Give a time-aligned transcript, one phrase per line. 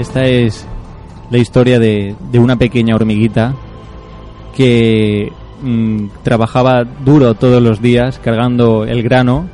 [0.00, 0.64] Esta es
[1.30, 3.54] la historia de, de una pequeña hormiguita
[4.56, 9.46] que mm, trabajaba duro todos los días cargando el grano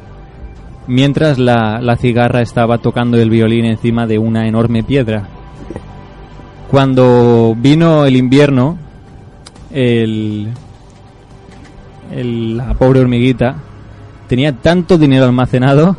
[0.86, 5.26] mientras la, la cigarra estaba tocando el violín encima de una enorme piedra.
[6.70, 8.78] Cuando vino el invierno,
[9.72, 10.52] el,
[12.12, 13.56] la pobre hormiguita
[14.28, 15.96] tenía tanto dinero almacenado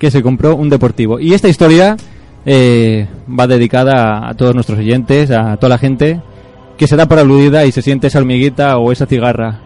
[0.00, 1.20] que se compró un deportivo.
[1.20, 1.96] Y esta historia
[2.44, 6.20] eh, va dedicada a, todos nuestros oyentes, a toda la gente
[6.76, 9.60] que se da por aludida y se siente esa hormiguita o esa cigarra.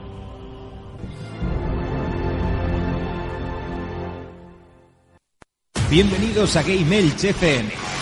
[5.90, 7.97] Bienvenidos a Game FM.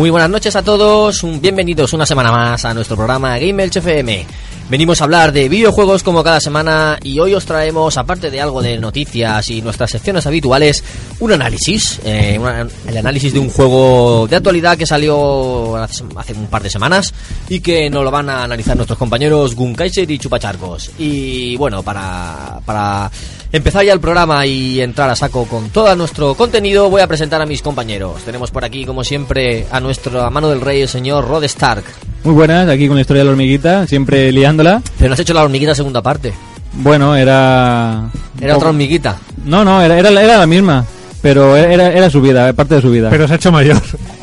[0.00, 3.76] Muy buenas noches a todos, un- bienvenidos una semana más a nuestro programa Game Elch
[3.76, 4.24] FM.
[4.70, 8.62] Venimos a hablar de videojuegos como cada semana y hoy os traemos, aparte de algo
[8.62, 10.82] de noticias y nuestras secciones habituales,
[11.18, 16.32] un análisis, eh, una- el análisis de un juego de actualidad que salió hace hace
[16.32, 17.12] un par de semanas
[17.50, 20.92] y que nos lo van a analizar nuestros compañeros Gunkaiser y Chupacharcos.
[20.98, 23.10] Y bueno, para, para
[23.52, 27.40] empezar ya el programa y entrar a saco con todo nuestro contenido, voy a presentar
[27.42, 28.22] a mis compañeros.
[28.24, 31.84] Tenemos por aquí, como siempre, a nuestra mano del rey, el señor Rod Stark.
[32.24, 34.82] Muy buenas, aquí con la historia de la hormiguita, siempre liándola.
[34.98, 36.32] Pero no has hecho la hormiguita segunda parte.
[36.72, 38.10] Bueno, era...
[38.40, 39.16] Era otra hormiguita.
[39.44, 40.84] No, no, era, era, era la misma,
[41.20, 43.10] pero era, era su vida, parte de su vida.
[43.10, 43.80] Pero se ha hecho mayor.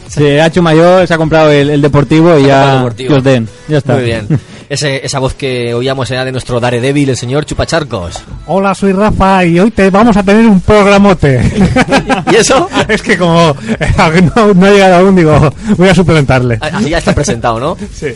[0.07, 2.77] Se ha hecho mayor, se ha comprado el, el deportivo y ya...
[2.77, 3.09] deportivo.
[3.09, 3.95] que os den, ya está.
[3.95, 4.27] Muy bien.
[4.69, 8.21] Ese, esa voz que oíamos era de nuestro Daredevil, el señor Chupacharcos.
[8.47, 11.41] Hola, soy Rafa y hoy te vamos a tener un programote.
[12.31, 12.67] ¿Y eso?
[12.89, 16.57] es que como eh, no, no ha llegado aún, digo, voy a suplementarle.
[16.59, 17.77] Así ya está presentado, ¿no?
[17.93, 18.07] Sí.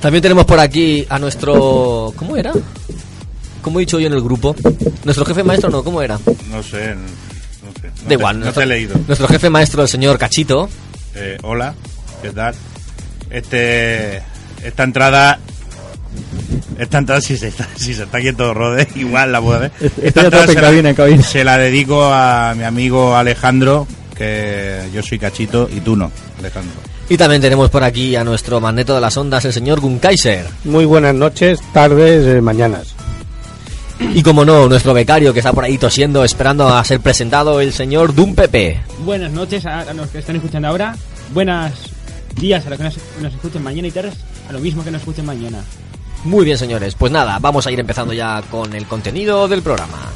[0.00, 2.12] También tenemos por aquí a nuestro...
[2.16, 2.52] ¿Cómo era?
[3.62, 4.54] ¿Cómo he dicho yo en el grupo?
[5.04, 5.82] ¿Nuestro jefe maestro no?
[5.84, 6.18] ¿Cómo era?
[6.50, 7.88] No sé, no sé.
[7.88, 8.38] No Da te- igual.
[8.38, 8.94] No nuestro- te he leído.
[9.06, 10.68] Nuestro jefe maestro, el señor Cachito.
[11.14, 11.74] Eh, hola,
[12.22, 12.54] ¿qué tal?
[13.30, 14.18] Este,
[14.62, 15.38] esta entrada,
[16.78, 19.38] esta entrada si se está, si se está quieto Rode, igual la.
[19.80, 21.22] Estoy Esta entrada se la- cabina, en cabina.
[21.22, 26.74] Se la dedico a mi amigo Alejandro, que yo soy Cachito y tú no, Alejandro.
[27.08, 30.46] Y también tenemos por aquí a nuestro magneto de las ondas, el señor Gunkaiser.
[30.64, 32.94] Muy buenas noches, tardes, eh, mañanas.
[34.14, 37.72] Y como no, nuestro becario que está por ahí tosiendo, esperando a ser presentado, el
[37.72, 38.80] señor Dum Pepe.
[39.04, 40.94] Buenas noches a, a los que están escuchando ahora.
[41.34, 41.72] Buenas
[42.36, 44.14] días a los que nos, nos escuchen mañana y tardes
[44.48, 45.58] a lo mismo que nos escuchen mañana.
[46.24, 46.94] Muy bien, señores.
[46.94, 50.10] Pues nada, vamos a ir empezando ya con el contenido del programa.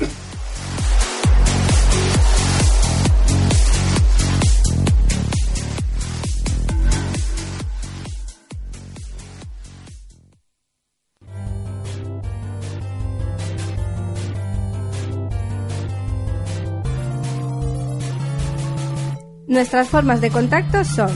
[19.55, 21.11] Nuestras formas de contacto son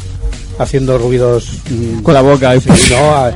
[0.59, 2.59] haciendo ruidos mm, con la boca.
[2.61, 3.33] sí, no, a-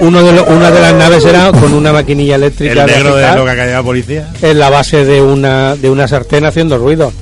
[0.00, 3.34] uno de lo- una de las naves era con una maquinilla eléctrica El negro de
[3.36, 4.28] lo que la policía.
[4.42, 7.12] en la base de una de una sartén haciendo ruido.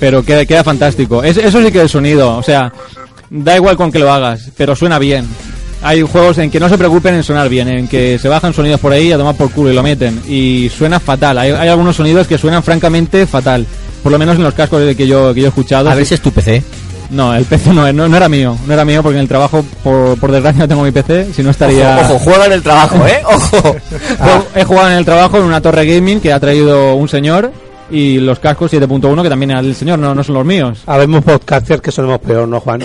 [0.00, 1.22] pero queda, queda fantástico.
[1.22, 2.72] Es- eso sí que es sonido, o sea,
[3.30, 5.26] da igual con que lo hagas, pero suena bien.
[5.84, 8.80] Hay juegos en que no se preocupen en sonar bien, en que se bajan sonidos
[8.80, 10.20] por ahí a tomar por culo y lo meten.
[10.26, 11.36] Y suena fatal.
[11.38, 13.66] Hay, hay algunos sonidos que suenan francamente fatal.
[14.02, 15.90] Por lo menos en los cascos que yo, que yo he escuchado.
[15.90, 16.62] A ver si es tu PC.
[17.10, 18.56] No, el PC no, no, no era mío.
[18.66, 21.28] No era mío porque en el trabajo, por, por desgracia, no tengo mi PC.
[21.34, 21.98] Si no estaría...
[22.00, 23.22] Ojo, ojo, juega en el trabajo, ¿eh?
[23.26, 23.76] Ojo.
[24.18, 27.52] Juego- He jugado en el trabajo en una torre gaming que ha traído un señor
[27.90, 30.78] y los cascos 7.1 que también era del señor, no, no son los míos.
[30.86, 32.80] Habemos podcasters que sonamos peor, ¿no, Juan?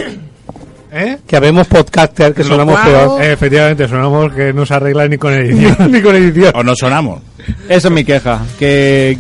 [0.92, 1.18] ¿Eh?
[1.28, 3.22] Que habemos podcasters que sonamos peor.
[3.22, 5.76] Eh, efectivamente, sonamos que no se arregla ni con edición.
[5.92, 6.52] ni con edición.
[6.56, 7.22] O no sonamos.
[7.68, 9.18] Eso es mi queja, que,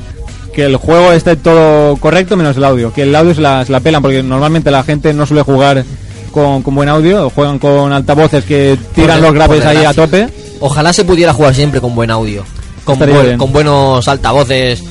[0.53, 3.71] que el juego esté todo correcto menos el audio, que el audio se la, se
[3.71, 5.83] la pelan porque normalmente la gente no suele jugar
[6.31, 10.27] con, con buen audio, juegan con altavoces que tiran los graves ahí a tope.
[10.59, 12.43] Ojalá se pudiera jugar siempre con buen audio.
[12.83, 14.81] Con, buen- con buenos altavoces.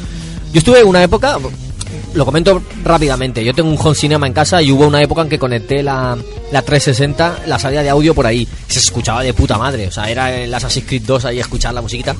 [0.52, 1.36] Yo estuve una época,
[2.14, 5.28] lo comento rápidamente, yo tengo un home cinema en casa y hubo una época en
[5.28, 6.16] que conecté la,
[6.50, 8.46] la 360, la salida de audio por ahí.
[8.66, 11.82] Se escuchaba de puta madre, o sea, era el Assassin's Creed 2 ahí escuchar la
[11.82, 12.16] musiquita.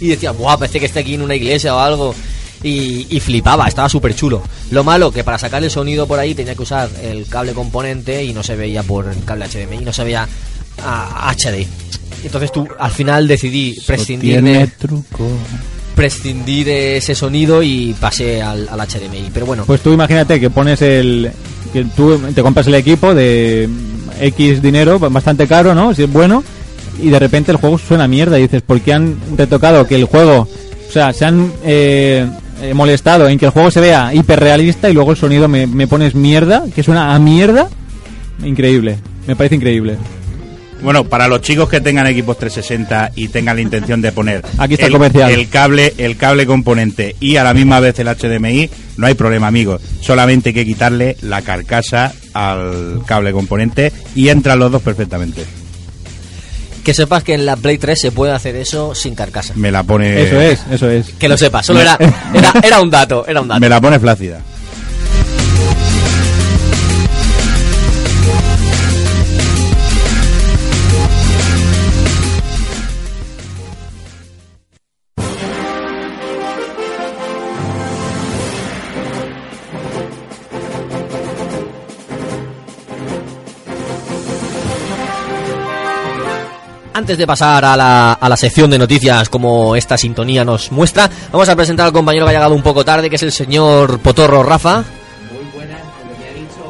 [0.00, 2.14] Y decía, buah, parece que esté aquí en una iglesia o algo.
[2.62, 4.42] Y, y flipaba, estaba súper chulo.
[4.70, 8.24] Lo malo que para sacar el sonido por ahí tenía que usar el cable componente
[8.24, 10.26] y no se veía por el cable HDMI, no se veía
[10.82, 11.66] a HD.
[12.24, 15.28] Entonces tú al final decidí prescindir de, truco.
[15.96, 19.30] Prescindir de ese sonido y pasé al, al HDMI.
[19.34, 21.32] Pero bueno, Pues tú imagínate que pones el...
[21.72, 23.68] que tú te compras el equipo de
[24.20, 25.92] X dinero, bastante caro, ¿no?
[25.94, 26.44] Si es bueno,
[27.02, 30.04] y de repente el juego suena mierda y dices, ¿por qué han retocado que el
[30.04, 30.46] juego...
[30.88, 32.24] O sea, se han eh,
[32.74, 36.14] molestado en que el juego se vea hiperrealista y luego el sonido me, me pones
[36.14, 37.68] mierda, que suena a mierda?
[38.44, 39.96] Increíble, me parece increíble.
[40.86, 44.74] Bueno, para los chicos que tengan equipos 360 y tengan la intención de poner Aquí
[44.74, 45.32] está el comercial.
[45.32, 49.48] el cable, el cable componente y a la misma vez el HDMI, no hay problema,
[49.48, 49.82] amigos.
[50.00, 55.44] Solamente hay que quitarle la carcasa al cable componente y entran los dos perfectamente.
[56.84, 59.54] que sepas que en la Play 3 se puede hacer eso sin carcasa.
[59.56, 61.08] Me la pone Eso es, eso es.
[61.18, 61.98] Que lo sepas, solo era,
[62.32, 63.58] era, era un dato, era un dato.
[63.60, 64.40] Me la pone flácida.
[86.96, 91.10] Antes de pasar a la, a la sección de noticias como esta sintonía nos muestra,
[91.30, 93.98] vamos a presentar al compañero que ha llegado un poco tarde, que es el señor
[93.98, 94.82] Potorro Rafa.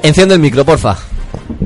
[0.02, 0.96] Enciende el micro, porfa.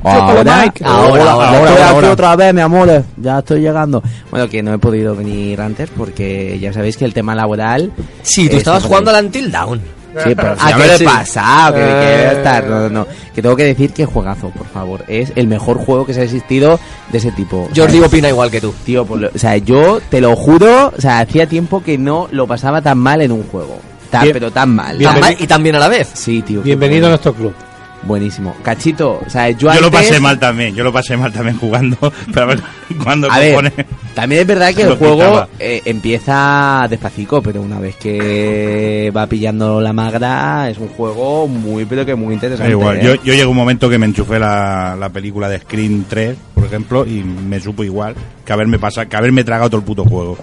[0.04, 2.12] Ahora, Ahora, ahora, estoy ahora, aquí ahora.
[2.12, 3.04] otra vez, mi amor.
[3.16, 4.02] Ya estoy llegando.
[4.30, 7.90] Bueno, que no he podido venir antes porque ya sabéis que el tema laboral.
[8.22, 9.80] Sí, tú estabas jugando al Until Down.
[10.24, 11.04] Sí, pero Ah, ya que sí.
[11.04, 12.26] Eh.
[12.28, 12.64] a estar.
[12.68, 13.06] No, no, no.
[13.34, 15.04] Que tengo que decir que juegazo, por favor.
[15.08, 16.78] Es el mejor juego que se ha existido
[17.10, 17.68] de ese tipo.
[17.70, 18.74] O sea, Jordi opina igual que tú.
[18.84, 22.28] Tío, pues lo- o sea, yo te lo juro, o sea, hacía tiempo que no
[22.30, 23.78] lo pasaba tan mal en un juego.
[24.10, 24.98] Tan, Bien- pero tan mal.
[24.98, 26.10] Tan mal y tan bien a la vez.
[26.14, 26.60] Sí, tío.
[26.62, 27.54] qué Bienvenido a nuestro club.
[28.02, 28.56] Buenísimo.
[28.62, 31.96] Cachito, o sea, yo, Yo lo pasé mal también, yo lo pasé mal también jugando.
[32.32, 32.60] Pero a ver,
[33.02, 37.78] cuando A ver, compone- también es verdad que el juego eh, empieza despacito, pero una
[37.78, 42.70] vez que va pillando la magra, es un juego muy, pero que muy Da interesante.
[42.70, 43.20] igual, ¿eh?
[43.22, 47.06] yo, yo un momento que me enchufé la, la película de Scream 3, por ejemplo,
[47.06, 48.14] y me supo igual
[48.44, 50.38] que haberme pasado, que haberme tragado todo el puto juego.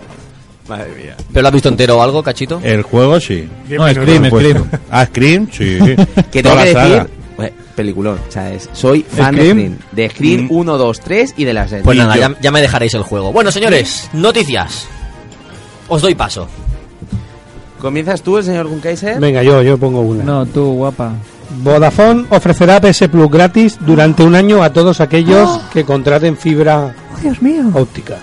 [0.69, 1.15] Madre mía.
[1.31, 2.59] ¿Pero lo has visto entero o algo, cachito?
[2.61, 3.47] El juego sí.
[3.69, 4.65] No, Scream, Scream.
[4.91, 5.77] Ah, Scream, sí.
[6.31, 7.07] Que tengo que decir,
[7.39, 9.57] eh, peliculón, o sea, es- soy fan ¿Scream?
[9.57, 9.77] de Scream.
[9.91, 10.51] De Scream Mm.
[10.51, 11.83] 1, 2, 3 y de la serie.
[11.83, 13.31] Pues nada, ya, ya me dejaréis el juego.
[13.31, 14.87] Bueno, señores, noticias.
[15.87, 16.47] Os doy paso.
[17.79, 19.19] ¿Comienzas tú, el señor Gunkaiser?
[19.19, 20.23] Venga, yo, yo pongo una.
[20.23, 21.13] No, tú, guapa.
[21.61, 27.41] Vodafone ofrecerá PS Plus gratis durante un año a todos aquellos que contraten fibra Dios
[27.41, 27.63] mío.
[27.73, 28.17] óptica.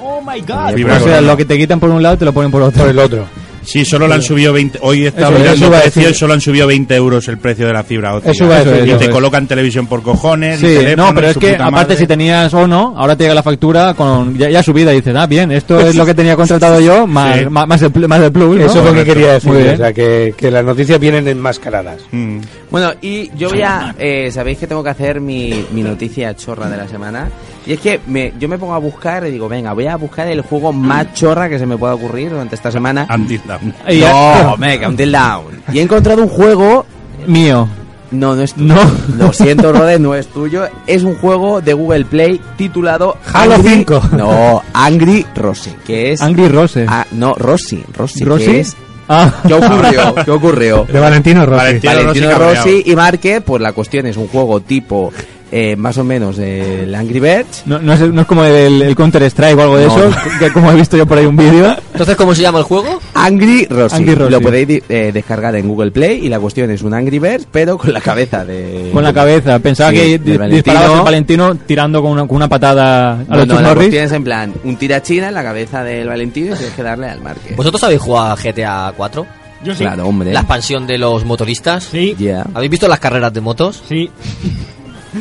[0.00, 0.74] Oh my god.
[0.74, 2.80] Fibra O sea, lo que te quitan por un lado te lo ponen por otro.
[2.82, 3.26] Por el otro.
[3.64, 4.78] Sí, solo le han subido 20.
[4.82, 7.82] Hoy estaba Eso, mirando precio y solo han subido 20 euros el precio de la
[7.84, 8.30] fibra óptica.
[8.32, 9.10] Eso iba a Eso decir es, y te es.
[9.10, 10.62] colocan televisión por cojones.
[10.62, 11.96] y Sí, teléfono, no, pero y es que aparte madre.
[11.96, 15.14] si tenías o no, ahora te llega la factura con ya, ya subida y dices,
[15.16, 17.44] ah, bien, esto es lo que tenía contratado yo, más, Sí.
[17.50, 18.66] más, más, el, más el plus, ¿no?
[18.66, 19.50] Eso es lo que quería decir.
[19.52, 19.74] Muy bien.
[19.74, 22.02] O sea, que, que las noticias vienen enmascaradas.
[22.12, 22.38] Mm.
[22.70, 23.94] Bueno, y yo voy a...
[23.98, 27.28] eh, Sabéis que tengo que hacer mi, mi noticia chorra de la semana.
[27.66, 30.26] Y es que me, yo me pongo a buscar y digo, venga, voy a buscar
[30.28, 33.06] el juego más chorra que se me pueda ocurrir durante esta semana.
[33.12, 33.40] Until
[33.88, 35.62] ya- No, me Until Down.
[35.72, 36.84] Y he encontrado un juego...
[37.26, 37.66] mío.
[38.10, 38.74] No, no es tuyo.
[38.74, 38.80] No.
[39.26, 40.68] Lo siento, Rode, no es tuyo.
[40.86, 43.16] Es un juego de Google Play titulado...
[43.32, 44.02] Halo Angry- 5.
[44.12, 46.20] No, Angry Rossi, que es...
[46.22, 46.84] Angry Rose.
[46.88, 48.44] Ah, no, Rossi, Rossi, ¿Rossi?
[48.44, 48.76] que es...
[49.08, 49.32] Ah.
[49.46, 50.14] ¿Qué ocurrió?
[50.24, 50.84] ¿Qué ocurrió?
[50.84, 51.56] De Valentino Rossi.
[51.58, 52.56] Valentino Valentino Rossi.
[52.56, 55.12] Rossi y Marque, pues la cuestión es un juego tipo
[55.56, 57.62] eh, más o menos el Angry Birds.
[57.66, 60.16] No, no, es, no es como el, el Counter Strike o algo de No, eso,
[60.40, 61.76] que como he visto yo por ahí un vídeo.
[61.92, 63.00] Entonces, ¿cómo se llama el juego?
[63.14, 63.94] Angry Rossi.
[63.96, 64.32] Angry Rossi.
[64.32, 67.78] Lo podéis eh, descargar en Google Play y la cuestión es un Angry Birds, pero
[67.78, 68.90] con la cabeza de...
[68.92, 69.60] Con la cabeza.
[69.60, 70.48] Pensaba Sí, que di- Valentino.
[70.48, 73.76] disparabas el Valentino tirando con una, con una patada a los no, la Norris.
[73.76, 77.08] cuestión es en plan, un tirachina en la cabeza del Valentino y tienes que darle
[77.08, 77.54] al Marque.
[77.54, 79.26] ¿Vosotros habéis jugado a GTA 4?
[79.64, 79.84] Yo sí.
[79.84, 80.32] Claro, hombre.
[80.32, 81.84] La expansión de los motoristas.
[81.84, 82.16] Sí.
[82.18, 82.44] Ya.
[82.54, 83.82] ¿Habéis visto las carreras de motos?
[83.88, 84.10] Sí.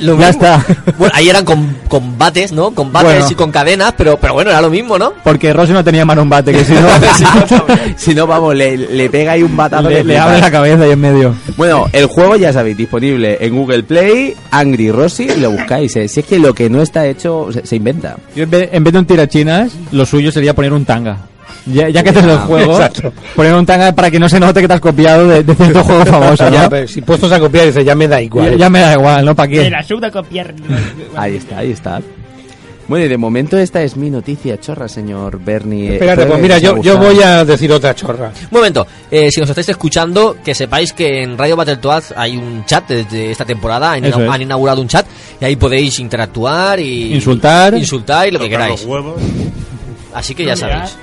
[0.02, 0.44] Lo Ya mismo.
[0.46, 0.66] está.
[0.98, 2.72] Bueno, ahí eran con combates, ¿no?
[2.72, 3.28] Combates Bueno.
[3.30, 5.14] y con cadenas, pero, pero bueno, era lo mismo, ¿no?
[5.24, 6.88] Porque Rossi no tenía mano un bate, que si no,
[7.96, 9.90] si no, vamos, le, le pega ahí un batazo.
[9.90, 11.36] le, le abre la cabeza ahí en medio.
[11.58, 15.96] Bueno, el juego ya sabéis, disponible en Google Play, Angry Rossi, y lo buscáis.
[15.96, 16.08] eh.
[16.08, 18.18] Si es que lo que no está hecho se, se inventa.
[18.36, 21.18] Yo en vez, en vez de un tirachinas, lo suyo sería poner un tanga.
[21.66, 23.14] Ya, ya que haces el Ah, juego, exacto.
[23.36, 25.84] poner un tanga para que no se note que te has copiado de, de cierto
[25.84, 26.52] juego famoso, ¿no?
[26.52, 28.52] Ya, pero si puestos a copiar, dice, ya me da igual.
[28.52, 29.34] Ya, ya me da igual, ¿no?
[29.36, 29.70] ¿Para Me qué?
[29.70, 30.54] la suda copiar.
[31.16, 32.02] Ahí está, ahí está.
[32.86, 35.94] Bueno, y de momento esta es mi noticia chorra, señor Bernie.
[35.94, 38.34] Espérate, Espero pues mira, yo, yo voy a decir otra chorra.
[38.52, 42.66] Un momento, eh, si nos estáis escuchando, que sepáis que en Radio Battletoads hay un
[42.66, 45.06] chat desde esta temporada, han, han inaugurado un chat
[45.40, 47.74] y ahí podéis interactuar y Insultar.
[47.74, 48.82] insultar y lo que queráis.
[48.82, 49.16] los huevos,
[50.14, 50.98] Así que ya sabéis.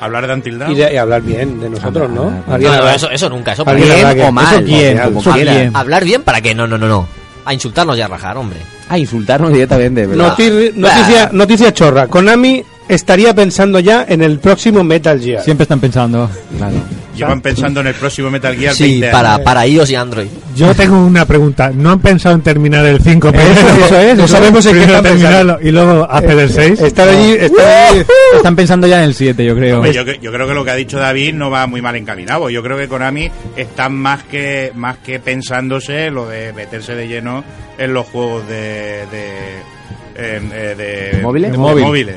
[0.00, 0.72] Hablar de Until Dawn.
[0.72, 2.42] Y, de- y hablar bien de nosotros, ¿no?
[2.48, 4.98] Ah, No, no, eso, eso nunca, eso Bien que- o mal, ¿Eso quién?
[4.98, 5.52] como ¿Eso quiera.
[5.52, 5.76] quién?
[5.76, 7.08] Hablar bien para qué, no, no, no, no.
[7.44, 8.58] A insultarnos y a rajar, hombre.
[8.88, 10.36] Ah, insultarnos directamente, ¿verdad?
[10.36, 12.06] Noti- noticia, noticia chorra.
[12.06, 15.42] Konami estaría pensando ya en el próximo Metal Gear.
[15.42, 16.28] Siempre están pensando.
[16.56, 16.74] Claro.
[17.18, 20.26] Llevan pensando en el próximo Metal Gear Sí, 20 para, para iOS y Android.
[20.56, 21.70] Yo tengo una pregunta.
[21.74, 25.02] ¿No han pensado en terminar el 5 Eso, eso es, No sabemos en qué están
[25.02, 25.08] pensando.
[25.28, 26.80] terminarlo y luego hacer el 6.
[26.80, 28.02] Estar allí, estar allí.
[28.34, 29.76] Están pensando ya en el 7, yo creo.
[29.76, 31.94] Hombre, yo, cre- yo creo que lo que ha dicho David no va muy mal
[31.96, 32.50] encaminado.
[32.50, 37.44] Yo creo que Konami está más que más que pensándose lo de meterse de lleno
[37.78, 41.50] en los juegos de de, en- eh, de- ¿De móviles?
[41.50, 41.84] de De móvil.
[41.84, 42.16] móviles.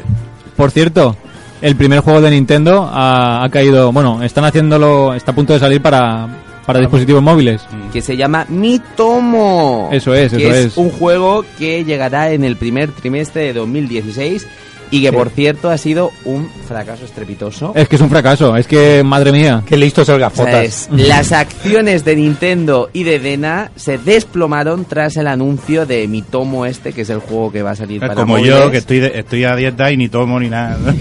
[0.55, 1.15] Por cierto,
[1.61, 3.91] el primer juego de Nintendo ha, ha caído.
[3.91, 5.13] Bueno, están haciéndolo.
[5.13, 6.27] Está a punto de salir para,
[6.65, 7.61] para dispositivos móviles.
[7.93, 9.89] Que se llama Mitomo.
[9.91, 10.65] Eso es, que eso es.
[10.65, 10.77] es.
[10.77, 14.47] un juego que llegará en el primer trimestre de 2016
[14.91, 15.15] y que, Sí.
[15.15, 17.71] por cierto, ha sido un fracaso estrepitoso.
[17.75, 18.55] Es que es un fracaso.
[18.57, 19.63] Es que, madre mía.
[19.65, 20.89] Qué listos el O sea, gafotas.
[20.91, 26.93] las acciones de Nintendo y de Dena se desplomaron tras el anuncio de Mitomo este,
[26.93, 28.57] que es el juego que va a salir Es para como móviles.
[28.59, 30.77] yo, que estoy, de- estoy a dieta y ni tomo ni nada.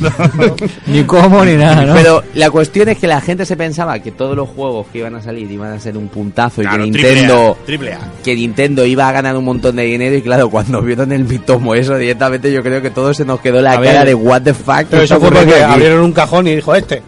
[0.86, 1.94] Ni cómo ni nada, ¿no?
[1.94, 5.14] Pero la cuestión es que la gente se pensaba que todos los juegos que iban
[5.14, 7.98] a salir iban a ser un puntazo y que triple A, Nintendo triple A.
[8.22, 11.74] que Nintendo iba a ganar un montón de dinero y claro, cuando vieron el Mitomo
[11.74, 14.08] eso directamente yo creo que todo se nos quedó la A cara ver.
[14.08, 14.84] de what the fuck.
[14.88, 15.62] Pero ¿qué eso fue porque aquí?
[15.72, 17.02] abrieron un cajón y dijo este.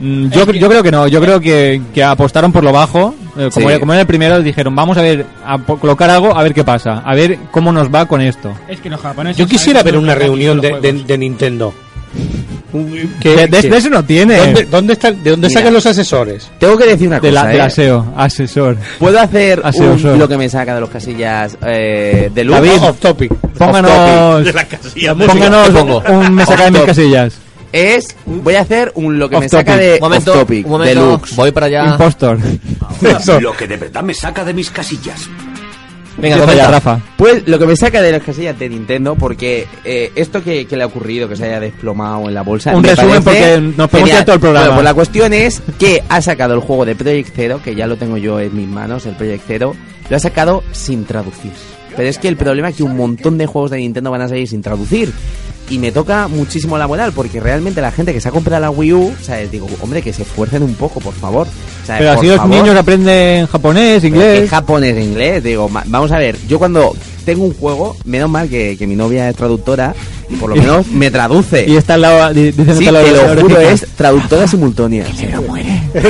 [0.00, 3.14] Mm, Yo, yo creo que no, yo creo que, que apostaron por lo bajo.
[3.38, 3.78] eh, como, Sí.
[3.78, 7.02] como era el primero, dijeron, vamos a ver, a colocar algo, a ver qué pasa,
[7.04, 8.52] a ver cómo nos va con esto.
[8.68, 9.36] Es que los japoneses.
[9.38, 11.72] Yo quisiera ver una reunión de, de- de Nintendo.
[12.74, 14.36] De, que- de- de eso no tiene.
[14.38, 15.60] ¿Dónde, dónde está, ¿De dónde Mira.
[15.60, 16.50] sacan los asesores?
[16.58, 17.70] Tengo que decir una de cosa, la, de la ¿eh?
[17.70, 18.76] SEO, asesor.
[18.98, 22.56] ¿Puedo hacer un, lo que me saca de los casillas eh, de luz?
[22.56, 22.70] David.
[22.82, 23.32] Off topic.
[23.56, 26.02] Pónganos, de las casillas de pónganos ¿Qué pongo?
[26.08, 27.34] un me saca de mis Off casillas.
[27.72, 29.80] Es, voy a hacer un lo que Off me saca topic.
[29.86, 31.34] de Un momento, off topic, un momento, deluxe.
[31.36, 31.84] voy para allá.
[31.92, 32.38] Impostor.
[33.02, 33.40] Eso.
[33.40, 35.28] Lo que de verdad me saca de mis casillas.
[36.16, 37.00] Venga, Empieza ya, Rafa.
[37.16, 40.76] Pues lo que me saca de las casillas de Nintendo, porque eh, esto que, que
[40.76, 42.74] le ha ocurrido, que se haya desplomado en la bolsa.
[42.74, 44.66] Un me resumen, porque nos tirar todo el programa.
[44.66, 47.86] Bueno, pues la cuestión es que ha sacado el juego de Project Zero, que ya
[47.86, 49.74] lo tengo yo en mis manos, el Project Zero,
[50.08, 51.52] lo ha sacado sin traducir.
[51.96, 54.28] Pero es que el problema es que un montón de juegos de Nintendo van a
[54.28, 55.12] salir sin traducir.
[55.70, 58.70] Y me toca muchísimo la moral, porque realmente la gente que se ha comprado la
[58.70, 61.46] Wii U, o sea, digo, hombre, que se esfuercen un poco, por favor.
[61.82, 64.42] O sea, Pero así los niños aprenden japonés, inglés.
[64.42, 65.42] ¿Qué japonés, inglés?
[65.42, 66.94] Digo, vamos a ver, yo cuando
[67.24, 69.94] tengo un juego, menos mal que, que mi novia es traductora
[70.28, 71.64] y por lo menos me traduce.
[71.66, 74.46] Y está al lado, di- dicen Sí, al lado te de lo juro, es traductora
[74.46, 75.06] simultánea.
[75.16, 75.82] Se me muere.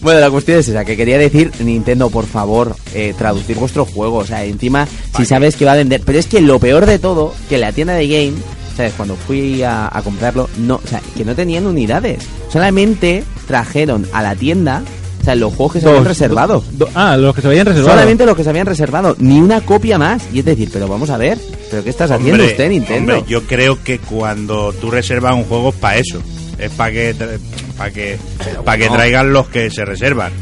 [0.00, 4.18] bueno, la cuestión es esa, que quería decir, Nintendo, por favor, eh, traducir vuestro juego.
[4.18, 6.00] O sea, encima, si sabes que va a vender.
[6.06, 8.32] Pero es que lo peor de todo, que la tienda de Game,
[8.76, 8.94] ¿sabes?
[8.96, 12.24] Cuando fui a, a comprarlo, no, o sea, que no tenían unidades.
[12.50, 14.82] Solamente trajeron a la tienda,
[15.20, 16.64] o sea, los juegos que se Dos, habían reservado.
[16.72, 17.92] do- ah, los que se habían reservado.
[17.94, 20.22] Solamente los que se habían reservado, ni una copia más.
[20.32, 21.38] Y es decir, pero vamos a ver,
[21.70, 23.14] ¿pero qué estás haciendo usted, Nintendo?
[23.16, 26.22] hombre, yo creo que cuando tú reservas un juego es para eso.
[26.58, 27.38] Es para que, tra-
[27.76, 28.16] para que,
[28.64, 30.32] para que traigan los que se reservan.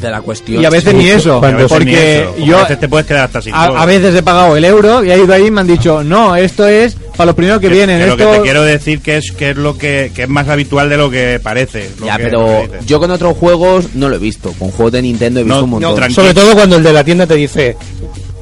[0.00, 0.62] De la cuestión.
[0.62, 2.34] Y a veces ni eso, porque ni eso.
[2.38, 5.10] yo a veces te puedes quedar hasta sin a, veces he pagado el euro y
[5.12, 8.00] he ido ahí y me han dicho, no, esto es para los primeros que, vienen.
[8.00, 8.36] Que lo que esto...
[8.36, 11.10] te quiero decir que es que es lo que, que es más habitual de lo
[11.10, 11.90] que parece.
[12.00, 14.52] lo Ya, que- pero lo yo con otros juegos no lo he visto.
[14.58, 16.04] Con juegos de Nintendo he visto No, un no, montón.
[16.04, 17.76] tranqui- Sobre todo cuando el de la tienda te dice,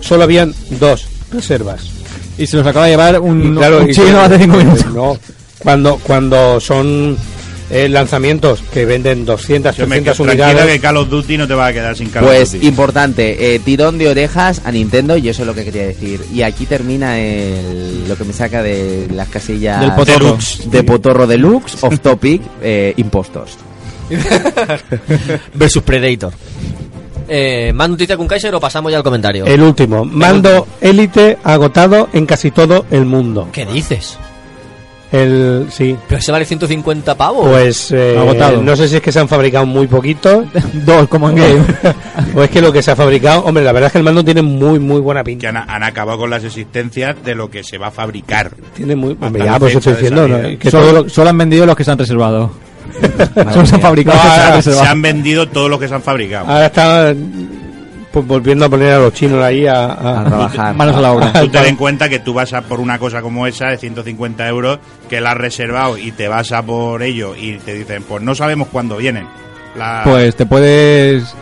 [0.01, 1.91] solo habían dos reservas.
[2.39, 4.87] Y se los acaba de llevar un, claro, chino hace cinco minutos.
[4.95, 5.19] No,
[5.59, 7.17] cuando, cuando son
[7.71, 10.73] eh, lanzamientos que venden 200, Yo me 300 quedo tranquila unidades.
[10.75, 12.67] que Call of Duty no te va a quedar sin Call of Pues Duty.
[12.67, 16.21] importante, eh, tirón de orejas a Nintendo y eso es lo que quería decir.
[16.33, 20.25] Y aquí termina el, lo que me saca de las casillas Del potorro.
[20.27, 23.59] Deluxe, de Potorro Deluxe, off topic, eh, impostos.
[25.55, 26.33] Versus Predator.
[27.31, 29.45] Eh, ¿Más noticia con Kaiser o pasamos ya al comentario?
[29.45, 33.49] El último, mando élite agotado en casi todo el mundo.
[33.53, 34.17] ¿Qué dices?
[35.11, 37.49] El, sí, ¿Pero se vale 150 pavos?
[37.49, 38.63] pues eh, Agotado.
[38.63, 40.45] no sé si es que se han fabricado muy poquitos
[40.85, 41.61] Dos, como en game.
[42.35, 44.23] o es que lo que se ha fabricado, hombre, la verdad es que el mando
[44.23, 45.49] tiene muy muy buena que pinta.
[45.49, 48.51] han, han acabado con las existencias de lo que se va a fabricar.
[48.77, 50.27] Tiene muy, hombre, ya, pues estoy diciendo,
[50.59, 52.51] que solo, todo lo- solo han vendido los que se han reservado.
[53.53, 55.79] Solo se han fabricado No, los que se han ahora Se han vendido todos los
[55.79, 56.47] que se han fabricado.
[56.49, 57.15] ahora está
[58.13, 60.75] pues, volviendo a poner a los chinos ahí a, a- A trabajar.
[60.75, 61.33] Manos a la obra.
[61.33, 64.47] Tú ten en cuenta que tú vas a por una cosa como esa de 150
[64.49, 68.23] euros que la has reservado y te vas a por ello y te dicen, pues
[68.23, 69.27] no sabemos cuándo vienen.
[69.77, 71.35] La, Pues te puedes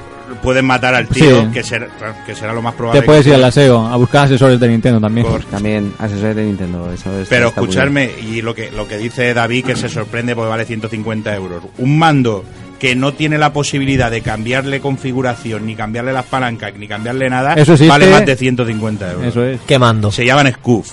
[0.42, 1.46] pueden matar al tío, Sí.
[1.52, 1.88] que, ser-
[2.26, 3.00] que será lo más probable.
[3.00, 5.24] te puedes que ir al aseo a buscar asesores de Nintendo también.
[5.26, 7.28] Por- También asesores de Nintendo, eso es.
[7.28, 11.32] Pero escucharme, y lo que, lo que dice David, que se sorprende porque vale 150
[11.34, 11.62] euros.
[11.78, 12.44] Un mando
[12.78, 17.54] que no tiene la posibilidad de cambiarle configuración, ni cambiarle las palancas, ni cambiarle nada,
[17.54, 17.88] Eso existe.
[17.88, 19.26] vale más de 150 euros.
[19.26, 19.60] Eso es.
[19.66, 20.10] ¿Qué mando?
[20.12, 20.92] Se llaman Scoof,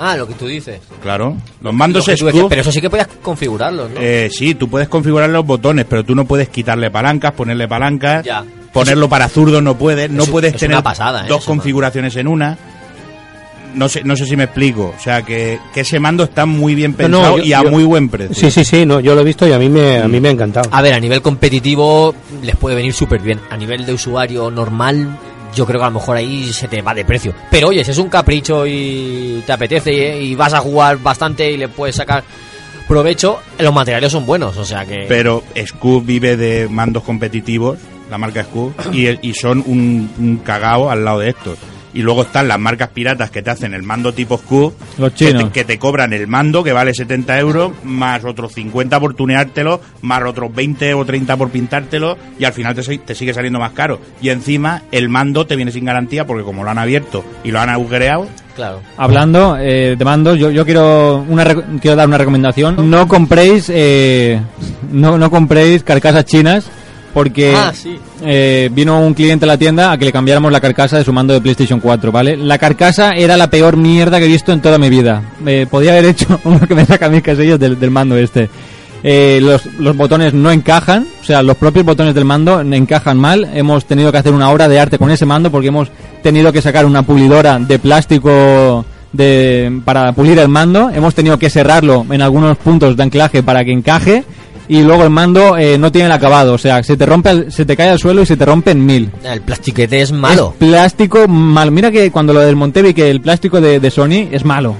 [0.00, 0.80] Ah, lo que tú dices.
[1.02, 1.36] claro.
[1.60, 4.00] Los mandos Lo que tú decías, Scoof, pero eso sí que podías configurarlos, ¿no?
[4.00, 8.24] eh, sí, tú puedes configurar los botones, pero tú no puedes quitarle palancas, ponerle palancas,
[8.24, 8.44] Ya.
[8.72, 11.28] ponerlo para zurdo no puedes, no Es- puedes es tener una pasada, ¿eh?
[11.28, 11.58] dos eso, man.
[11.58, 12.56] configuraciones en una.
[13.74, 14.94] No sé, no sé si me explico.
[14.96, 17.62] O sea, que, que ese mando está muy bien No, no, pensado yo- y a
[17.62, 18.34] yo- muy buen precio.
[18.34, 20.28] Sí, sí, sí, no, yo lo he visto y a mí me, a mí me
[20.28, 20.68] ha encantado.
[20.72, 23.40] A ver, a nivel competitivo les puede venir súper bien.
[23.50, 25.16] A nivel de usuario normal,
[25.54, 27.34] yo creo que a lo mejor ahí se te va de precio.
[27.50, 31.50] Pero oye, si es un capricho y te apetece y, y vas a jugar bastante
[31.50, 32.22] y le puedes sacar
[32.86, 35.04] provecho, los materiales son buenos, o sea que...
[35.08, 37.78] Pero Scoob vive de mandos competitivos,
[38.10, 41.58] la marca Scoob, y, el- y son un, un cagao al lado de estos.
[41.94, 45.28] Y luego están las marcas piratas que te hacen el mando tipo Scoob, Los que
[45.28, 45.44] chinos.
[45.44, 49.80] te, que te cobran el mando que vale 70 euros, más otros 50 por tuneártelo,
[50.02, 53.72] más otros 20 o 30 por pintártelo, y al final te, te sigue saliendo más
[53.72, 54.00] caro.
[54.20, 57.60] Y encima el mando te viene sin garantía porque como lo han abierto y lo
[57.60, 58.26] han agujereado,
[58.58, 58.80] Claro.
[58.96, 61.44] Hablando eh, de mandos, yo, yo quiero una
[61.80, 62.90] quiero dar una recomendación.
[62.90, 64.40] No compréis eh,
[64.90, 66.68] no, no compréis carcasas chinas
[67.18, 67.98] porque Ah, sí.
[68.24, 71.12] eh, vino un cliente a la tienda a que le cambiáramos la carcasa de su
[71.12, 72.36] mando de PlayStation 4, ¿vale?
[72.36, 75.20] La carcasa era la peor mierda que he visto en toda mi vida.
[75.44, 78.48] Eh, podía haber hecho uno que me saca mis casillas del, del mando este.
[79.02, 83.48] Eh, los, los botones no encajan, o sea, los propios botones del mando encajan mal.
[83.52, 85.88] Hemos tenido que hacer una obra de arte con ese mando porque hemos
[86.22, 90.88] tenido que sacar una pulidora de plástico de, para pulir el mando.
[90.90, 94.22] Hemos tenido que cerrarlo en algunos puntos de anclaje para que encaje.
[94.68, 97.64] Y luego el mando eh, no tiene el acabado, o sea, se te rompe, se
[97.64, 99.10] te cae al suelo y se te rompe en mil.
[99.24, 100.54] El plastiquete es malo.
[100.60, 101.70] Es plástico malo.
[101.70, 104.76] Mira que cuando lo desmonté vi que el plástico de, de Sony es malo.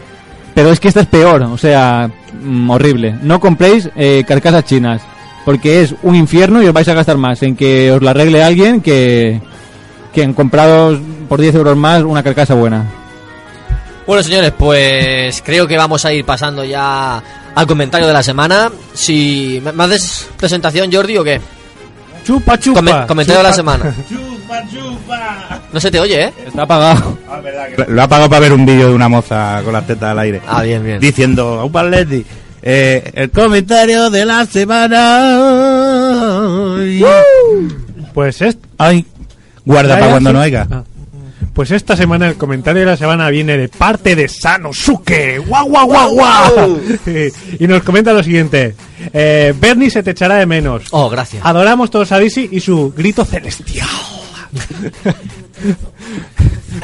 [0.54, 2.10] Pero es que este es peor, o sea,
[2.42, 3.14] mm, horrible.
[3.22, 5.00] No compréis eh, carcasas chinas.
[5.44, 8.42] porque es un infierno y os vais a gastar más en que os la arregle
[8.42, 9.40] alguien que,
[10.12, 12.84] que en compraros por 10 euros más una carcasa buena.
[14.06, 17.22] Bueno, señores, pues creo que vamos a ir pasando ya
[17.58, 18.70] al comentario de la semana.
[18.94, 21.40] Si ¿me haces presentación, Jordi, o qué?
[22.24, 22.80] Chupa, chupa.
[22.80, 23.78] Come- comentario de la chupa.
[23.78, 23.94] semana.
[25.72, 26.32] No se te oye, ¿eh?
[26.46, 27.18] Está apagado.
[27.88, 30.40] Lo ha pagado para ver un vídeo de una moza con las tetas al aire.
[30.46, 30.98] Ah, bien, bien.
[31.00, 32.24] Diciendo, un paletti.
[32.62, 35.28] Eh, el comentario de la semana.
[38.14, 39.04] Pues es Ay,
[39.66, 40.66] guarda ¿Ya, para cuando no haya.
[40.70, 40.82] Ah.
[41.58, 45.40] Pues esta semana el comentario de la semana viene de parte de Sanosuke.
[45.44, 46.80] ¡Guau, guau, guau, guau!
[47.58, 48.76] y nos comenta lo siguiente.
[49.12, 50.84] Eh, Bernie se te echará de menos.
[50.92, 51.44] Oh, gracias.
[51.44, 53.88] Adoramos todos a Daisy y su grito celestial.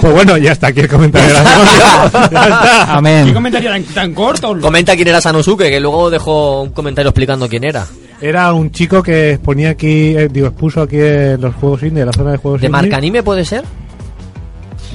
[0.01, 1.71] pues bueno, ya está aquí el comentario de la semana.
[2.33, 2.87] Ya está.
[2.87, 3.33] ¿Qué Amén.
[3.33, 4.59] comentario tan, tan corto?
[4.61, 7.87] Comenta quién era Sanosuke, que luego dejó un comentario explicando quién era.
[8.21, 12.07] Era un chico que ponía aquí, eh, digo, expuso aquí en los juegos indie, en
[12.07, 12.83] la zona de juegos ¿De indie.
[12.83, 13.63] Marcanime puede ser?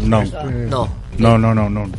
[0.03, 0.23] No,
[0.69, 1.89] No, no, no, no, no.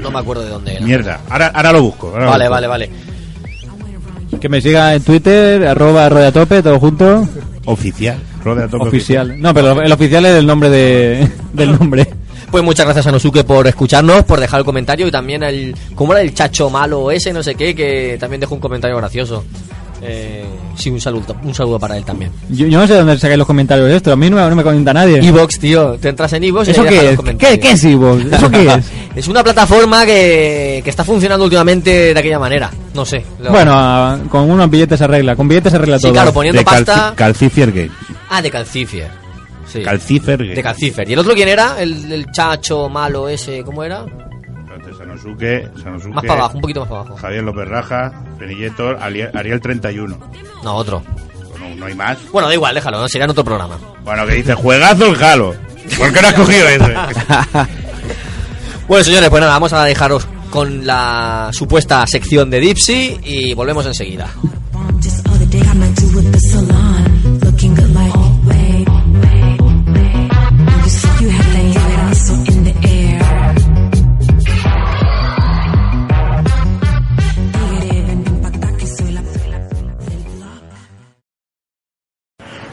[0.00, 0.84] no me acuerdo de dónde era.
[0.86, 1.20] Mierda.
[1.30, 2.08] Ahora, ahora lo busco.
[2.08, 2.52] ahora lo Vale, busco.
[2.54, 2.90] vale, vale.
[4.40, 7.26] Que me siga en Twitter, arroba rodeatope, todo junto.
[7.64, 8.18] Oficial.
[8.44, 9.40] Rodea tope Oficial.
[9.40, 12.06] No, pero el oficial es el nombre de, del nombre.
[12.50, 15.74] Pues muchas gracias a Nosuke por escucharnos, por dejar el comentario y también el.
[15.94, 17.74] ¿Cómo era el chacho malo ese, no sé qué?
[17.74, 19.44] Que también dejó un comentario gracioso.
[20.02, 20.44] Eh,
[20.76, 22.30] sí, un saludo, un saludo para él también.
[22.50, 24.12] Yo, yo no sé dónde sacáis los comentarios de esto.
[24.12, 25.26] A mí no me, no me comenta nadie.
[25.26, 27.16] Evox, tío, te entras en Evox y ¿Eso qué es?
[27.16, 27.54] comentarios.
[27.54, 28.24] ¿Qué, qué es Evox?
[28.32, 28.84] ¿Eso qué es?
[29.16, 32.70] Es una plataforma que, que está funcionando últimamente de aquella manera.
[32.94, 33.24] No sé.
[33.40, 35.34] lo- Bueno, a- con unos billetes se arregla.
[35.34, 36.12] Con billetes se arregla Sí, todo.
[36.12, 37.12] claro, poniendo De pasta.
[37.12, 37.90] Calci- Calcifier Game.
[38.28, 39.08] Ah, de Calcifier.
[39.72, 39.82] Sí.
[39.82, 41.08] Calcifer de Calcifer.
[41.08, 41.80] ¿Y el otro quién era?
[41.80, 44.04] El, el chacho malo ese, ¿cómo era?
[45.16, 47.16] Sanosuke, Sanosuke, Más para abajo, un poquito más para abajo.
[47.16, 50.16] Javier López Raja, Penilletor, Ariel, Ariel 31.
[50.62, 51.02] No, otro.
[51.58, 52.18] No, no hay más.
[52.30, 53.08] Bueno, da igual, déjalo, ¿no?
[53.08, 53.78] sería en otro programa.
[54.04, 55.54] Bueno, que dice, juegazo el Halo.
[55.98, 56.94] ¿Por qué no has cogido ese?
[58.88, 63.84] Bueno, señores, pues nada, vamos a dejaros con la supuesta sección de Dipsy y volvemos
[63.84, 64.28] enseguida.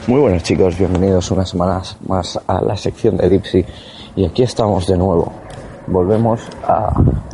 [0.06, 3.64] Muy buenos chicos, bienvenidos una semana más a la sección de Dipsy
[4.14, 5.32] y aquí estamos de nuevo.
[5.86, 6.92] Volvemos a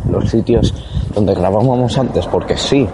[0.09, 0.73] los sitios
[1.13, 2.87] donde grabábamos antes porque sí,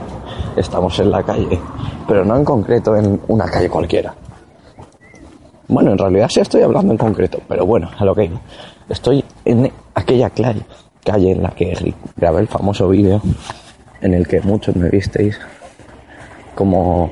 [0.56, 1.60] estamos en la calle,
[2.08, 4.14] pero no en concreto en una calle cualquiera.
[5.68, 8.40] Bueno, en realidad sí estoy hablando en concreto, pero bueno, a lo que iba.
[8.88, 13.20] Estoy en aquella calle en la que grabé el famoso vídeo
[14.00, 15.38] en el que muchos me visteis
[16.54, 17.10] como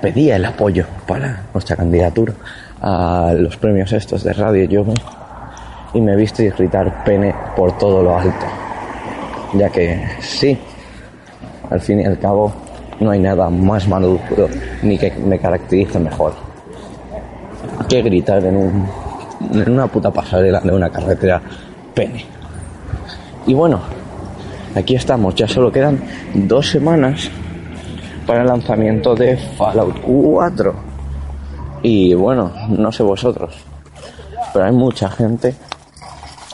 [0.00, 2.32] pedía el apoyo para nuestra candidatura
[2.80, 4.94] a los premios estos de Radio Yomi
[5.94, 8.46] y me visteis gritar pene por todo lo alto.
[9.54, 10.58] Ya que sí,
[11.70, 12.52] al fin y al cabo
[13.00, 14.48] no hay nada más maduro
[14.82, 16.48] ni que me caracterice mejor
[17.88, 18.86] que gritar en, un,
[19.52, 21.40] en una puta pasarela de una carretera
[21.94, 22.24] pene.
[23.46, 23.80] Y bueno,
[24.74, 26.00] aquí estamos, ya solo quedan
[26.34, 27.30] dos semanas
[28.28, 30.74] para el lanzamiento de Fallout 4.
[31.82, 33.56] Y bueno, no sé vosotros,
[34.52, 35.56] pero hay mucha gente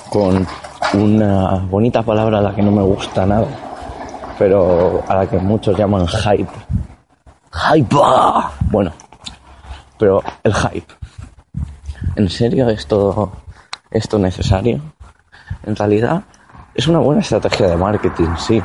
[0.09, 0.47] con
[0.93, 3.49] una bonita palabra a la que no me gusta nada,
[4.39, 6.53] pero a la que muchos llaman hype.
[7.51, 7.97] ¡Hype!
[8.71, 8.93] Bueno,
[9.99, 10.95] pero el hype.
[12.15, 13.33] ¿En serio esto,
[13.91, 14.81] esto necesario?
[15.65, 16.23] En realidad
[16.73, 18.63] es una buena estrategia de marketing, sí.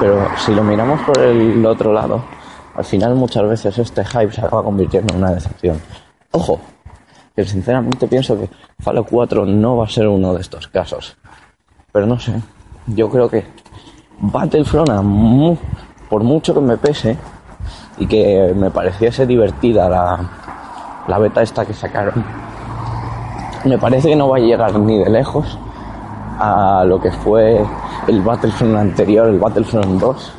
[0.00, 2.22] Pero si lo miramos por el otro lado,
[2.74, 5.80] al final muchas veces este hype se acaba convirtiendo en una decepción.
[6.32, 6.60] Ojo,
[7.34, 8.48] que sinceramente pienso que
[8.80, 11.16] Fallout 4 no va a ser uno de estos casos.
[11.92, 12.40] Pero no sé,
[12.86, 13.44] yo creo que
[14.20, 14.90] Battlefront,
[16.08, 17.16] por mucho que me pese
[17.98, 20.30] y que me pareciese divertida la,
[21.06, 22.24] la beta esta que sacaron,
[23.64, 25.58] me parece que no va a llegar ni de lejos
[26.38, 27.64] a lo que fue
[28.08, 30.32] el Battlefront anterior, el Battlefront 2,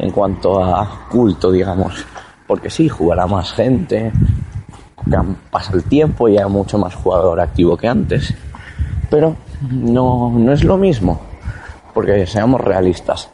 [0.00, 2.04] en cuanto a culto, digamos.
[2.46, 4.12] Porque sí, jugará más gente,
[5.50, 8.34] pasa el tiempo y hay mucho más jugador activo que antes.
[9.10, 9.36] Pero
[9.70, 11.20] no, no es lo mismo,
[11.94, 13.30] porque seamos realistas.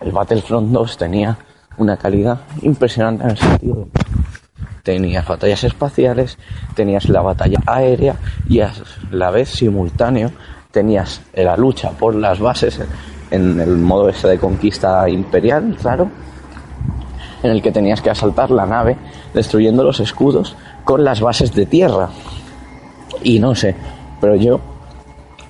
[0.00, 1.38] El Battlefront 2 tenía
[1.76, 4.04] una calidad impresionante en el sentido de
[4.84, 6.38] tenías batallas espaciales,
[6.74, 8.16] tenías la batalla aérea
[8.48, 8.70] y a
[9.10, 10.30] la vez simultáneo
[10.74, 12.80] tenías la lucha por las bases
[13.30, 16.08] en el modo ese de conquista imperial, claro,
[17.42, 18.96] en el que tenías que asaltar la nave
[19.32, 22.10] destruyendo los escudos con las bases de tierra.
[23.22, 23.74] Y no sé,
[24.20, 24.60] pero yo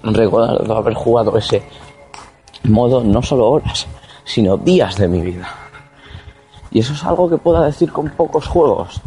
[0.03, 1.63] recuerdo haber jugado ese
[2.65, 3.87] modo no solo horas,
[4.25, 5.49] sino días de mi vida.
[6.71, 9.01] Y eso es algo que pueda decir con pocos juegos.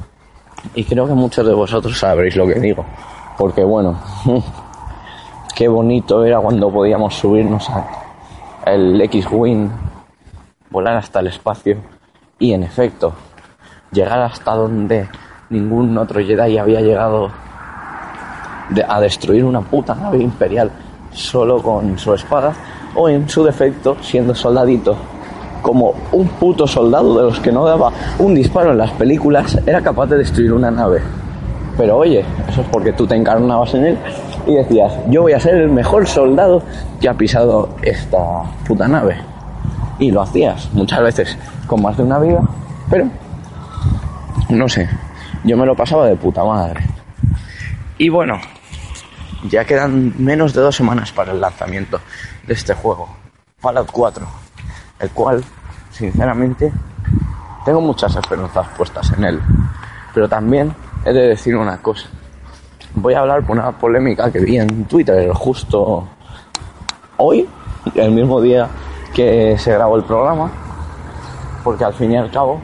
[0.74, 2.86] Y creo que muchos de vosotros sabréis lo que digo.
[3.38, 4.00] Porque bueno,
[5.58, 7.84] qué bonito era cuando podíamos subirnos a
[8.68, 9.68] el X-Wing,
[10.70, 11.78] volar hasta el espacio
[12.38, 13.12] y en efecto,
[13.92, 15.10] llegar hasta donde
[15.50, 17.32] ningún otro Jedi había llegado
[18.70, 20.70] de- a destruir una puta nave imperial
[21.12, 22.54] solo con su espada
[22.94, 24.96] o en su defecto siendo soldadito.
[25.64, 29.82] Como un puto soldado de los que no daba un disparo en las películas era
[29.82, 31.02] capaz de destruir una nave
[31.78, 33.98] pero oye eso es porque tú te encarnabas en él.
[34.46, 36.64] Y decías yo voy a ser el mejor soldado
[37.00, 38.18] que ha pisado esta
[38.68, 39.18] puta nave
[40.00, 42.42] y lo hacías muchas veces con más de una vida
[42.90, 43.10] pero
[44.50, 44.88] no sé
[45.44, 46.82] yo me lo pasaba de puta madre.
[47.98, 48.40] Y bueno
[49.44, 52.00] ya quedan menos de dos semanas para el lanzamiento
[52.46, 53.08] de este juego,
[53.60, 54.28] Fallout 4,
[55.00, 55.44] el cual,
[55.92, 56.72] sinceramente,
[57.66, 59.42] tengo muchas esperanzas puestas en él.
[60.14, 60.74] Pero también
[61.08, 62.10] he de decir una cosa.
[62.96, 66.06] Voy a hablar por una polémica que vi en Twitter justo
[67.16, 67.48] hoy,
[67.96, 68.68] el mismo día
[69.14, 70.52] que se grabó el programa,
[71.64, 72.60] porque al fin y al cabo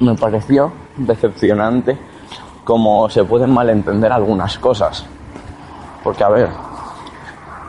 [0.00, 1.98] me pareció decepcionante
[2.62, 5.06] cómo se pueden malentender algunas cosas.
[6.04, 6.50] Porque, a ver,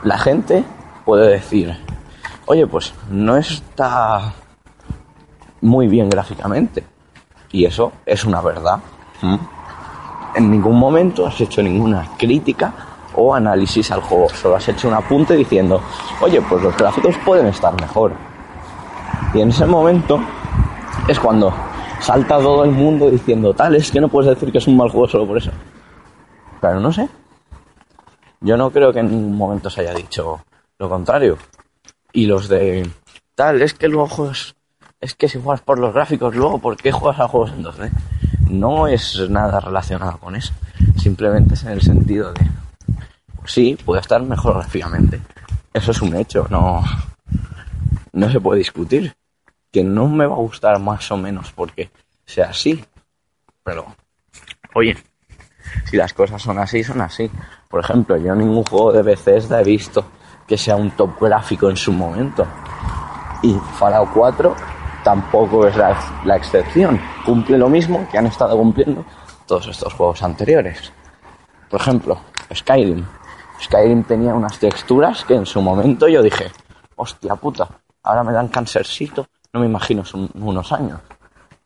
[0.03, 0.65] la gente
[1.05, 1.77] puede decir,
[2.45, 4.33] oye, pues no está
[5.61, 6.98] muy bien gráficamente.
[7.51, 8.79] Y eso es una verdad.
[9.21, 9.35] ¿Mm?
[10.35, 12.73] En ningún momento has hecho ninguna crítica
[13.15, 14.29] o análisis al juego.
[14.29, 15.81] Solo has hecho un apunte diciendo,
[16.21, 18.13] oye, pues los gráficos pueden estar mejor.
[19.33, 20.19] Y en ese momento
[21.07, 21.53] es cuando
[21.99, 24.89] salta todo el mundo diciendo, tal, es que no puedes decir que es un mal
[24.89, 25.51] juego solo por eso.
[26.61, 27.09] Pero no sé.
[28.41, 30.41] Yo no creo que en ningún momento se haya dicho
[30.77, 31.37] lo contrario.
[32.13, 32.89] Y los de
[33.35, 34.55] tal, es que luego juegas,
[35.01, 37.91] es que si juegas por los gráficos, luego, ¿por qué juegas a juegos en 2D?
[38.49, 40.53] No es nada relacionado con eso.
[40.97, 42.41] Simplemente es en el sentido de,
[43.45, 45.21] sí, puede estar mejor gráficamente.
[45.73, 46.83] Eso es un hecho, no,
[48.11, 49.15] no se puede discutir.
[49.71, 51.91] Que no me va a gustar más o menos porque
[52.25, 52.83] sea así.
[53.63, 53.85] Pero,
[54.73, 54.97] oye,
[55.85, 57.29] si las cosas son así, son así.
[57.69, 60.05] Por ejemplo, yo ningún juego de Bethesda he visto
[60.47, 62.47] que sea un top gráfico en su momento.
[63.43, 64.55] Y Fallout 4
[65.03, 66.99] tampoco es la, la excepción.
[67.25, 69.05] Cumple lo mismo que han estado cumpliendo
[69.45, 70.91] todos estos juegos anteriores.
[71.69, 72.19] Por ejemplo,
[72.53, 73.05] Skyrim.
[73.61, 76.51] Skyrim tenía unas texturas que en su momento yo dije,
[76.95, 77.67] hostia puta,
[78.03, 81.01] ahora me dan cancercito, no me imagino son unos años.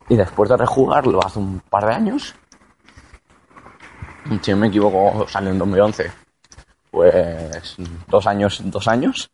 [0.10, 2.36] Y después de rejugarlo hace un par de años,
[4.42, 6.12] si no me equivoco, salió en 2011.
[6.92, 7.76] Pues
[8.08, 9.30] dos años, dos años,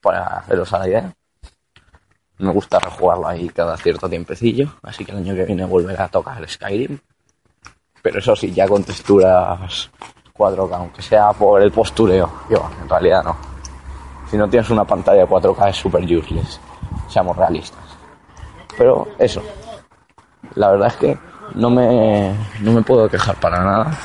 [0.00, 1.12] para haceros a la idea.
[2.42, 6.08] Me gusta rejugarlo ahí cada cierto tiempecillo, así que el año que viene volveré a
[6.08, 6.98] tocar Skyrim.
[8.02, 9.88] Pero eso sí, ya con texturas
[10.36, 12.28] 4K, aunque sea por el postureo.
[12.50, 13.36] Yo, en realidad no.
[14.28, 16.58] Si no tienes una pantalla de 4K es super useless,
[17.08, 17.78] seamos realistas.
[18.76, 19.40] Pero eso,
[20.56, 21.18] la verdad es que
[21.54, 23.98] no me, no me puedo quejar para nada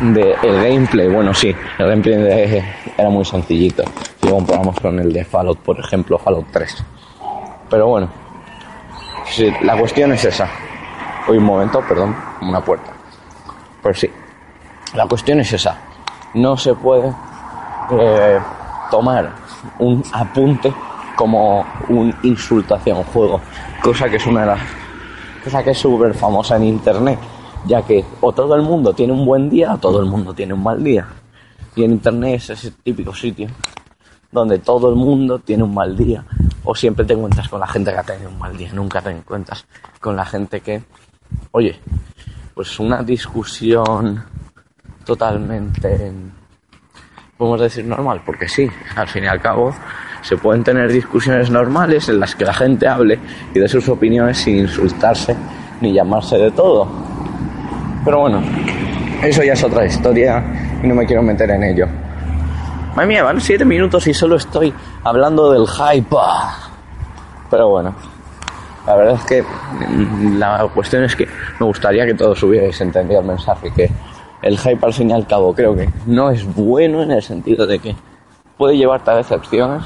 [0.00, 1.08] de el gameplay.
[1.08, 2.64] Bueno, sí, el gameplay de-
[2.96, 3.84] era muy sencillito.
[4.22, 6.82] Si comparamos con el de Fallout, por ejemplo, Fallout 3.
[7.72, 8.06] Pero bueno,
[9.62, 10.46] la cuestión es esa.
[11.26, 12.92] Hoy un momento, perdón, una puerta.
[13.80, 14.10] Pues sí,
[14.92, 15.78] la cuestión es esa.
[16.34, 17.10] No se puede
[17.98, 18.38] eh,
[18.90, 19.32] tomar
[19.78, 20.70] un apunte
[21.16, 23.40] como un insulto hacia un juego,
[23.82, 24.60] cosa que es una de las
[25.42, 27.18] cosa que es súper famosa en internet,
[27.64, 30.52] ya que o todo el mundo tiene un buen día o todo el mundo tiene
[30.52, 31.08] un mal día.
[31.74, 33.48] Y en internet es ese típico sitio
[34.32, 36.24] donde todo el mundo tiene un mal día
[36.64, 39.10] o siempre te encuentras con la gente que ha tenido un mal día, nunca te
[39.10, 39.66] encuentras
[40.00, 40.82] con la gente que,
[41.52, 41.78] oye,
[42.54, 44.24] pues una discusión
[45.04, 46.12] totalmente,
[47.36, 49.74] podemos decir normal, porque sí, al fin y al cabo
[50.22, 53.18] se pueden tener discusiones normales en las que la gente hable
[53.52, 55.36] y de sus opiniones sin insultarse
[55.80, 56.88] ni llamarse de todo.
[58.04, 58.40] Pero bueno,
[59.22, 61.88] eso ya es otra historia y no me quiero meter en ello.
[62.94, 64.70] Madre mía, van siete minutos y solo estoy
[65.02, 66.14] hablando del hype.
[67.50, 67.94] Pero bueno,
[68.86, 71.26] la verdad es que mm, la cuestión es que
[71.58, 73.90] me gustaría que todos hubierais entendido el mensaje, que
[74.42, 77.66] el hype al fin y al cabo creo que no es bueno en el sentido
[77.66, 77.96] de que
[78.58, 79.84] puede llevarte a decepciones.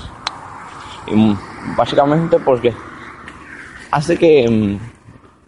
[1.06, 1.38] Y mm,
[1.76, 2.74] básicamente porque
[3.92, 4.78] hace que mm,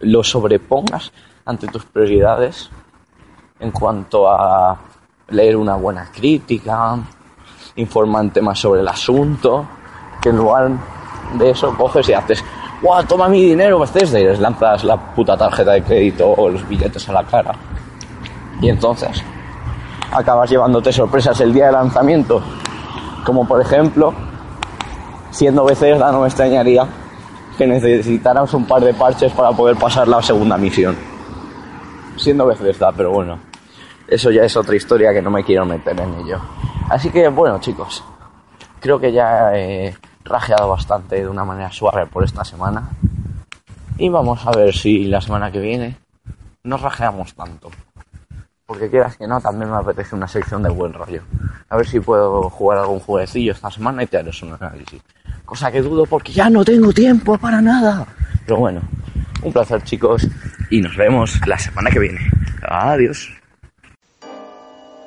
[0.07, 1.11] lo sobrepongas
[1.43, 2.69] ante tus prioridades
[3.59, 4.79] en cuanto a
[5.27, 6.97] leer una buena crítica,
[7.79, 9.65] informarte más sobre el asunto,
[10.21, 10.69] que en lugar
[11.33, 12.43] de eso coges y haces,
[12.81, 14.19] ¡guau, toma mi dinero, Bethesda!
[14.19, 17.53] Y les lanzas la puta tarjeta de crédito o los billetes a la cara.
[18.61, 19.23] Y entonces
[20.11, 22.41] acabas llevándote sorpresas el día de lanzamiento,
[23.23, 24.13] como por ejemplo,
[25.31, 26.87] siendo Bethesda no me extrañaría
[27.57, 30.95] que necesitáramos un par de parches para poder pasar la segunda misión.
[32.15, 33.39] Siendo Bethesda, pero bueno,
[34.07, 36.39] eso ya es otra historia que no me quiero meter en ello.
[36.89, 38.03] Así que bueno, chicos,
[38.79, 42.89] creo que ya he rajeado bastante de una manera suave por esta semana.
[43.97, 45.97] Y vamos a ver si la semana que viene
[46.63, 47.69] no rajeamos tanto.
[48.65, 51.21] Porque quieras que no, también me apetece una sección de buen rollo.
[51.69, 55.01] A ver si puedo jugar algún jueguecillo esta semana y te haré un análisis.
[55.45, 58.05] Cosa que dudo porque ya no tengo tiempo para nada.
[58.45, 58.81] Pero bueno,
[59.43, 60.27] un placer chicos
[60.71, 62.19] y nos vemos la semana que viene.
[62.61, 63.38] Adiós.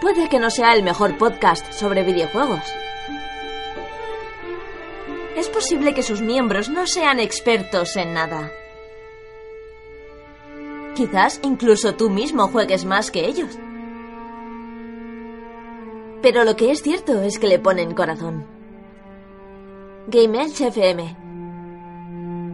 [0.00, 2.62] Puede que no sea el mejor podcast sobre videojuegos.
[5.36, 8.52] Es posible que sus miembros no sean expertos en nada.
[10.94, 13.58] Quizás incluso tú mismo juegues más que ellos.
[16.22, 18.46] Pero lo que es cierto es que le ponen corazón.
[20.08, 21.16] Game FM.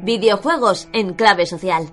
[0.03, 1.89] Videojuegos en clave social.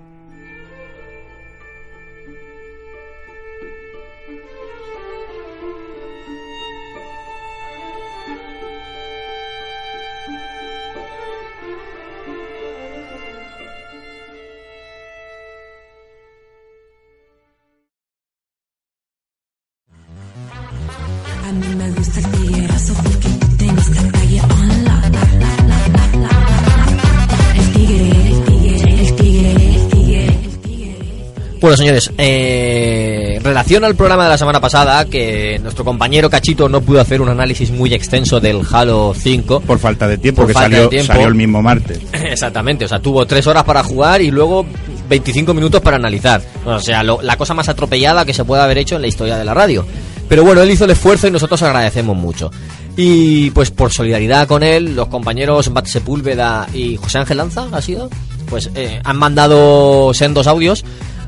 [31.62, 36.80] Bueno, señores, eh, relación al programa de la semana pasada, que nuestro compañero Cachito no
[36.80, 39.60] pudo hacer un análisis muy extenso del Halo 5.
[39.60, 40.54] Por falta de tiempo, que
[40.88, 41.06] tiempo.
[41.12, 42.00] salió el mismo martes.
[42.12, 44.66] Exactamente, o sea, tuvo tres horas para jugar y luego
[45.08, 46.42] 25 minutos para analizar.
[46.66, 49.38] O sea, lo- la cosa más atropellada que se puede haber hecho en la historia
[49.38, 49.86] de la radio.
[50.28, 52.50] Pero bueno, él hizo el esfuerzo y nosotros agradecemos mucho.
[52.96, 57.80] Y pues por solidaridad con él, los compañeros Bat Sepúlveda y José Ángel Lanza, ¿ha
[57.80, 58.10] sido?
[58.50, 60.84] Pues eh, han mandado sendos audios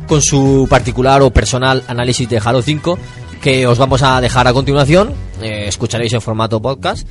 [0.07, 2.99] con su particular o personal análisis de Halo 5
[3.41, 5.13] que os vamos a dejar a continuación.
[5.43, 7.07] Eh, escucharéis en formato podcast.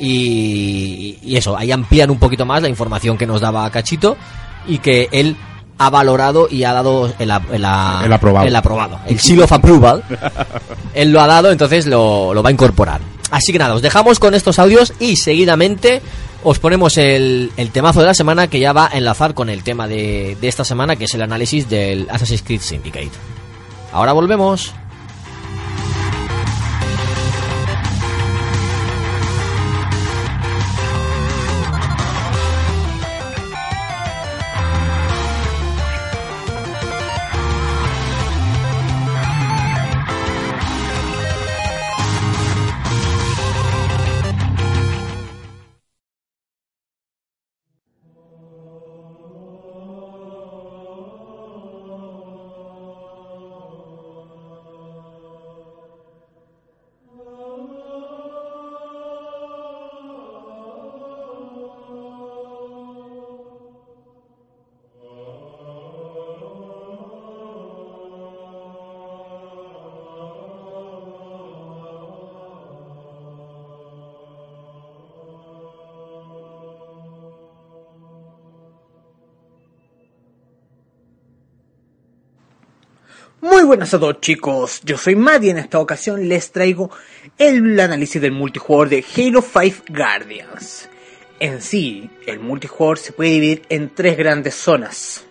[0.00, 4.16] Y, y eso, ahí amplían un poquito más la información que nos daba Cachito
[4.66, 5.36] y que él
[5.78, 8.46] ha valorado y ha dado el, el a- El aprobado.
[8.46, 8.98] El aprobado.
[9.06, 10.02] El seal of approval.
[10.94, 13.00] él lo ha dado, entonces lo, lo va a incorporar.
[13.30, 16.00] Así que nada, os dejamos con estos audios y seguidamente
[16.44, 19.88] os ponemos el, temazo de la semana que ya va a enlazar con el tema
[19.88, 23.10] de, de esta semana, que es el análisis del Assassin's Creed Syndicate.
[23.92, 24.74] Ahora volvemos.
[83.40, 86.90] Muy buenas a todos chicos, yo soy y en esta ocasión les traigo
[87.38, 90.88] el análisis del multijugador de Halo 5 Guardians.
[91.38, 95.24] En sí, el multijugador se puede dividir en tres grandes zonas.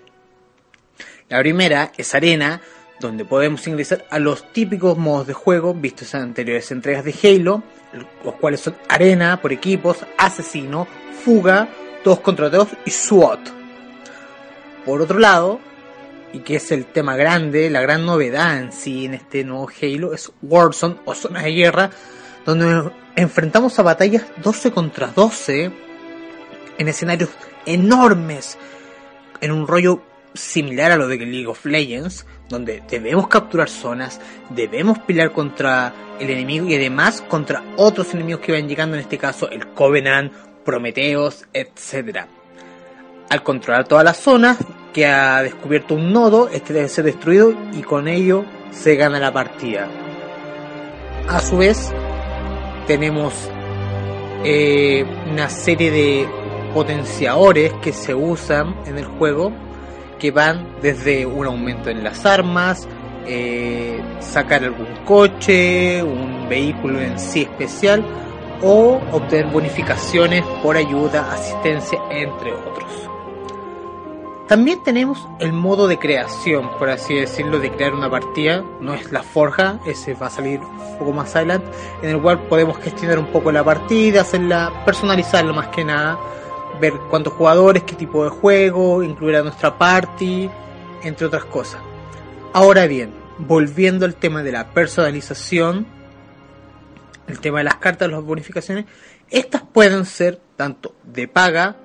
[1.28, 2.62] La primera es arena,
[3.02, 7.62] donde podemos ingresar a los típicos modos de juego vistos en anteriores entregas de Halo,
[8.24, 10.88] los cuales son arena por equipos, asesino,
[11.26, 11.68] fuga,
[12.06, 13.50] todos contra todos y SWAT.
[14.86, 15.60] Por otro lado,
[16.34, 20.14] y que es el tema grande, la gran novedad en sí en este nuevo Halo,
[20.14, 21.90] es Warzone o zona de guerra,
[22.46, 25.72] donde nos enfrentamos a batallas 12 contra 12
[26.78, 27.30] en escenarios
[27.66, 28.58] enormes,
[29.42, 30.02] en un rollo
[30.34, 36.30] similar a lo de League of Legends, donde debemos capturar zonas, debemos pelear contra el
[36.30, 40.32] enemigo y además contra otros enemigos que van llegando, en este caso el Covenant,
[40.64, 42.26] Prometheus, etc.
[43.30, 44.58] Al controlar todas las zonas,
[44.98, 49.32] que ha descubierto un nodo, este debe ser destruido y con ello se gana la
[49.32, 49.88] partida.
[51.30, 51.94] A su vez,
[52.88, 53.32] tenemos
[54.44, 56.28] eh, una serie de
[56.74, 59.52] potenciadores que se usan en el juego
[60.18, 62.88] que van desde un aumento en las armas,
[63.28, 68.04] eh, sacar algún coche, un vehículo en sí especial
[68.64, 73.17] o obtener bonificaciones por ayuda, asistencia, entre otros.
[74.48, 78.64] También tenemos el modo de creación, por así decirlo, de crear una partida.
[78.80, 81.70] No es la forja, ese va a salir un poco más adelante,
[82.02, 86.18] en el cual podemos gestionar un poco la partida, hacerla, personalizarla más que nada,
[86.80, 90.50] ver cuántos jugadores, qué tipo de juego, incluir a nuestra party,
[91.04, 91.82] entre otras cosas.
[92.54, 95.86] Ahora bien, volviendo al tema de la personalización,
[97.28, 98.86] el tema de las cartas, las bonificaciones,
[99.30, 101.76] estas pueden ser tanto de paga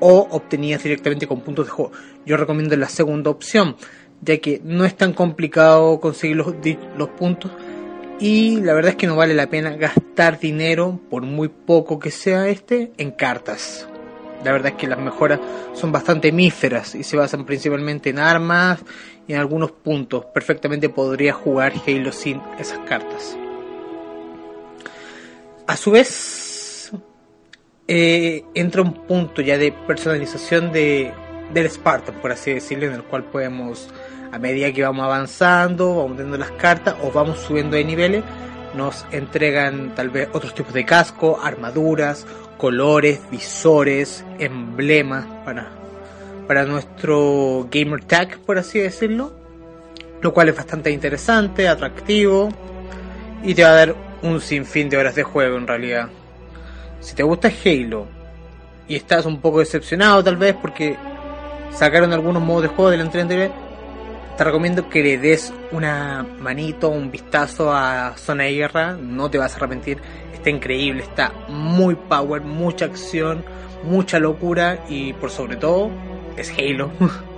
[0.00, 1.92] o obtenidas directamente con puntos de juego.
[2.24, 3.76] Yo recomiendo la segunda opción,
[4.20, 7.50] ya que no es tan complicado conseguir los, puntos
[8.18, 12.10] y la verdad es que no vale la pena gastar dinero, por muy poco que
[12.10, 13.88] sea este, en cartas.
[14.44, 15.40] La verdad es que las mejoras
[15.74, 18.80] son bastante míferas y se basan principalmente en armas
[19.26, 20.26] y en algunos puntos.
[20.26, 23.36] Perfectamente podría jugar Halo sin esas cartas.
[25.66, 26.45] A su vez,
[27.88, 31.12] eh, entra un punto ya de personalización de,
[31.52, 33.88] del Spartan, por así decirlo, en el cual podemos,
[34.32, 38.24] a medida que vamos avanzando, vamos viendo las cartas o vamos subiendo de niveles,
[38.74, 42.26] nos entregan tal vez otros tipos de casco, armaduras,
[42.58, 45.70] colores, visores, emblemas para,
[46.46, 49.32] para nuestro gamer tag, por así decirlo,
[50.20, 52.48] lo cual es bastante interesante, atractivo
[53.44, 56.08] y te va a dar un sinfín de horas de juego en realidad.
[57.06, 58.04] Si te gusta Halo
[58.88, 60.96] y estás un poco decepcionado tal vez porque
[61.70, 63.52] sacaron algunos modos de juego de la entrega anterior,
[64.36, 69.38] te recomiendo que le des una manito, un vistazo a Zona de Guerra, no te
[69.38, 69.98] vas a arrepentir,
[70.34, 73.44] está increíble, está muy power, mucha acción,
[73.84, 75.90] mucha locura y por sobre todo
[76.36, 76.90] es Halo.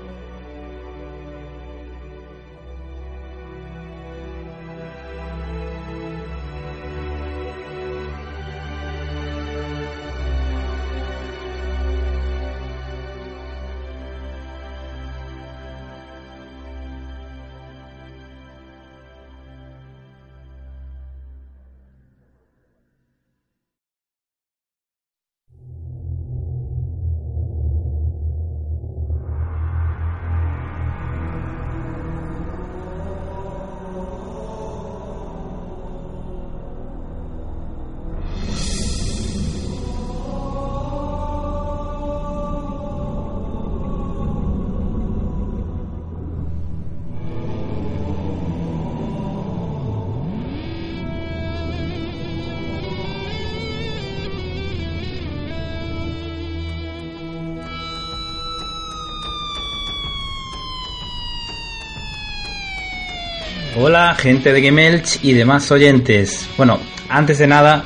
[63.80, 66.48] Hola, gente de Gamelch y demás oyentes.
[66.56, 67.84] Bueno, antes de nada,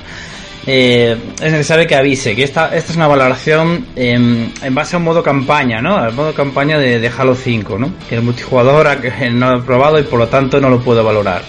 [0.66, 4.99] eh, es necesario que avise que esta, esta es una valoración en, en base a
[4.99, 5.99] un modo campaña, ¿no?
[5.99, 7.93] Al modo campaña de, Halo 5, ¿no?
[8.09, 8.88] Que el multijugador
[9.32, 11.43] no lo he probado y por lo tanto no lo puedo valorar.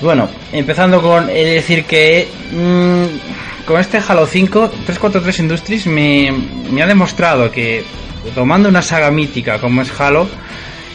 [0.00, 6.32] Bueno, empezando con decir que mm, con este Halo 5, 343 Industries me,
[6.70, 7.84] me ha demostrado que
[8.34, 10.26] tomando una saga mítica como es Halo,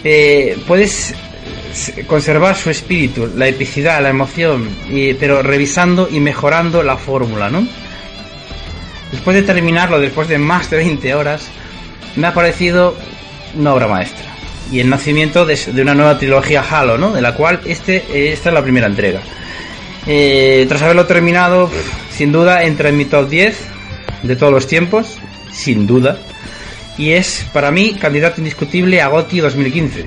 [0.03, 1.13] eh, puedes
[2.07, 4.69] conservar su espíritu, la epicidad, la emoción,
[5.19, 7.67] pero revisando y mejorando la fórmula, ¿no?
[9.11, 11.47] Después de terminarlo, después de más de 20 horas,
[12.15, 12.95] me ha parecido
[13.55, 14.25] una obra maestra.
[14.71, 17.11] Y el nacimiento de, una nueva trilogía Halo, ¿no?
[17.11, 19.21] De la cual este, esta es la primera entrega.
[20.05, 21.69] Eh, tras haberlo terminado,
[22.11, 23.57] sin duda entra en mi top 10
[24.23, 25.17] de todos los tiempos,
[25.51, 26.19] sin duda.
[26.97, 30.05] Y es para mí candidato indiscutible a GOTY 2015.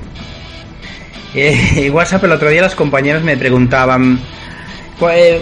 [1.35, 4.20] Eh, WhatsApp el otro día los compañeros me preguntaban,
[4.99, 5.41] "Cu- eh,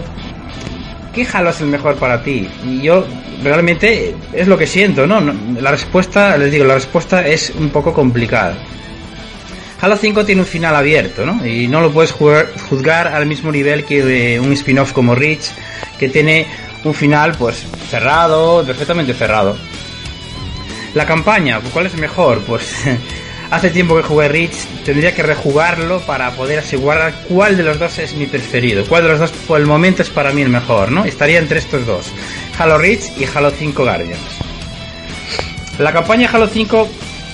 [1.15, 2.49] ¿qué Halo es el mejor para ti?
[2.65, 3.05] Y yo
[3.43, 5.21] realmente es lo que siento, ¿no?
[5.61, 8.55] La respuesta, les digo, la respuesta es un poco complicada.
[9.83, 11.45] Halo 5 tiene un final abierto, ¿no?
[11.47, 15.47] Y no lo puedes jugar- juzgar al mismo nivel que eh, un spin-off como Reach,
[15.99, 16.47] que tiene
[16.85, 19.57] un final, pues, cerrado, perfectamente cerrado.
[20.95, 22.41] La campaña, ¿cuál es mejor?
[22.41, 22.75] Pues
[23.51, 27.99] hace tiempo que jugué Reach, tendría que rejugarlo para poder asegurar cuál de los dos
[27.99, 30.93] es mi preferido, cuál de los dos por el momento es para mí el mejor,
[30.93, 31.05] ¿no?
[31.05, 32.13] Estaría entre estos dos,
[32.59, 34.21] Halo Reach y Halo 5 Guardians.
[35.79, 36.89] La campaña Halo 5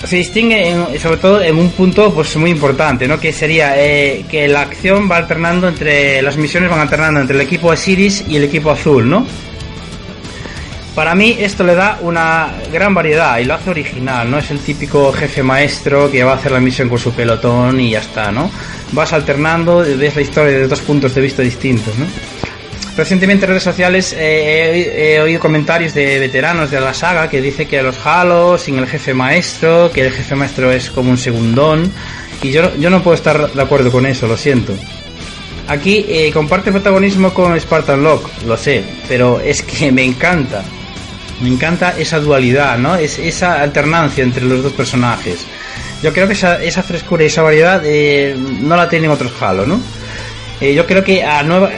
[0.05, 3.19] se distingue sobre todo en un punto pues muy importante, ¿no?
[3.19, 7.41] Que sería eh, que la acción va alternando entre las misiones van alternando entre el
[7.41, 9.25] equipo Osiris y el equipo azul, ¿no?
[10.97, 14.57] Para mí esto le da una gran variedad y lo hace original, no es el
[14.57, 18.31] típico jefe maestro que va a hacer la misión con su pelotón y ya está,
[18.31, 18.49] ¿no?
[18.93, 22.07] Vas alternando, ves la historia desde dos puntos de vista distintos, ¿no?
[22.97, 27.67] Recientemente en redes sociales eh, he, oído comentarios de veteranos de la saga que dice
[27.67, 31.91] que los Halo sin el jefe maestro, que el jefe maestro es como un segundón
[32.41, 34.73] y yo, yo no puedo estar de acuerdo con eso, lo siento.
[35.67, 40.63] Aquí eh, comparte protagonismo con Spartan Lock, lo sé, pero es que me encanta.
[41.41, 42.95] Me encanta esa dualidad, ¿no?
[42.95, 45.45] Es, esa alternancia entre los dos personajes.
[46.01, 49.79] Yo creo que esa, frescura y esa variedad eh, no la tienen otros Halo, ¿no?
[50.61, 51.69] Eh, yo creo que a nueva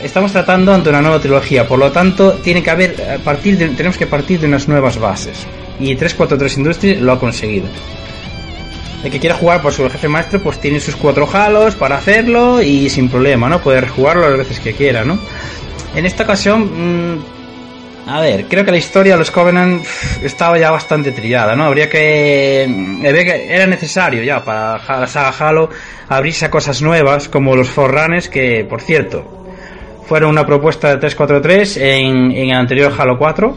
[0.00, 3.98] estamos tratando ante una nueva trilogía, por lo tanto tiene que haber a partir tenemos
[3.98, 5.46] que partir de unas nuevas bases.
[5.80, 7.66] Y 343 Industries lo ha conseguido.
[9.04, 12.60] El que quiera jugar por su jefe maestro, pues tiene sus cuatro halos para hacerlo
[12.60, 13.60] y sin problema, ¿no?
[13.60, 15.18] Poder jugarlo las veces que quiera, ¿no?
[15.94, 17.37] En esta ocasión, mm,
[18.08, 19.84] a ver, creo que la historia de los Covenant
[20.22, 21.64] estaba ya bastante trillada, ¿no?
[21.64, 25.68] Habría que, mm, era necesario ya para la saga Halo
[26.08, 29.46] abrirse a cosas nuevas como los Forerunners, que por cierto
[30.06, 33.56] fueron una propuesta de 343 en, en el anterior Halo 4.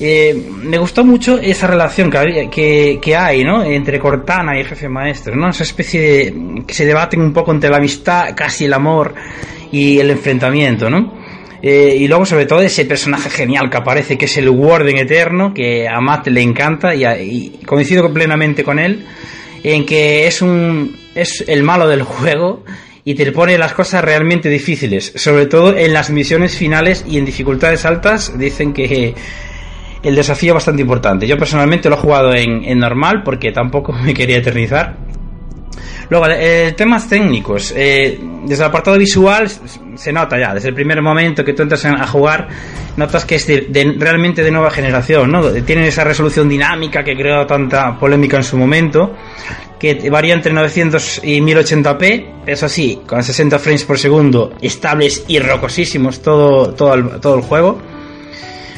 [0.00, 3.62] Eh, me gustó mucho esa relación que, que, que hay ¿no?
[3.64, 5.50] entre Cortana y el jefe maestro, ¿no?
[5.50, 9.14] esa especie de que se debaten un poco entre la amistad, casi el amor
[9.70, 11.27] y el enfrentamiento, ¿no?
[11.62, 15.52] Eh, y luego sobre todo ese personaje genial que aparece, que es el Warden Eterno,
[15.52, 19.04] que a Matt le encanta y, a- y coincido plenamente con él,
[19.64, 22.64] en que es un es el malo del juego
[23.04, 27.24] y te pone las cosas realmente difíciles, sobre todo en las misiones finales y en
[27.24, 29.14] dificultades altas, dicen que
[30.04, 31.26] el desafío es bastante importante.
[31.26, 34.96] Yo personalmente lo he jugado en, en normal porque tampoco me quería eternizar.
[36.10, 37.72] Luego, eh, temas técnicos.
[37.76, 39.48] Eh, desde el apartado visual
[39.94, 42.48] se nota ya, desde el primer momento que tú entras en- a jugar,
[42.96, 45.42] notas que es de- de- realmente de nueva generación, ¿no?
[45.50, 49.14] Tienen esa resolución dinámica que creó tanta polémica en su momento,
[49.78, 55.38] que varía entre 900 y 1080p, eso sí, con 60 frames por segundo, estables y
[55.38, 57.78] rocosísimos todo, todo, el, todo el juego.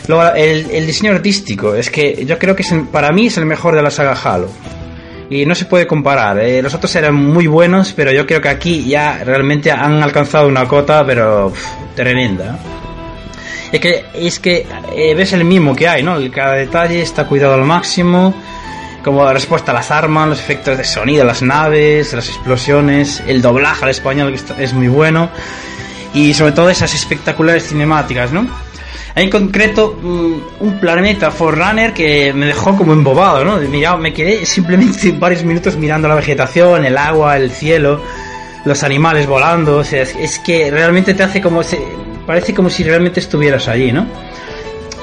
[0.09, 3.77] Luego, el, diseño artístico, es que yo creo que es para mí es el mejor
[3.77, 4.49] de la saga Halo.
[5.31, 6.39] Y no se puede comparar.
[6.41, 10.49] eh, Los otros eran muy buenos, pero yo creo que aquí ya realmente han alcanzado
[10.49, 11.53] una cota, pero
[11.95, 12.59] tremenda.
[13.71, 14.67] Es que, es que
[14.97, 16.17] eh, ves el mismo que hay, ¿no?
[16.33, 18.35] Cada detalle está cuidado al máximo.
[19.05, 23.41] Como la respuesta a las armas, los efectos de sonido, las naves, las explosiones, el
[23.41, 25.31] doblaje al español que es muy bueno.
[26.13, 28.47] Y sobre todo esas espectaculares cinemáticas, ¿no?
[29.15, 33.57] En concreto mm, un planeta Forerunner que me dejó como embobado, ¿no?
[33.57, 38.01] Mira, me quedé simplemente varios minutos mirando la vegetación, el agua, el cielo,
[38.65, 39.79] los animales volando.
[39.79, 41.63] O sea, es, que realmente te hace como.
[41.63, 41.81] se-
[42.27, 44.07] parece como si realmente estuvieras allí, ¿no?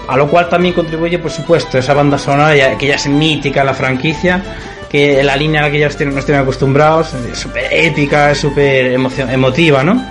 [0.07, 3.73] A lo cual también contribuye, por supuesto, esa banda sonora que ya es mítica la
[3.73, 4.41] franquicia,
[4.89, 10.01] que la línea a la que ya nos tienen, acostumbrados, súper épica, súper emotiva, ¿no?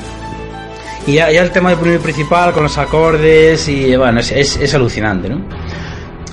[1.06, 5.40] Y ya, el tema del principal con los acordes y bueno, es, es, alucinante, ¿no?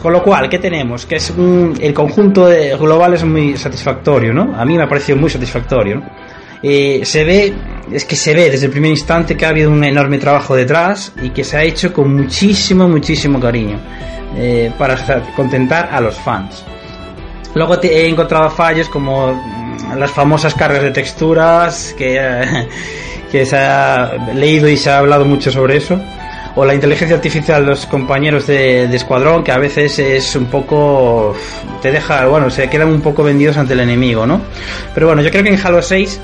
[0.02, 1.06] Con lo cual, ¿qué tenemos?
[1.06, 4.54] Que es un, el conjunto de- global es muy satisfactorio, ¿no?
[4.60, 6.04] A mí me ha parecido muy satisfactorio, ¿no?
[6.66, 7.54] Eh, se ve,
[7.92, 11.14] es que se ve desde el primer instante que ha habido un enorme trabajo detrás
[11.22, 13.78] y que se ha hecho con muchísimo, muchísimo cariño
[14.38, 14.96] eh, para
[15.36, 16.64] contentar a los fans.
[17.54, 19.63] Luego he encontrado fallos como mm,
[19.98, 22.20] las famosas cargas de texturas que,
[23.32, 26.00] que se ha leído y se ha hablado mucho sobre eso.
[26.56, 30.46] O la inteligencia artificial de los compañeros de, de escuadrón que a veces es un
[30.46, 31.36] poco...
[31.82, 34.40] te deja, bueno, se quedan un poco vendidos ante el enemigo, ¿no?
[34.94, 36.20] Pero bueno, yo creo que en Halo 6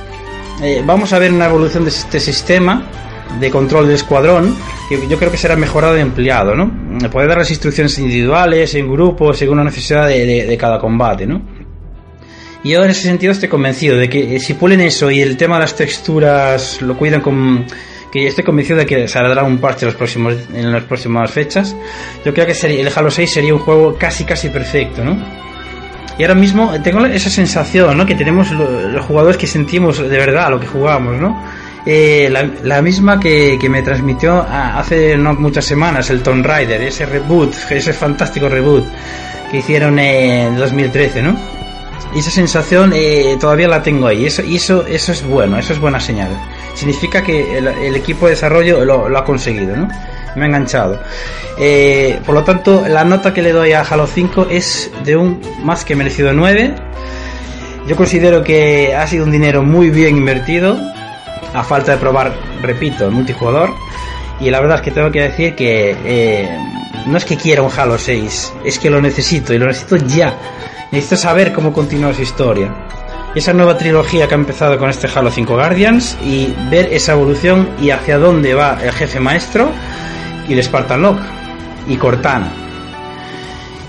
[0.62, 2.84] eh, vamos a ver una evolución de este sistema
[3.40, 4.56] de control del escuadrón
[4.88, 6.72] que yo creo que será mejorado y ampliado, ¿no?
[7.10, 11.26] Poder dar las instrucciones individuales, en grupo, según la necesidad de, de- de cada combate,
[11.26, 11.42] ¿no?
[12.64, 15.38] Y yo en ese sentido estoy convencido de que eh, si pulen eso y el
[15.38, 17.66] tema de las texturas lo cuidan con...
[18.12, 21.76] Que estoy convencido de que saldrá un parche los próximos, en las próximas fechas.
[22.26, 25.16] Yo creo que sería, el Halo 6 sería un juego casi casi perfecto, ¿no?
[26.18, 28.06] Y ahora mismo tengo esa sensación, ¿no?
[28.08, 31.40] Que tenemos lo- los jugadores que sentimos de verdad lo que jugamos, ¿no?
[31.86, 36.44] Eh, la, la misma que, que me transmitió a- hace no muchas semanas el Tomb
[36.44, 38.86] Raider, ese reboot, ese fantástico reboot
[39.52, 41.38] que hicieron en 2013, ¿no?
[42.14, 44.26] Y esa sensación eh, todavía la tengo ahí.
[44.26, 46.30] Eso, y eso, eso es bueno, eso es buena señal.
[46.74, 49.88] Significa que el, equipo de desarrollo lo, lo ha conseguido, ¿no?
[50.36, 51.00] Me ha enganchado.
[51.58, 55.42] Eh, por lo tanto, la nota que le doy a Halo 5 es de un
[55.64, 56.74] más que merecido 9.
[57.88, 60.78] Yo considero que ha sido un dinero muy bien invertido,
[61.54, 63.74] a falta de probar, repito, el multijugador.
[64.40, 66.50] Y la verdad es que tengo que decir que eh,
[67.08, 70.38] no es que quiera un Halo 6, es que lo necesito y lo necesito ya.
[70.92, 72.74] Necesito saber cómo continúa su historia.
[73.36, 77.70] Esa nueva trilogía que ha empezado con este Halo 5 Guardians y ver esa evolución
[77.80, 79.70] y hacia dónde va el jefe maestro
[80.48, 81.22] y el Spartan Locke
[81.88, 82.52] y Cortana.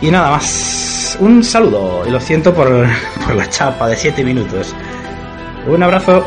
[0.02, 1.16] Y nada más.
[1.20, 2.68] Un saludo y lo siento por,
[3.26, 4.74] por la chapa de 7 minutos.
[5.66, 6.24] Un abrazo.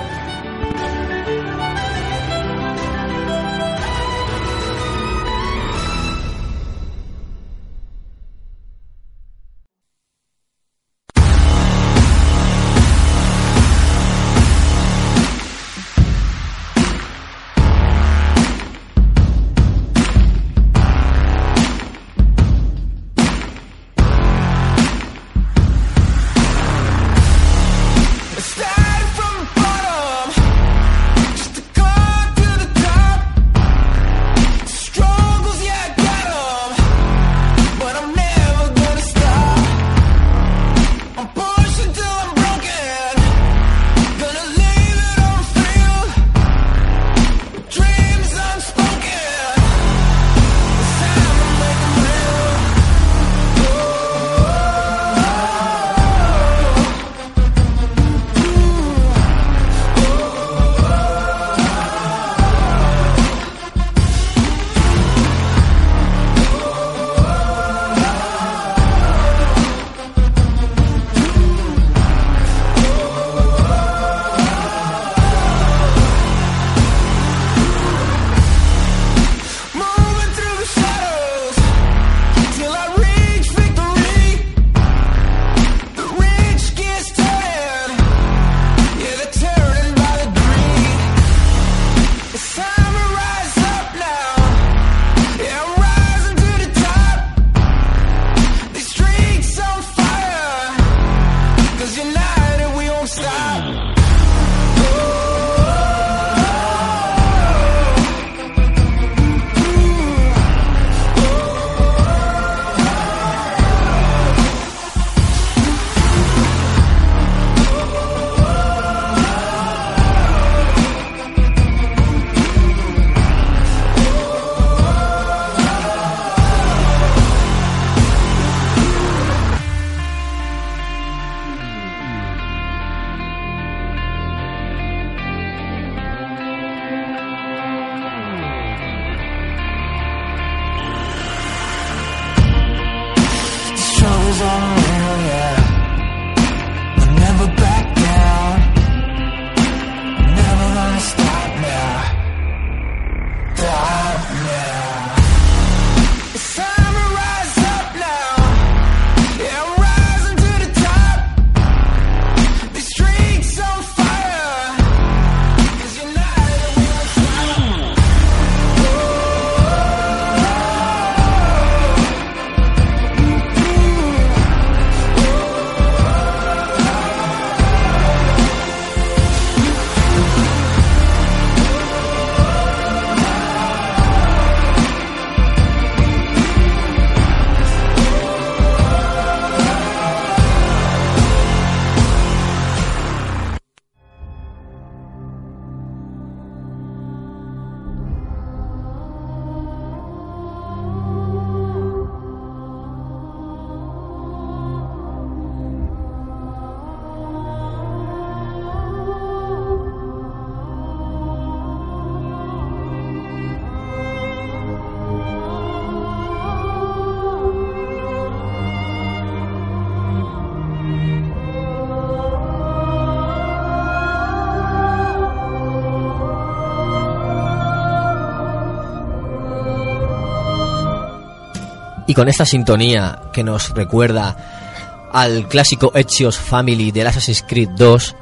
[232.14, 238.16] Y con esta sintonía que nos recuerda al clásico Echios Family del Assassin's Creed 2,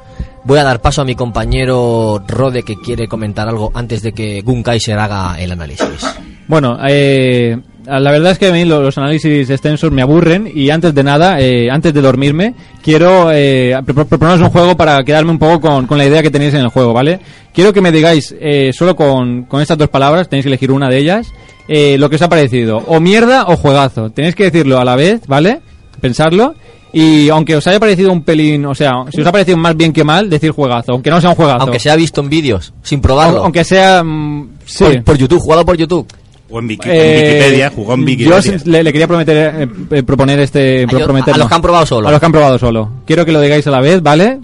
[0.44, 4.40] voy a dar paso a mi compañero Rode que quiere comentar algo antes de que
[4.40, 6.06] Gun Kaiser haga el análisis.
[6.48, 10.70] Bueno, eh, la verdad es que a mí lo- los análisis extensos me aburren y
[10.70, 15.30] antes de nada, eh, antes de dormirme, quiero eh, pro- proponeros un juego para quedarme
[15.32, 17.18] un poco con, con la idea que tenéis en el juego, ¿vale?
[17.52, 20.88] Quiero que me digáis eh, solo con, con estas dos palabras, tenéis que elegir una
[20.88, 21.26] de ellas,
[21.68, 24.10] lo que os ha parecido, o mierda o juegazo.
[24.10, 25.60] Tenéis que decirlo a la vez, ¿vale?
[26.00, 26.54] Pensarlo.
[26.94, 29.94] Y aunque os haya parecido un pelín, o sea, si os ha parecido más bien
[29.94, 31.62] que mal, decir juegazo, aunque no sea un juegazo.
[31.62, 33.38] Aunque sea visto en vídeos, sin probarlo.
[33.44, 34.02] Aunque sea...
[34.04, 34.84] mm, sí.
[34.84, 36.06] Por, por YouTube, jugado por YouTube.
[36.52, 38.42] O en, Wiki- Eh, en Wikipedia, jugó en Yo Wikipedia.
[38.42, 40.86] sí le, le quería prometer, eh, eh, proponer este.
[40.88, 41.48] yo- prometer, a los no.
[41.48, 42.08] que han probado solo.
[42.08, 42.90] A los que han probado solo.
[43.06, 44.38] Quiero que lo digáis a la vez, ¿vale?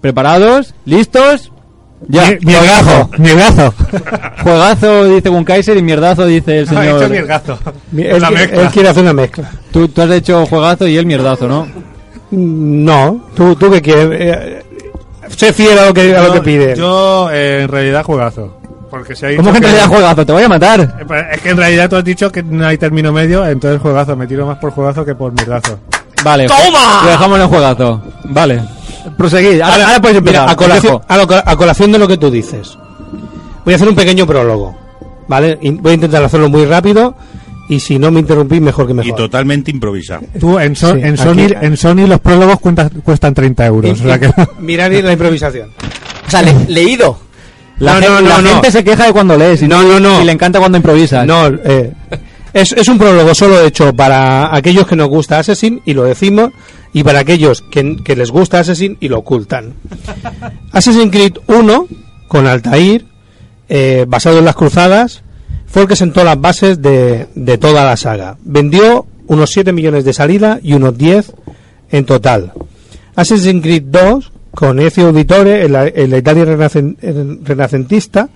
[0.00, 0.74] ¿Preparados?
[0.86, 1.52] ¿Listos?
[2.08, 2.30] Ya.
[2.30, 3.74] Mi- mierdazo, mierdazo.
[4.42, 7.00] Juegazo dice un Kaiser y mierdazo dice el No, he señor.
[7.02, 7.58] hecho mierdazo.
[7.92, 8.62] Mi- Es Él, la quiere- mezcla.
[8.62, 9.50] él quiere hacer una mezcla.
[9.72, 11.68] Tú, tú has hecho juegazo y él mierdazo, ¿no?
[12.32, 14.08] No, tú, tú que quieres.
[14.20, 14.62] Eh,
[15.28, 16.76] sé fiel a lo que, a lo que Yo- pide.
[16.76, 18.56] Yo, eh, en realidad, juegazo.
[18.92, 20.26] Porque se ha dicho ¿Cómo que en realidad juegazo?
[20.26, 20.98] Te voy a matar.
[21.06, 24.14] Pues, Es que en realidad tú has dicho que no hay término medio, entonces juegazo.
[24.16, 25.78] Me tiro más por juegazo que por mierdazo.
[26.22, 26.46] Vale.
[26.46, 27.00] ¡Toma!
[27.04, 28.02] Lo dejamos en juegazo.
[28.24, 28.62] Vale.
[29.16, 29.62] Proseguid.
[29.62, 30.42] Ahora, ahora podéis empezar.
[30.42, 32.76] Mira, a, colación, a lo- a colación de lo que tú dices,
[33.64, 34.76] voy a hacer un pequeño prólogo.
[35.26, 35.58] ¿Vale?
[35.62, 37.14] Y voy a intentar hacerlo muy rápido.
[37.70, 39.16] Y si no me interrumpís, mejor que Y mejor.
[39.16, 40.20] totalmente improvisado.
[40.38, 43.98] Tú, en, So- Sí, en, aquí- Sony, en Sony los prólogos cuentan- cuestan 30 euros.
[43.98, 44.30] o sea que...
[44.58, 45.70] Mirad la improvisación.
[46.26, 47.18] O sea, le- leído.
[47.82, 48.48] La, No, gen- no, no, la no.
[48.50, 50.22] gente se queja de cuando lees y, No, no, no.
[50.22, 51.26] y le encanta cuando improvisas.
[51.26, 51.92] No, eh,
[52.52, 56.50] es, es un prólogo solo hecho para aquellos que nos gusta Assassin y lo decimos,
[56.92, 59.74] y para aquellos que, que les gusta Assassin y lo ocultan.
[60.72, 61.86] Assassin's Creed 1,
[62.28, 63.04] con Altair,
[63.68, 65.22] eh, basado en las cruzadas,
[65.66, 68.36] fue el que sentó las bases de, de toda la saga.
[68.44, 71.32] Vendió unos 7 millones de salida y unos 10
[71.90, 72.52] en total.
[73.16, 78.28] Assassin's Creed 2, con Ezio Auditore, en la, en la Italia renacen- en- renacentista,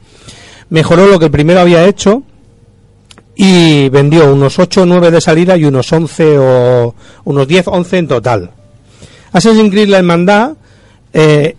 [0.71, 2.23] mejoró lo que el primero había hecho
[3.35, 6.95] y vendió unos 8 o 9 de salida y unos 11 o
[7.25, 8.51] unos 10 11 en total.
[9.33, 10.53] Assassin's Creed La Hermandad
[11.13, 11.57] eh,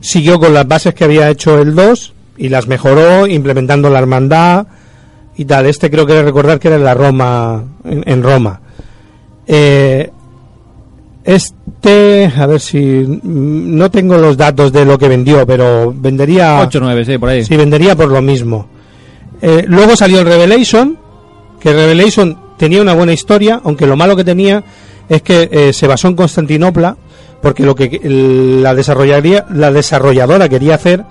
[0.00, 4.66] siguió con las bases que había hecho el 2 y las mejoró implementando la hermandad
[5.36, 5.66] y tal.
[5.66, 8.60] Este creo que recordar que era en la Roma en, en Roma.
[9.48, 10.10] Eh,
[11.26, 16.60] este, a ver si mm, no tengo los datos de lo que vendió, pero vendería
[16.60, 17.44] 8 9, sí, por ahí.
[17.44, 18.68] Sí, vendería por lo mismo.
[19.42, 20.96] Eh, luego salió el Revelation,
[21.60, 24.62] que Revelation tenía una buena historia, aunque lo malo que tenía
[25.08, 26.96] es que eh, se basó en Constantinopla,
[27.42, 31.04] porque lo que el- la, desarrollaría, la desarrolladora quería hacer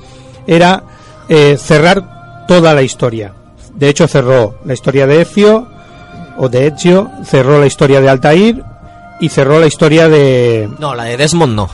[0.47, 0.84] era
[1.30, 3.34] eh, cerrar toda la historia.
[3.76, 5.68] De hecho, cerró la historia de Ezio,
[6.38, 8.63] o de Ezio, cerró la historia de Altair,
[9.20, 10.70] y cerró la historia de...
[10.80, 11.70] No, la de Desmond no.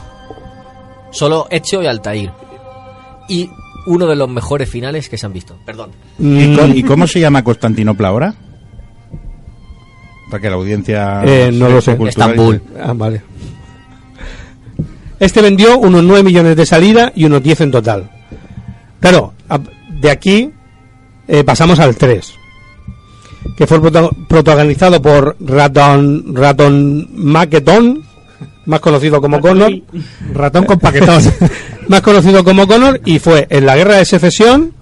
[1.11, 2.31] Solo Ezio y Altair.
[3.27, 3.49] Y
[3.87, 5.57] uno de los mejores finales que se han visto.
[5.65, 5.91] Perdón.
[6.19, 6.73] ¿Y, Mm.
[6.75, 8.33] y cómo se llama Constantinopla ahora?
[10.29, 11.23] Para que la audiencia...
[11.25, 11.97] Eh, no lo sé.
[11.97, 13.21] cultural- Ah, vale.
[15.19, 18.09] Este vendió unos 9 millones de salida y unos 10 en total.
[18.99, 19.33] Claro,
[19.89, 20.51] de aquí
[21.27, 22.33] eh, pasamos al 3,
[23.55, 28.03] que fue prota- protagonizado por Raton, Raton Maquetón,
[28.65, 29.71] más conocido como Connor.
[30.33, 31.21] Ratón con paquetón.
[31.87, 34.73] más conocido como Connor, y fue en la guerra de secesión.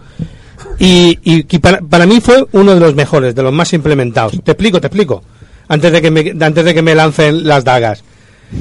[0.78, 4.34] Y, y para, para mí fue uno de los mejores, de los más implementados.
[4.44, 5.24] Te explico, te explico.
[5.68, 8.04] Antes de que me, antes de que me lancen las dagas.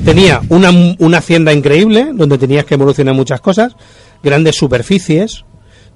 [0.04, 3.74] Tenía una, una hacienda increíble, donde tenías que evolucionar muchas cosas,
[4.22, 5.44] grandes superficies,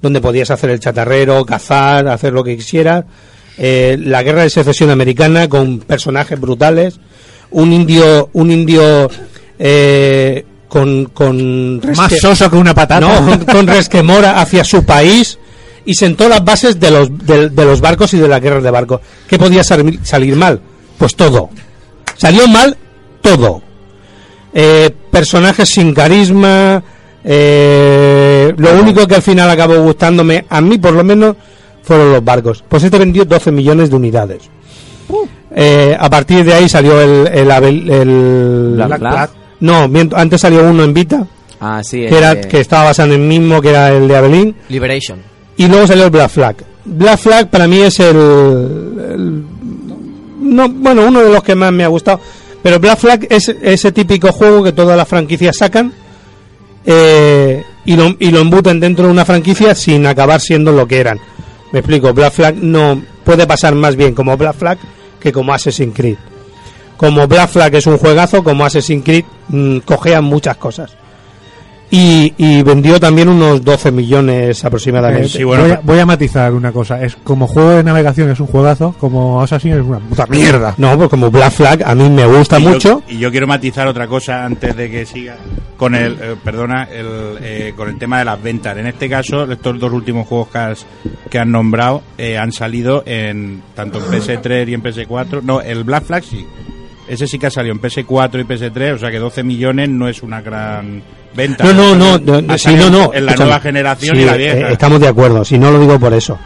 [0.01, 3.05] donde podías hacer el chatarrero, cazar, hacer lo que quisieras.
[3.59, 6.99] Eh, la guerra de secesión americana con personajes brutales.
[7.51, 9.11] Un indio, un indio
[9.59, 13.01] eh, con, con Más soso que una patata.
[13.01, 15.39] no, con, con resquemora hacia su país
[15.85, 18.71] y sentó las bases de los, de, de los barcos y de la guerra de
[18.71, 19.01] barcos.
[19.29, 20.61] ¿Qué podía sal- salir mal?
[20.97, 21.51] Pues todo.
[22.17, 22.77] Salió mal
[23.21, 23.63] todo.
[24.55, 26.83] Eh, personajes sin carisma.
[27.25, 31.37] eh, lo único que al final acabó gustándome, a mí por lo menos,
[31.95, 32.65] fueron los barcos.
[32.69, 34.43] Pues este vendió 12 millones de unidades.
[35.55, 37.27] Eh, a partir de ahí salió el...
[37.29, 39.31] el, Black Flag.
[39.61, 41.27] No, antes salió uno en Vita
[41.61, 42.07] Ah, sí.
[42.09, 44.55] que, era, de- que estaba basado en el mismo, que era el de Abelín.
[44.69, 45.21] Liberation.
[45.57, 46.57] Y luego salió el Black Flag.
[46.85, 49.45] Black Flag para mí es el,
[50.41, 52.19] no, bueno, uno de los que más me ha gustado.
[52.63, 55.93] Pero Black Flag es ese típico juego que todas las franquicias sacan
[56.85, 60.99] eh, y, lo, y lo embuten dentro de una franquicia sin acabar siendo lo que
[60.99, 61.21] eran.
[61.73, 64.79] Me explico, Black Flag no puede pasar más bien como Black Flag
[65.19, 66.19] que como Assassin's Creed.
[66.97, 70.97] Como Black Flag es un juegazo, como Assassin's Creed mm, cojean muchas cosas.
[71.95, 75.45] Y, y vendió también unos 12 millones aproximadamente.
[75.45, 77.05] Voy, a, voy a matizar una cosa.
[77.05, 80.75] Es como juego de navegación es un juegazo, como Assassin es una puta mierda.
[80.79, 83.03] No, pues como Black Flag a mí me gusta Y yo- mucho.
[83.09, 85.37] y yo quiero matizar otra cosa antes de que siga
[85.77, 88.75] con el, eh, perdona, el, eh, con el tema de las ventas.
[88.79, 90.87] En este caso, estos dos últimos juegos que has,
[91.29, 95.43] que han nombrado eh, han salido en tanto en PS3 y en PS4.
[95.43, 96.47] No, el Black Flag sí.
[97.09, 100.09] Ese sí que ha salido en PS4 y PS3, o sea que 12 millones no
[100.09, 101.03] es una gran
[101.35, 101.65] venta.
[101.65, 103.13] No, no, no, no, no, sí, no, no.
[103.13, 104.69] En la nueva generación Sí, y la eh, vieja.
[104.71, 106.39] estamos de acuerdo, si no lo digo por eso.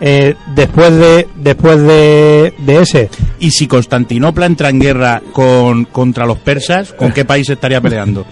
[0.00, 6.24] Eh, después de después de, de ese Y si Constantinopla entra en guerra con, contra
[6.24, 8.24] los persas, ¿con qué país estaría peleando?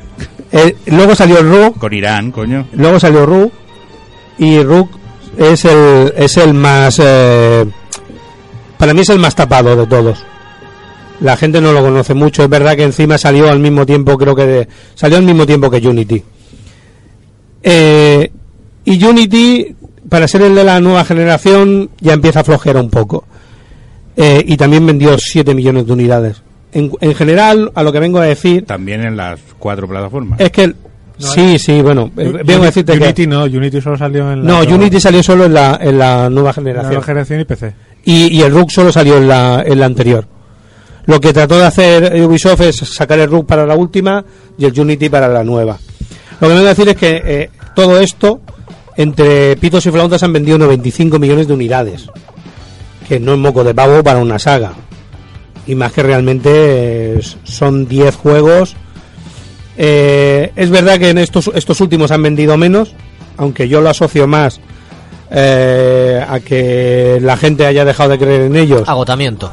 [0.52, 2.66] eh, luego salió RUG Con Irán, coño.
[2.74, 3.50] luego salió RUG
[4.36, 4.90] y RUG
[5.38, 7.64] es el es el más eh,
[8.76, 10.22] para mí es el más tapado de todos
[11.24, 14.34] la gente no lo conoce mucho es verdad que encima salió al mismo tiempo creo
[14.36, 16.22] que de- salió al mismo tiempo que Unity
[17.62, 18.30] Eh,
[18.84, 19.74] y Unity
[20.08, 23.24] para ser el de la nueva generación ya empieza a flojear un poco
[24.16, 28.18] Eh, y también vendió 7 millones de unidades en, en general a lo que vengo
[28.20, 30.38] a decir También en las cuatro plataformas.
[30.40, 30.76] es que el-
[31.18, 34.44] sí sí bueno eh, vengo a decirte que Unity no, Unity solo salió en la
[34.52, 36.90] no, nueva- Unity salió solo en la, en la nueva en la generación.
[36.92, 37.74] nueva generación y PC.
[38.04, 40.26] Y, y el RUG solo salió en la, en la anterior.
[41.06, 44.24] Lo que trató de hacer Ubisoft es sacar el RUG para la última
[44.56, 45.78] y el Unity para la nueva.
[46.40, 48.40] Lo que vengo a decir es que eh, todo esto,
[48.96, 52.06] entre pitos y flautas, han vendido 95 millones de unidades.
[53.06, 54.72] Que no es moco de pavo para una saga.
[55.66, 58.76] Y más que realmente eh, son 10 juegos.
[59.76, 62.94] Eh, es verdad que en estos, estos últimos han vendido menos,
[63.36, 64.60] aunque yo lo asocio más
[65.30, 68.88] eh, a que la gente haya dejado de creer en ellos.
[68.88, 69.50] Agotamiento.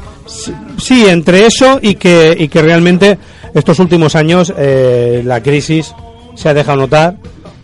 [0.78, 3.18] Sí, entre eso y que, y que realmente
[3.54, 5.94] estos últimos años eh, la crisis
[6.34, 7.16] se ha dejado notar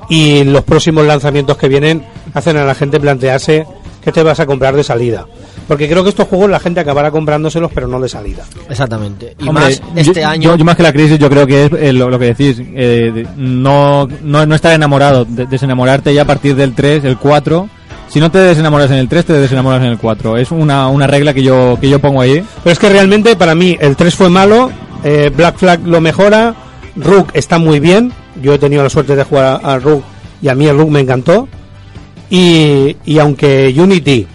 [0.09, 2.03] y los próximos lanzamientos que vienen
[2.35, 3.67] hacen a la gente plantearse
[4.03, 5.27] qué te vas a comprar de salida.
[5.67, 8.43] Porque creo que estos juegos la gente acabará comprándoselos, pero no de salida.
[8.71, 9.35] Exactamente.
[9.39, 10.43] Y Hombre, más este yo, año.
[10.53, 12.59] Yo, yo más que la crisis, yo creo que es eh, lo, lo que decís.
[12.75, 17.19] eh, de- no, no, no estar enamorado, de- desenamorarte ya a partir del 3, el
[17.19, 17.69] 4.
[18.09, 20.39] Si no te desenamoras en el 3, te desenamoras en el 4.
[20.39, 22.43] Es una, una regla que yo, que yo pongo ahí.
[22.63, 24.71] Pero es que realmente para mí el 3 fue malo,
[25.05, 26.55] eh, Black Flag lo mejora,
[26.97, 30.03] Rook está muy bien, yo he tenido la suerte de jugar a, a Rook
[30.41, 31.49] y a mí el Rook me encantó.
[32.31, 34.27] Y, y aunque Unity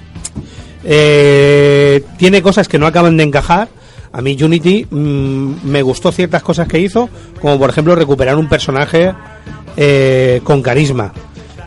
[0.84, 3.70] eh, tiene cosas que no acaban de encajar,
[4.12, 7.10] a mí Unity mm, me gustó ciertas cosas que hizo,
[7.42, 9.14] como por ejemplo recuperar un personaje
[9.78, 11.14] eh, con carisma.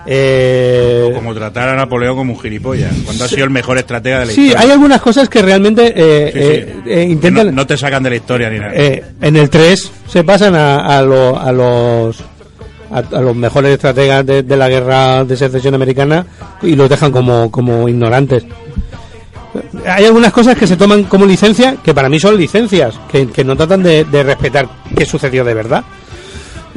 [0.08, 4.26] Eh, Como tratar a Napoleón como un gilipollas, cuando ha sido el mejor estratega de
[4.26, 4.60] la sí, historia.
[4.64, 6.46] hay algunas cosas que realmente eh, Sí, sí.
[6.46, 7.46] eh, eh, intentan...
[7.46, 8.72] no, no te sacan de la historia ni nada.
[8.74, 12.20] Eh, en el 3 se pasan a, a, lo- a los
[12.92, 16.24] a, a los mejores estrategas de, de la guerra de secesión americana
[16.62, 18.44] y los dejan como, como ignorantes.
[19.86, 23.42] Hay algunas cosas que se toman como licencia, que para mí son licencias, que, que
[23.42, 25.82] no tratan de, de respetar qué sucedió de verdad.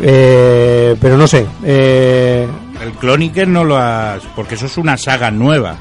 [0.02, 1.46] Eh, pero no sé.
[1.66, 2.48] Eh,
[2.82, 4.22] El Cloniker no lo has...
[4.36, 5.76] Porque eso es una saga nueva.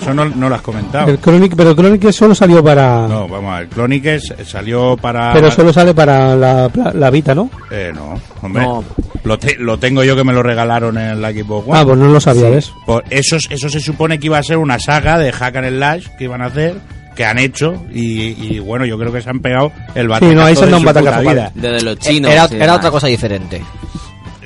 [0.00, 1.08] Eso no, no lo has comentado.
[1.10, 3.08] el Chronic, pero el solo salió para.
[3.08, 3.68] No, vamos a ver.
[3.68, 5.32] Cloniker s- salió para...
[5.32, 7.50] pero solo sale para la, la Vita, ¿no?
[7.70, 8.62] Eh, no, hombre.
[8.62, 8.84] No.
[9.24, 11.78] Lo, te- lo tengo yo que me lo regalaron en la Xbox One.
[11.78, 12.50] Ah, pues no lo sabía, Sí.
[12.52, 12.72] ¿ves?
[12.86, 16.06] Pues eso, eso se supone que iba a ser una saga de Hack and Slash
[16.16, 16.76] que iban a hacer,
[17.16, 20.44] que han hecho, y, y bueno, yo creo que se han pegado el batacazo no,
[20.44, 21.52] ahí se de su puta batacazo, vida.
[21.56, 21.68] vale.
[21.76, 22.30] De los chinos.
[22.30, 23.60] Era, era otra cosa diferente.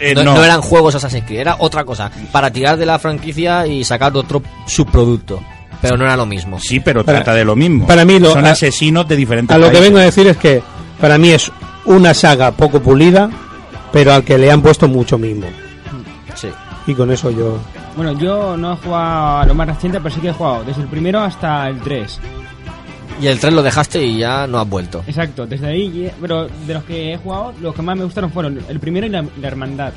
[0.03, 0.35] Eh, no, no.
[0.35, 2.11] no eran juegos Assassin's Creed, era otra cosa.
[2.33, 5.41] Para tirar de la franquicia y sacar otro subproducto.
[5.81, 6.59] Pero no era lo mismo.
[6.61, 7.87] Sí, pero Para- trata de lo mismo.
[7.87, 10.37] para mí lo- Son a- asesinos de diferentes A lo que vengo a decir es
[10.37, 10.63] que
[11.01, 11.51] para mí es
[11.85, 13.29] una saga poco pulida,
[13.93, 15.47] pero al que le han puesto mucho mismo.
[16.35, 16.49] Sí.
[16.87, 17.59] Y con eso yo.
[17.97, 20.83] Bueno, yo no he jugado a lo más reciente, pero sí que he jugado desde
[20.83, 22.21] el primero hasta el 3.
[23.23, 25.05] Y el 3 lo dejaste y ya no has vuelto.
[25.07, 28.59] Exacto, desde ahí, pero de los que he jugado, los que más me gustaron fueron
[28.69, 29.93] el primero y la, la hermandad.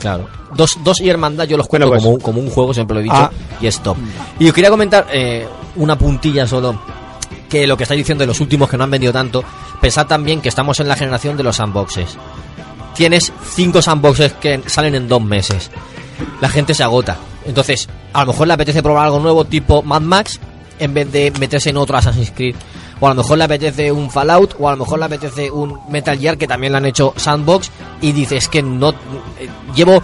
[0.00, 0.26] Claro.
[0.56, 2.94] Dos, dos y Hermandad yo los cuento Bueno, pues- como, un, como un juego, siempre
[2.94, 3.30] lo he dicho, Ah.
[3.60, 3.96] y stop.
[4.38, 5.46] Y os quería comentar eh,
[5.76, 6.80] una puntilla solo,
[7.50, 9.44] que lo que estáis diciendo de los últimos que no han vendido tanto,
[9.80, 12.16] pensad también que estamos en la generación de los sandboxes.
[12.94, 15.70] Tienes cinco sandboxes que salen en dos meses.
[16.40, 17.16] La gente se agota.
[17.44, 20.40] Entonces, a lo mejor le apetece probar algo nuevo tipo Mad Max
[20.78, 22.56] en vez de meterse en otro Assassin's Creed.
[23.00, 25.78] O a lo mejor le apetece un Fallout, o a lo mejor le apetece un
[25.88, 27.70] Metal Gear, que también le han hecho sandbox,
[28.00, 28.90] y dices que no...
[28.90, 30.02] eh, llevo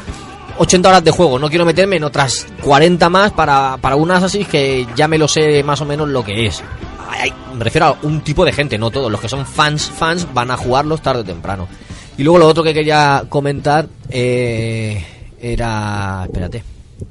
[0.58, 4.46] 80 horas de juego, no quiero meterme en otras 40 más para, para un Assassin's
[4.46, 6.62] que ya me lo sé más o menos lo que es.
[7.54, 9.10] me refiero a un tipo de gente, no todos.
[9.10, 11.66] Los que son fans, fans van a jugarlos tarde o temprano.
[12.18, 15.02] Y luego lo otro que quería comentar eh,
[15.40, 16.24] era...
[16.26, 16.62] Espérate,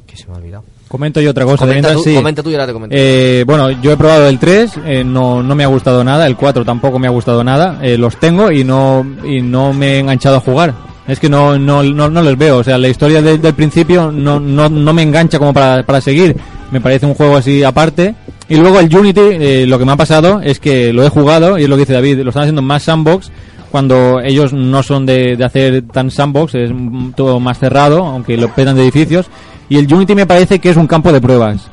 [0.06, 0.64] que se me ha olvidado.
[0.90, 1.60] Comento yo otra cosa.
[1.60, 2.16] Comenta mientras, tú- sí.
[2.16, 2.96] comenta tú y ahora te comento.
[2.98, 6.36] Eh, bueno, yo he probado el 3, eh, no, no me ha gustado nada, el
[6.36, 10.00] 4 tampoco me ha gustado nada, eh, los tengo y no, y no me he
[10.00, 10.74] enganchado a jugar.
[11.08, 14.12] Es que no, no, no, no les veo, o sea, la historia de- del principio
[14.12, 16.36] no, no, no me engancha como para, para seguir.
[16.72, 18.14] Me parece un juego así aparte.
[18.48, 21.58] Y luego el Unity, eh, lo que me ha pasado es que lo he jugado,
[21.60, 23.32] y es lo que dice David, lo están haciendo más sandbox,
[23.72, 26.72] cuando ellos no son de, de hacer tan sandbox, es
[27.16, 29.28] todo más cerrado, aunque lo pedan de edificios.
[29.70, 31.70] Y el Unity me parece que es un campo de pruebas.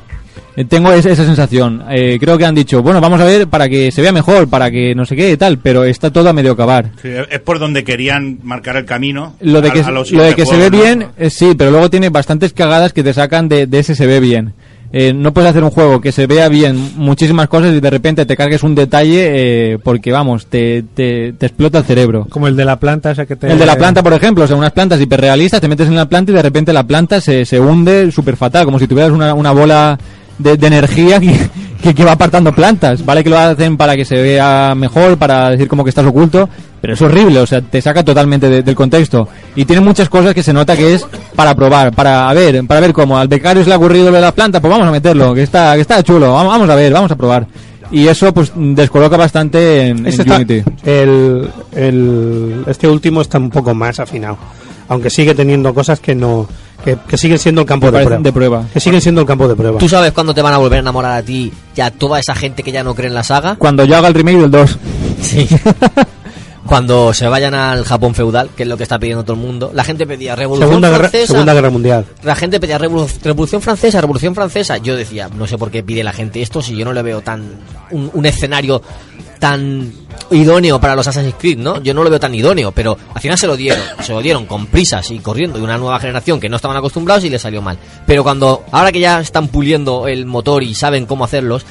[0.55, 1.83] Eh, Tengo es- esa sensación.
[1.89, 4.71] Eh, creo que han dicho, bueno, vamos a ver para que se vea mejor, para
[4.71, 6.91] que no sé qué y tal, pero está todo a medio acabar.
[7.01, 9.35] Sí, es por donde querían marcar el camino.
[9.41, 12.09] Lo de que, a lo de que se ve bien, eh, sí, pero luego tiene
[12.09, 14.53] bastantes cagadas que te sacan de, de ese se ve bien.
[14.93, 18.25] Eh, no puedes hacer un juego que se vea bien muchísimas cosas y de repente
[18.25, 22.27] te cargues un detalle eh, porque, vamos, te, te, te explota el cerebro.
[22.29, 23.51] Como el de la planta que te...
[23.51, 26.07] El de la planta, por ejemplo, o sea, unas plantas hiperrealistas, te metes en la
[26.07, 29.33] planta y de repente la planta se, se hunde súper fatal, como si tuvieras una,
[29.33, 29.99] una bola
[30.39, 31.35] de, de energía que,
[31.81, 33.05] que, que va apartando plantas.
[33.05, 36.47] Vale que lo hacen para que se vea mejor, para decir como que estás oculto,
[36.81, 39.27] pero es horrible, o sea, te saca totalmente de- del contexto.
[39.55, 41.05] Y tiene muchas cosas que se nota que es
[41.35, 44.15] para probar, para a ver, para ver cómo al becario se le ha ocurrido lo
[44.15, 46.75] de la planta, pues vamos a meterlo, que está, que está chulo, vamos, vamos a
[46.75, 47.47] ver, vamos a probar.
[47.89, 50.63] Y eso pues descoloca bastante en, en Este está- Unity.
[50.85, 54.37] el, el- este último está un poco más afinado.
[54.89, 56.47] Aunque sigue teniendo cosas que no.
[56.87, 58.17] Que, que siguen siendo el campo de prueba.
[58.21, 58.65] de prueba.
[58.73, 59.77] Que siguen siendo el campo de prueba.
[59.77, 62.33] ¿Tú sabes cuándo te van a volver a enamorar a ti y a toda esa
[62.33, 63.55] gente que ya no cree en la saga?
[63.57, 64.77] Cuando yo haga el remake del 2.
[65.21, 65.47] Sí.
[66.65, 69.71] Cuando se vayan al Japón feudal, que es lo que está pidiendo todo el mundo.
[69.73, 71.31] La gente pedía revolución Segunda guerra, francesa.
[71.31, 72.05] Segunda Guerra Mundial.
[72.23, 74.75] La gente pedía revolu- revolución francesa, revolución francesa.
[74.77, 77.21] Yo decía, no sé por qué pide la gente esto si yo no le veo
[77.21, 77.43] tan
[77.91, 78.81] un, un escenario
[79.39, 79.91] tan
[80.31, 81.81] idóneo para los Assassin's Creed, ¿no?
[81.81, 84.45] Yo no lo veo tan idóneo, pero al final se lo dieron, se lo dieron
[84.45, 87.61] con prisas y corriendo de una nueva generación que no estaban acostumbrados y les salió
[87.61, 87.77] mal.
[88.05, 91.65] Pero cuando ahora que ya están puliendo el motor y saben cómo hacerlos,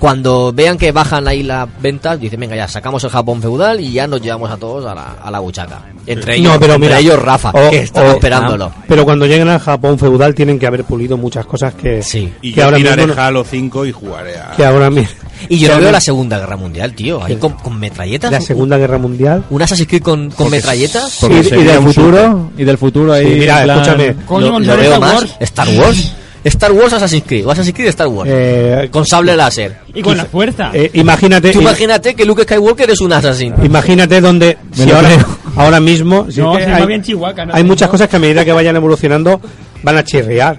[0.00, 3.92] cuando vean que bajan ahí las ventas, dicen, venga, ya sacamos el Japón feudal y
[3.92, 5.82] ya nos llevamos a todos a la, a la buchaca.
[6.06, 8.72] Entre ellos, No, pero entre mira, ellos Rafa, o- que o- esperándolo.
[8.88, 12.02] Pero cuando lleguen al Japón feudal tienen que haber pulido muchas cosas que,
[12.42, 14.52] Y que yo ahora tiraré mismo Halo 5 y jugaré a...
[14.56, 15.10] que ahora mismo
[15.50, 17.22] Y yo no veo la Segunda Guerra Mundial, tío.
[17.22, 18.32] Ahí con, con metralletas.
[18.32, 19.44] la Segunda Guerra Mundial.
[19.50, 21.22] ¿Un Assassin's Creed con, con metralletas?
[21.22, 23.26] y, y del futuro, y del futuro ahí.
[23.34, 24.16] Sí, mira, plan- escúchame.
[24.40, 25.36] Lo, lo veo más.
[25.40, 26.12] Star Wars.
[26.44, 27.46] Star Wars Assassin's Creed.
[27.46, 28.30] O Assassin's Creed Star Wars.
[28.32, 29.76] Eh, con sable láser.
[29.94, 30.70] Y con la fuerza.
[30.72, 33.54] eh, imagínate, Tú imagínate que Luke Skywalker es un assassin.
[33.62, 35.08] imagínate donde si ahora,
[35.56, 37.54] ahora mismo si No, es que se va hay, bien Chihuahua, ¿no?
[37.54, 39.40] hay muchas cosas que a medida que vayan evolucionando
[39.82, 40.58] van a chirriar.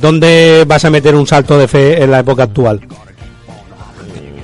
[0.00, 2.80] ¿Dónde vas a meter un salto de fe en la época actual?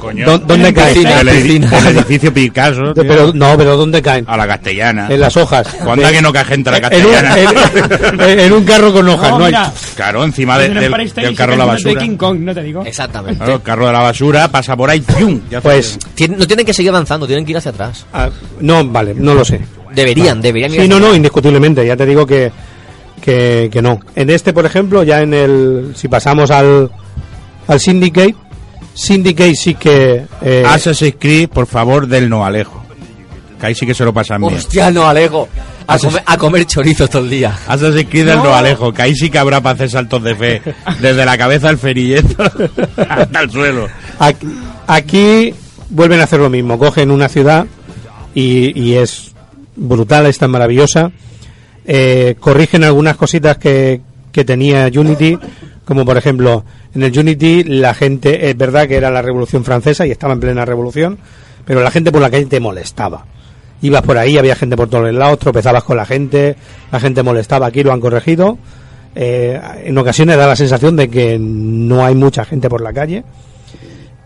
[0.04, 0.26] Coño.
[0.26, 1.06] ¿Dó- ¿Dónde caen?
[1.06, 2.94] El, edificio- el edificio Picasso.
[2.94, 3.02] tío.
[3.06, 4.24] Pero no, pero ¿dónde caen?
[4.28, 5.08] A la castellana.
[5.10, 5.66] En las hojas.
[5.82, 8.32] ¿Cuándo que no cae gente a la En un, castellana?
[8.32, 9.54] en- en un carro con hojas, No, no, hay-.
[9.96, 11.94] Claro, encima de- En el del, carro de la basura.
[11.94, 12.84] De King Kong, no te digo.
[12.84, 13.38] Exactamente.
[13.38, 15.00] Claro, el carro de la basura pasa por ahí.
[15.00, 15.40] ¡pium!
[15.50, 15.60] Ya.
[15.60, 15.98] Pues
[16.36, 18.06] no tienen que seguir avanzando, tienen que ir hacia atrás.
[18.12, 18.28] ah,
[18.60, 19.60] no, vale, no lo sé.
[19.94, 22.50] Deberían, deberían ir Sí, no, no, indiscutiblemente, ya te digo que,
[23.20, 24.00] que, que no.
[24.16, 25.92] En este, por ejemplo, ya en el.
[25.94, 26.90] Si pasamos al,
[27.68, 28.34] al Syndicate,
[28.94, 30.24] Syndicate sí que.
[30.42, 32.82] eh, Assassin's Creed, por favor, del no Alejo.
[33.60, 34.54] Que ahí sí que se lo pasan bien.
[34.54, 35.48] Hostia, no, Alejo.
[35.86, 37.56] A, comer, a comer chorizos todo el día.
[37.66, 38.44] Assassin's Creed del No.
[38.44, 38.92] no Alejo.
[38.92, 40.62] Que ahí sí que habrá para hacer saltos de fe.
[41.00, 42.42] Desde la cabeza del ferilleto
[43.08, 43.88] hasta el suelo.
[44.18, 44.46] Aquí,
[44.86, 45.54] aquí
[45.90, 46.78] vuelven a hacer lo mismo.
[46.78, 47.66] Cogen una ciudad
[48.34, 49.32] y, y es
[49.76, 51.10] brutal, es tan maravillosa.
[51.86, 54.00] Eh, corrigen algunas cositas que,
[54.32, 55.38] que tenía Unity,
[55.84, 56.64] como por ejemplo,
[56.94, 60.40] en el Unity la gente, es verdad que era la Revolución Francesa y estaba en
[60.40, 61.18] plena revolución,
[61.64, 63.26] pero la gente por la calle te molestaba.
[63.82, 66.56] Ibas por ahí, había gente por todos lados, tropezabas con la gente,
[66.90, 68.56] la gente molestaba, aquí lo han corregido.
[69.14, 73.24] Eh, en ocasiones da la sensación de que no hay mucha gente por la calle.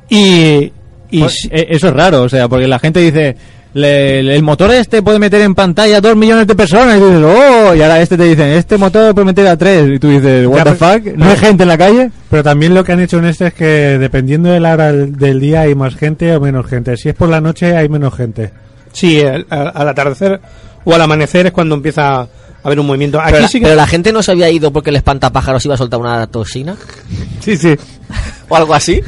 [0.08, 0.72] Y,
[1.10, 3.36] y Pues, eh, eso es raro, o sea, porque la gente dice,
[3.74, 7.00] le- le- el motor este puede meter en pantalla a dos millones de personas, y
[7.00, 10.08] dices, oh, y ahora este te dicen, este motor puede meter a tres, y tú
[10.08, 12.10] dices, what Ya, the fuck, ¿no hay gente en la calle?
[12.30, 13.64] Pero también lo que han hecho en este es que
[13.98, 16.96] dependiendo de la hora del día hay más gente o menos gente.
[16.96, 18.52] Si es por la noche hay menos gente.
[18.92, 20.40] sí, al, al- al atardecer
[20.84, 22.28] o al amanecer es cuando empieza a
[22.64, 23.20] haber un movimiento.
[23.20, 25.64] Aquí Pero, la- sí que- pero la gente no se había ido porque el espantapájaros
[25.66, 26.74] iba a soltar una toxina.
[27.40, 27.76] sí, sí.
[28.48, 29.02] O algo así.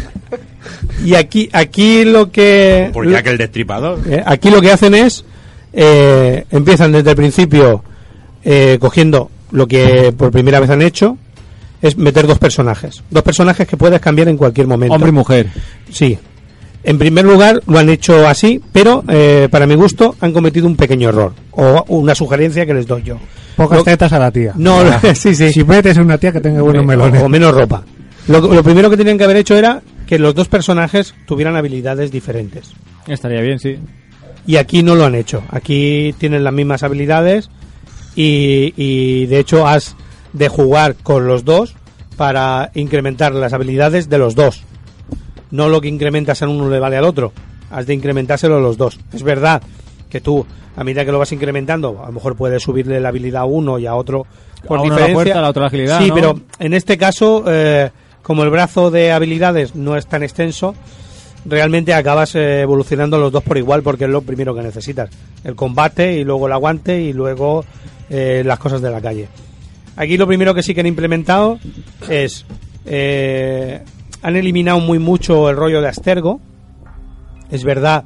[1.04, 3.98] Y aquí, aquí lo que Por ya que el destripador.
[4.08, 5.24] Eh, aquí lo que hacen es
[5.72, 7.82] eh, empiezan desde el principio
[8.44, 11.16] eh, cogiendo lo que por primera vez han hecho
[11.82, 15.46] es meter dos personajes dos personajes que puedes cambiar en cualquier momento Hombre y mujer.
[15.90, 16.18] sí
[16.82, 20.76] En primer lugar, lo han hecho así, pero eh, para mi gusto han cometido un
[20.76, 21.32] pequeño error.
[21.52, 23.18] O una sugerencia que les doy yo.
[23.54, 24.52] Pocas Lo- tetas a la tía.
[24.56, 24.98] No, Ah.
[25.14, 25.52] sí, sí.
[25.52, 27.22] Si metes una tía que tenga buenos o, melones.
[27.22, 27.82] o menos ropa.
[28.28, 32.10] Lo, lo primero que tenían que haber hecho era que los dos personajes tuvieran habilidades
[32.10, 32.72] diferentes.
[33.06, 33.78] Estaría bien, sí.
[34.46, 35.42] Y aquí no lo han hecho.
[35.50, 37.48] Aquí tienen las mismas habilidades
[38.16, 39.94] y, y de hecho has
[40.32, 41.74] de jugar con los dos
[42.16, 44.64] para incrementar las habilidades de los dos.
[45.52, 47.32] No lo que incrementas en uno le vale al otro.
[47.70, 48.98] Has de incrementárselo a los dos.
[49.12, 49.62] Es verdad
[50.08, 50.44] que tú,
[50.76, 53.78] a medida que lo vas incrementando, a lo mejor puedes subirle la habilidad a uno
[53.78, 54.26] y a otro
[54.66, 55.14] por A uno la diferencia.
[55.14, 56.14] fuerza, a la otra la agilidad, Sí, ¿no?
[56.14, 57.90] pero en este caso, eh,
[58.22, 60.74] como el brazo de habilidades no es tan extenso,
[61.44, 65.10] realmente acabas eh, evolucionando los dos por igual porque es lo primero que necesitas.
[65.44, 67.64] El combate y luego el aguante y luego
[68.08, 69.28] eh, las cosas de la calle.
[69.96, 71.58] Aquí lo primero que sí que han implementado
[72.08, 72.44] es...
[72.86, 73.82] eh,
[74.22, 76.40] han eliminado muy mucho el rollo de Astergo.
[77.50, 78.04] Es verdad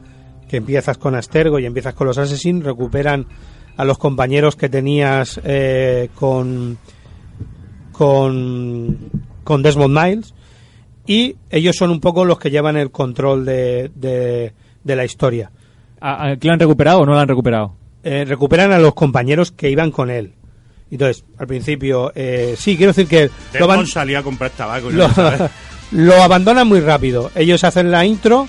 [0.49, 3.27] que empiezas con Astergo y empiezas con los Assassins, recuperan
[3.77, 5.41] a los compañeros que tenías
[6.15, 6.79] con,
[7.91, 9.11] con,
[9.45, 10.35] con Desmond Miles
[11.07, 15.51] y ellos son un poco los que llevan el control de, de, de la historia.
[16.01, 17.75] ¿A- a- ¿Que lo han recuperado o no lo han recuperado?
[18.03, 20.33] Eh, recuperan a los compañeros que iban con él.
[20.91, 24.91] Entonces, al principio, eh, sí, quiero decir que lo, Desmond salía a comprar tabaco.
[24.91, 25.49] y lo, no
[25.93, 27.31] lo abandonan muy rápido.
[27.35, 28.47] Ellos hacen la intro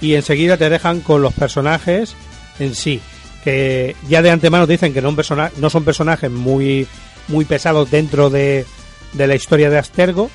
[0.00, 2.14] y enseguida te dejan con los personajes
[2.58, 3.00] en sí.
[3.44, 6.86] Que ya de antemano te dicen que no, un persona- no son personajes muy,
[7.28, 8.66] muy pesados dentro de,
[9.12, 10.30] de la historia de Astergo.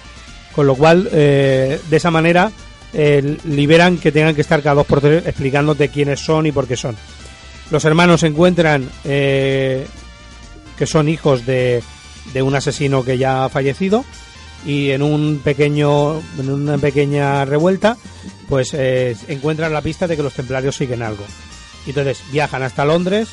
[0.56, 2.50] Con lo cual, eh, de esa manera,
[2.94, 6.66] eh, liberan que tengan que estar cada dos por tres explicándote quiénes son y por
[6.66, 6.96] qué son.
[7.72, 9.86] Los hermanos encuentran eh,
[10.78, 11.84] que son hijos de,
[12.34, 14.06] de un asesino que ya ha fallecido
[14.66, 17.98] y en un pequeño en una pequeña revuelta
[18.50, 21.24] pues encuentran la pista de que los templarios siguen algo
[21.86, 23.30] entonces viajan hasta Londres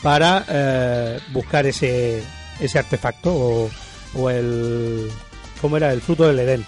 [0.00, 2.22] para buscar ese
[2.60, 3.68] ese artefacto
[4.16, 5.10] o el
[5.60, 6.64] cómo era el fruto del Edén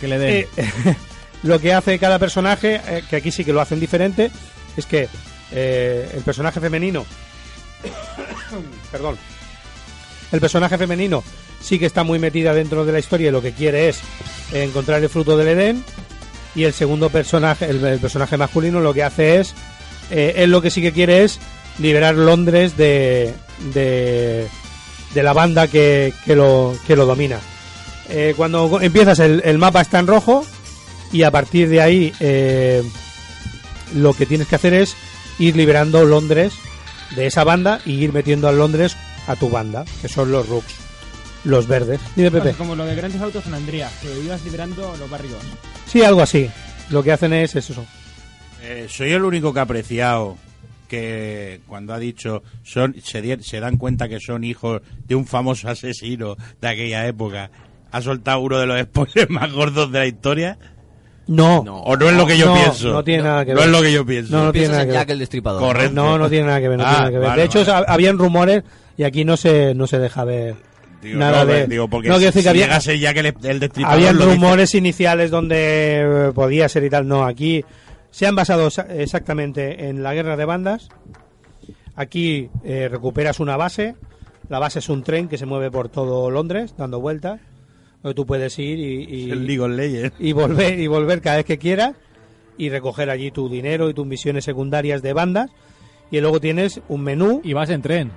[0.00, 0.34] Que le den.
[0.34, 0.48] Eh,
[1.42, 4.30] lo que hace cada personaje eh, que aquí sí que lo hacen diferente
[4.76, 5.08] es que
[5.52, 7.06] eh, el personaje femenino
[8.92, 9.16] perdón
[10.32, 11.22] el personaje femenino
[11.60, 14.00] sí que está muy metida dentro de la historia y lo que quiere es
[14.52, 15.84] encontrar el fruto del Edén
[16.54, 19.54] y el segundo personaje el, el personaje masculino lo que hace es
[20.10, 21.38] él lo que sí que quiere es
[21.78, 23.34] liberar Londres de
[23.74, 24.48] de,
[25.14, 27.38] de la banda que, que lo que lo domina
[28.10, 30.44] Eh, cuando empiezas el, el mapa está en rojo
[31.12, 32.82] y a partir de ahí eh,
[33.94, 34.96] lo que tienes que hacer es
[35.38, 36.54] ir liberando Londres
[37.16, 38.96] de esa banda y ir metiendo a Londres
[39.26, 40.74] a tu banda, que son los Rooks,
[41.44, 42.00] los verdes.
[42.16, 42.52] Dime, Pepe.
[42.54, 45.38] Como lo de grandes autos en Andrea, que ibas liberando los barrios.
[45.86, 46.50] Sí, algo así.
[46.90, 47.84] Lo que hacen es eso.
[48.62, 50.36] Eh, soy el único que ha apreciado
[50.88, 55.26] que cuando ha dicho son se, di- se dan cuenta que son hijos de un
[55.26, 57.50] famoso asesino de aquella época.
[57.92, 60.58] Ha soltado uno de los spoilers más gordos de la historia.
[61.26, 61.58] No.
[61.58, 62.88] O no es lo que yo No, pienso.
[62.92, 63.66] No tiene nada que No ver.
[63.66, 64.34] es lo que yo pienso.
[64.36, 64.94] No, no tiene nada que ver.
[64.94, 65.60] Jack el Destripador.
[65.60, 65.94] Correcto.
[65.94, 66.78] No, no tiene nada que ver.
[66.78, 67.28] No Ah, tiene nada que ver.
[67.28, 67.72] vale, de hecho, vale.
[67.86, 68.62] ha- habían rumores
[68.96, 70.54] y aquí no se, no se deja ver
[71.02, 71.66] Digo, nada no, de.
[71.66, 74.28] digo, porque no, quiero decir si que había, ya que el, el destripador habían dice.
[74.30, 77.06] rumores iniciales donde podía ser y tal.
[77.06, 77.62] No, aquí
[78.18, 80.88] se han basado exa- exactamente en la guerra de bandas.
[81.94, 83.94] Aquí eh, recuperas una base.
[84.48, 87.40] La base es un tren que se mueve por todo Londres, dando vueltas.
[88.02, 90.16] Donde tú puedes ir y, y, El League of Legends.
[90.18, 91.94] y volver y volver cada vez que quieras
[92.56, 95.50] y recoger allí tu dinero y tus misiones secundarias de bandas.
[96.10, 97.40] Y luego tienes un menú.
[97.44, 98.10] Y vas en tren.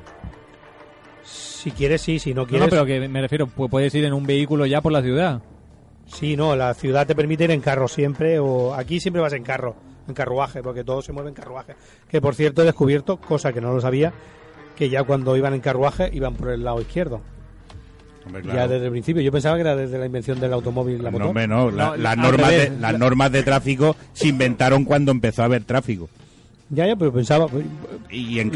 [1.23, 2.65] Si quieres, sí, si no quieres.
[2.65, 5.41] no, pero que me refiero, pu- puedes ir en un vehículo ya por la ciudad.
[6.07, 9.43] Sí, no, la ciudad te permite ir en carro siempre, o aquí siempre vas en
[9.43, 9.75] carro,
[10.07, 11.75] en carruaje, porque todo se mueve en carruaje.
[12.09, 14.11] Que por cierto he descubierto, cosa que no lo sabía,
[14.75, 17.21] que ya cuando iban en carruaje iban por el lado izquierdo.
[18.25, 19.21] Hombre, Ya desde el principio.
[19.23, 21.29] Yo pensaba que era desde la invención del automóvil la No, moto.
[21.29, 25.41] hombre, no, la- No, las, normas de, las normas de tráfico se inventaron cuando empezó
[25.41, 26.07] a haber tráfico.
[26.69, 27.47] Ya, ya, pero pensaba.
[27.47, 27.65] pues,
[28.11, 28.51] Y en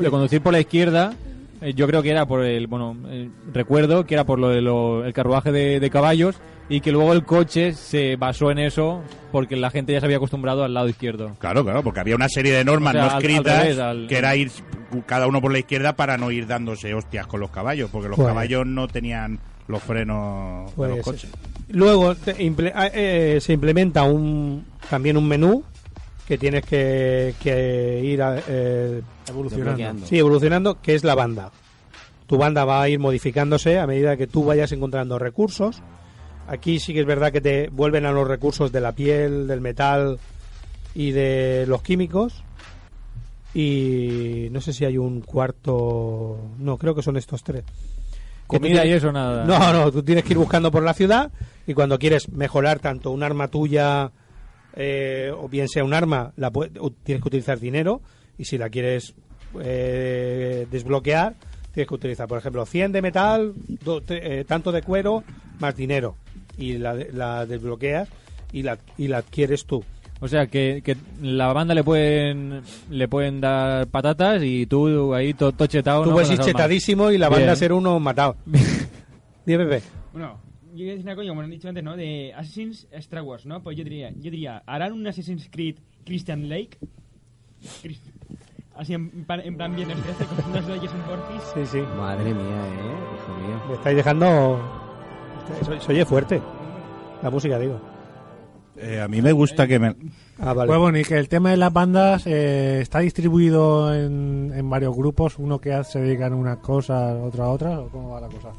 [0.00, 1.14] Lo, conducir por la izquierda,
[1.60, 5.12] eh, yo creo que era por el, bueno, eh, recuerdo que era por lo del
[5.12, 6.36] carruaje de, de caballos
[6.68, 10.18] y que luego el coche se basó en eso porque la gente ya se había
[10.18, 11.34] acostumbrado al lado izquierdo.
[11.38, 13.78] Claro, claro, porque había una serie de normas O sea, no al- al escritas revés,
[13.78, 14.50] al- que era ir
[15.06, 18.16] cada uno por la izquierda para no ir dándose hostias con los caballos, porque los
[18.16, 21.30] Pues- caballos no tenían los frenos de los Pues, coches.
[21.70, 25.62] Luego te imple- ah, eh, se implementa un también un menú
[26.26, 30.06] que tienes que, que ir a, eh, Evolucionando.
[30.06, 31.50] Sí, evolucionando, que es la banda.
[32.26, 35.82] Tu banda va a ir modificándose a medida que tú vayas encontrando recursos.
[36.48, 39.60] Aquí sí que es verdad que te vuelven a los recursos de la piel, del
[39.60, 40.18] metal
[40.94, 42.42] y de los químicos.
[43.54, 46.38] Y no sé si hay un cuarto.
[46.58, 47.64] No, creo que son estos tres.
[48.46, 49.44] Comida y eso nada.
[49.44, 51.30] No, no, tú tienes que ir buscando por la ciudad
[51.66, 54.10] y cuando quieres mejorar tanto un arma tuya
[54.74, 58.00] eh, o bien sea un arma, la pu- u- tienes que utilizar dinero
[58.38, 59.14] y si la quieres
[59.60, 61.34] eh, desbloquear,
[61.74, 63.52] tienes que utilizar, por ejemplo, 100 de metal,
[63.84, 65.24] do- te- eh, tanto de cuero,
[65.58, 66.14] más dinero
[66.58, 68.08] y la, de- la desbloqueas
[68.52, 69.84] y la, y la adquieres tú.
[70.20, 75.32] O sea, que, que la banda le pueden le pueden dar patatas y tú ahí
[75.34, 76.02] todo chetado.
[76.02, 76.14] Tú ¿no?
[76.16, 77.56] puedes ir chetadísimo y la banda Bien.
[77.56, 78.34] ser uno matado.
[79.46, 79.82] Dime, Pepe.
[80.12, 80.40] Bueno,
[80.74, 81.96] yo iba a decir una cosa, como han dicho antes, ¿no?
[81.96, 83.62] De Assassin's Star Wars, ¿no?
[83.62, 86.78] Pues yo diría, yo diría, ¿harán un Assassin's Creed Christian Lake?
[87.82, 88.00] Chris-
[88.74, 91.42] Así en, plan- en plan bien 13, con unos leyes un porquis.
[91.54, 91.78] Sí, sí.
[91.96, 93.62] Madre mía, eh, hijo mío.
[93.68, 94.87] Me estáis dejando...
[95.64, 96.40] Se, se oye fuerte.
[97.22, 97.80] La música, digo.
[98.76, 99.96] Eh, a mí me gusta que me...
[100.40, 100.68] Ah, vale.
[100.68, 104.94] Pues bueno, y que el tema de las bandas eh, está distribuido en, en varios
[104.96, 108.28] grupos, uno que se dedican a una cosa, otro a otra, ¿o cómo va la
[108.28, 108.50] cosa?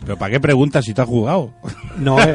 [0.00, 1.50] ¿Pero para qué preguntas si te has jugado?
[1.98, 2.32] No, eh,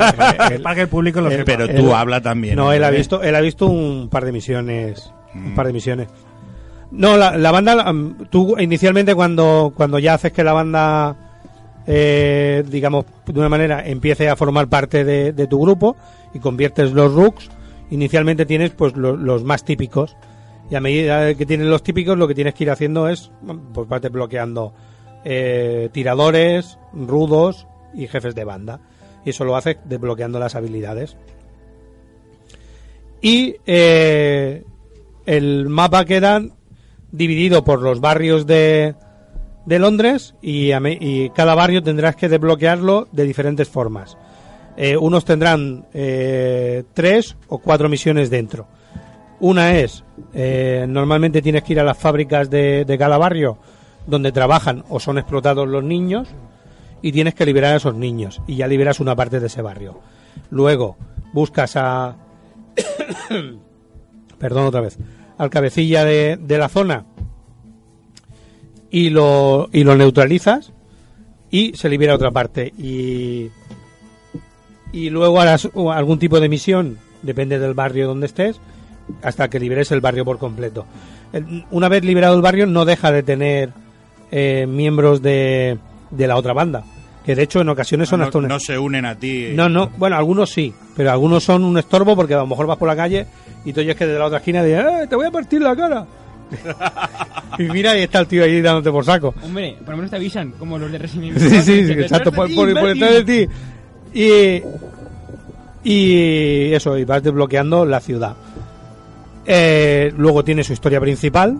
[0.52, 1.46] él- Para que el público lo él- sepa.
[1.58, 2.56] Pero tú habla también.
[2.56, 5.56] No, él ha visto, él ha visto un par de misiones, un Mm.
[5.56, 6.08] par de misiones.
[6.92, 11.23] No, la, la banda, mm, tú inicialmente cuando, cuando ya haces que la banda,
[11.88, 15.96] eh, digamos, de una manera empiece a formar parte de, tu grupo
[16.34, 17.50] y conviertes los rooks,
[17.92, 20.16] inicialmente tienes pues lo- los más típicos.
[20.72, 23.32] Y a medida que tienes los típicos, lo que tienes que ir haciendo es,
[23.74, 24.74] pues vas desbloqueando
[25.26, 28.80] eh, tiradores, rudos y jefes de banda.
[29.26, 31.18] Y eso lo haces desbloqueando las habilidades.
[33.22, 34.64] Y eh,
[35.26, 36.42] el mapa queda
[37.12, 38.96] dividido por los barrios de,
[39.66, 44.18] de Londres y, y cada barrio tendrás que desbloquearlo de diferentes formas.
[44.76, 48.68] Eh, unos tendrán eh, tres o cuatro misiones dentro.
[49.40, 50.04] Una es,
[50.34, 53.58] eh, normalmente tienes que ir a las fábricas de, de cada barrio
[54.08, 56.30] donde trabajan o son explotados los niños
[57.02, 60.00] y tienes que liberar a esos niños y ya liberas una parte de ese barrio.
[60.50, 60.98] Luego
[61.34, 62.16] buscas a...
[64.40, 64.98] Perdón otra vez.
[65.38, 67.06] Al cabecilla de, de la zona
[68.94, 70.72] y lo, y lo neutralizas
[71.52, 72.72] y se libera otra parte.
[72.78, 73.50] Y,
[74.92, 78.60] y luego harás algún tipo de misión, depende del barrio donde estés,
[79.22, 80.86] hasta que liberes el barrio por completo.
[81.72, 83.72] Una vez liberado el barrio, no deja de tener
[84.32, 85.80] eh, miembros de,
[86.12, 86.84] de la otra banda.
[87.26, 89.48] Que de hecho en ocasiones son no, hasta un- no se unen a ti.
[89.56, 92.78] no, no, bueno, algunos sí, pero algunos son un estorbo porque a lo mejor vas
[92.78, 93.26] por la calle
[93.66, 95.76] y tú oyes que desde la otra esquina dicen, ¡eh, te voy a partir la
[95.76, 96.06] cara!
[97.60, 99.34] y mira, y está el tío ahí dándote por saco.
[99.44, 101.50] Hombre, por lo menos te avisan, como los de Resident Evil.
[101.50, 103.54] Sí, sí, sí, exacto, por, ti, por, detrás de ti.
[104.14, 104.62] Y,
[105.84, 108.36] y eso, y vas desbloqueando la ciudad.
[109.46, 111.60] Eh, luego tiene su historia principal,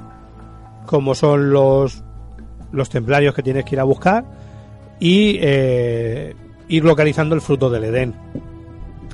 [0.86, 2.04] como son los,
[2.72, 4.24] los templarios que tienes que ir a buscar,
[5.00, 6.36] y eh,
[6.70, 8.14] ir localizando el fruto del Edén.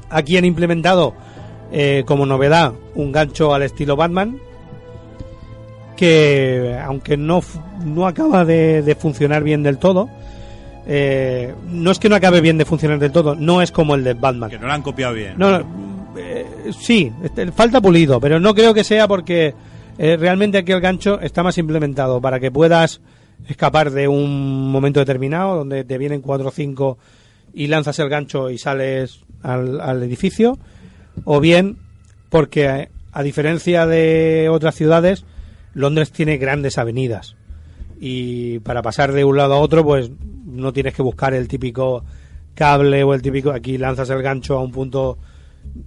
[0.09, 1.15] Aquí han implementado
[1.71, 4.39] eh, como novedad un gancho al estilo Batman,
[5.99, 7.41] que aunque no,
[7.83, 10.09] no acaba de, de funcionar bien del todo,
[10.87, 14.05] eh, no es que no acabe bien de funcionar del todo, no es como el
[14.05, 14.49] de Batman.
[14.49, 15.33] Que no lo han copiado bien.
[15.35, 15.65] No, no,
[16.17, 16.45] eh,
[16.79, 19.53] sí, este, falta pulido, pero no creo que sea porque
[19.97, 23.01] eh, realmente aquí el gancho está más implementado para que puedas
[23.49, 26.97] escapar de un momento determinado donde te vienen cuatro o cinco
[27.53, 30.57] y lanzas el gancho y sales al, al edificio,
[31.25, 31.75] o bien
[32.29, 35.25] porque a diferencia de otras ciudades,
[35.73, 37.35] Londres tiene grandes avenidas.
[37.99, 40.09] Y para pasar de un lado a otro pues
[40.45, 42.03] no tienes que buscar el típico
[42.55, 45.17] cable o el típico aquí lanzas el gancho a un punto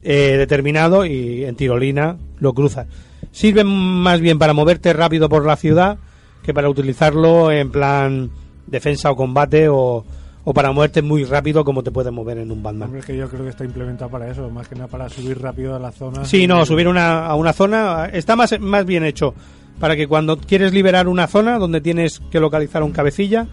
[0.02, 2.86] eh, determinado y en tirolina lo cruzas.
[3.30, 5.98] Sirve más bien para moverte rápido por la ciudad
[6.42, 8.30] que para utilizarlo en plan
[8.66, 10.04] defensa o combate o,
[10.44, 12.86] o para moverte muy rápido como te puedes mover en un Batman.
[12.86, 15.40] Hombre, es que yo creo que está implementado para eso, más que nada para subir
[15.40, 16.24] rápido a la zona.
[16.24, 19.34] Sí, no, subir una, a una zona está más, más bien hecho
[19.78, 23.46] para que cuando quieres liberar una zona donde tienes que localizar un cabecilla,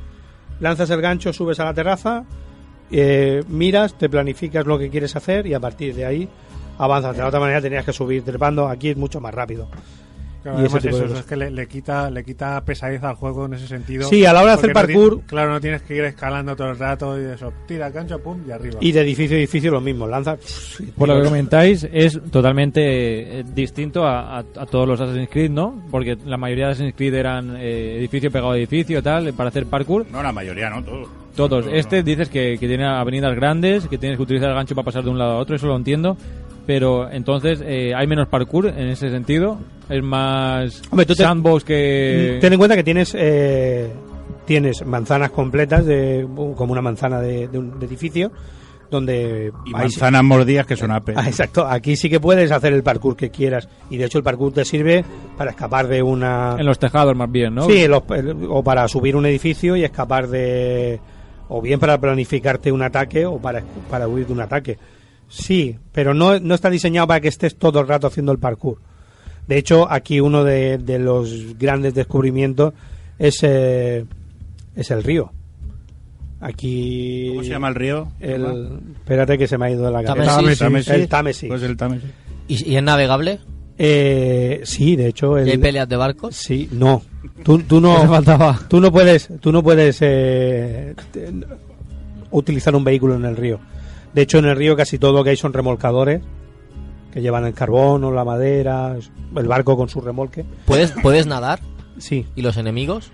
[0.60, 2.26] lanzas el gancho, subes a la terraza,
[2.91, 6.30] eh, miras, te planificas lo que quieres hacer y a partir de ahí
[6.78, 7.16] avanzas.
[7.16, 9.68] De la otra manera tenías que subir trepando, aquí es mucho más rápido.
[10.41, 13.56] Claro, Y además eso, es que le, le quita le quita pesadeza al juego en
[13.56, 14.07] ese sentido.
[14.07, 16.70] Sí, a la hora de hacer no parkour- claro, no tienes que ir escalando todo
[16.70, 17.52] el rato y eso.
[17.68, 18.78] Tira gancho, pum, y arriba.
[18.80, 20.40] Y de edificio a edificio lo mismo, lanzas...
[20.98, 25.52] Por lo que comentáis, es totalmente eh, distinto a, a- a todos los Assassin's Creed,
[25.52, 25.84] ¿no?
[25.91, 29.66] Porque la mayoría de Assassin's Creed eran eh, edificio pegado a edificio, tal, para hacer
[29.66, 30.06] parkour.
[30.11, 31.07] No, la mayoría, no, todos.
[31.36, 31.66] Todos.
[31.72, 35.03] Este dices que, que tiene avenidas grandes, que tienes que utilizar el gancho para pasar
[35.03, 36.18] de un lado a otro, eso lo entiendo.
[36.65, 39.57] Pero entonces eh, hay menos parkour en ese sentido.
[39.90, 42.38] Es más Hombre, tú te- sandbox que...
[42.41, 43.91] Ten en cuenta que tienes eh,
[44.45, 48.31] tienes manzanas completas, de, como una manzana de, de un de edificio,
[48.91, 49.52] donde...
[49.65, 51.15] Y ahí sí- manzanas mordidas que son apes.
[51.18, 53.68] Ah, exacto, aquí sí que puedes hacer el parkour que quieras.
[53.90, 55.03] Y de hecho el parkour te sirve
[55.38, 56.56] para escapar de una...
[56.60, 57.64] En los tejados más bien, ¿no?
[57.64, 60.99] Sí, en los- el- o para subir un edificio y escapar de...
[61.48, 64.77] O bien para planificarte un ataque o para, para huir de un ataque.
[65.30, 68.80] Sí, pero no, no está diseñado para que estés todo el rato haciendo el parkour.
[69.48, 72.74] De hecho, aquí uno de, de los grandes descubrimientos
[73.18, 74.06] es, eh,
[74.76, 75.32] es el río.
[76.42, 77.30] Aquí...
[77.30, 78.12] ¿Cómo se llama el río?
[78.20, 80.36] El, espérate que se me ha ido de la cabeza.
[80.36, 80.60] Támesis.
[80.60, 80.94] Támesis.
[80.94, 81.50] El Támesis.
[81.50, 82.10] Pues el Támesis.
[82.48, 83.40] ¿Y, y es navegable?
[83.78, 85.38] Eh, sí, de hecho...
[85.38, 86.36] El, ¿Y hay peleas de barcos?
[86.36, 87.02] Sí, no.
[87.44, 88.60] Tú, tú no, faltaba.
[88.68, 90.96] tú no puedes, tú no puedes eh,
[92.32, 93.60] utilizar un vehículo en el río.
[94.14, 96.22] De hecho, en el río casi todo lo que hay son remolcadores
[97.14, 98.95] que llevan el carbón o la madera,
[99.36, 100.45] el barco con su remolque.
[100.65, 101.60] ¿Puedes, ¿Puedes nadar?
[101.98, 102.26] Sí.
[102.36, 103.11] ¿Y los enemigos?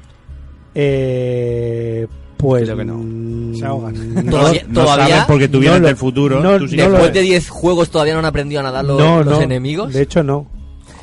[0.73, 2.07] Eh,
[2.38, 2.97] pues Creo que no.
[2.97, 4.26] mm, Se ahogan.
[4.30, 6.41] Todavía- no todavía- sabes porque tú vienes del futuro.
[6.41, 9.23] no- tú sí Después de 10 juegos todavía no han aprendido a nadar los, no,
[9.23, 9.41] los no.
[9.41, 9.93] enemigos.
[9.93, 10.47] De hecho, no.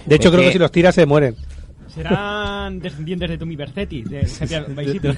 [0.07, 1.35] De hecho, creo que que- si los tiras se mueren.
[1.95, 5.09] Serán descendientes de Tommy Vercetti, de GTA Vice City.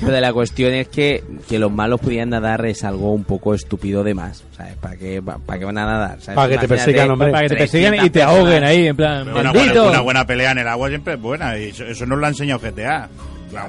[0.00, 4.04] Pero la cuestión es que, que los malos pudieran nadar es algo un poco estúpido
[4.04, 4.44] de más.
[4.56, 4.76] ¿Sabes?
[4.76, 6.20] ¿Para qué, para qué van a nadar?
[6.20, 6.36] ¿Sabes?
[6.36, 7.30] Para que te persigan, hombre.
[7.30, 8.38] Para que te 300 persigan y te personas.
[8.38, 11.58] ahoguen ahí, en plan, Una buena, una buena pelea en el agua siempre es buena.
[11.58, 13.08] Y eso, eso nos lo ha enseñado GTA.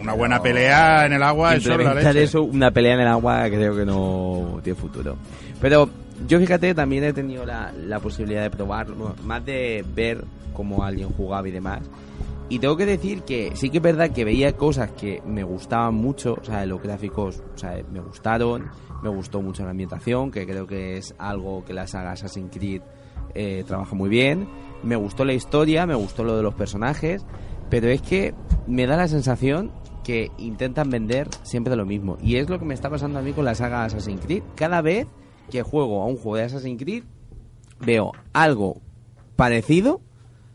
[0.01, 2.23] Una buena pelea en el agua, eso es la leche.
[2.23, 5.17] eso, una pelea en el agua, creo que no tiene futuro.
[5.59, 5.89] Pero
[6.27, 10.23] yo fíjate, también he tenido la, la posibilidad de probarlo, bueno, más de ver
[10.53, 11.79] cómo alguien jugaba y demás.
[12.51, 15.95] Y tengo que decir que sí que es verdad que veía cosas que me gustaban
[15.95, 18.69] mucho, o sea, los gráficos, o sea, me gustaron,
[19.01, 22.81] me gustó mucho la ambientación, que creo que es algo que la saga Assassin's Creed
[23.35, 24.49] eh, trabaja muy bien.
[24.83, 27.25] Me gustó la historia, me gustó lo de los personajes,
[27.69, 28.35] pero es que
[28.67, 29.71] me da la sensación
[30.03, 32.17] que intentan vender siempre lo mismo.
[32.21, 34.43] Y es lo que me está pasando a mí con la saga Assassin's Creed.
[34.55, 35.07] Cada vez
[35.49, 37.05] que juego a un juego de Assassin's Creed,
[37.79, 38.81] veo algo
[39.37, 40.01] parecido,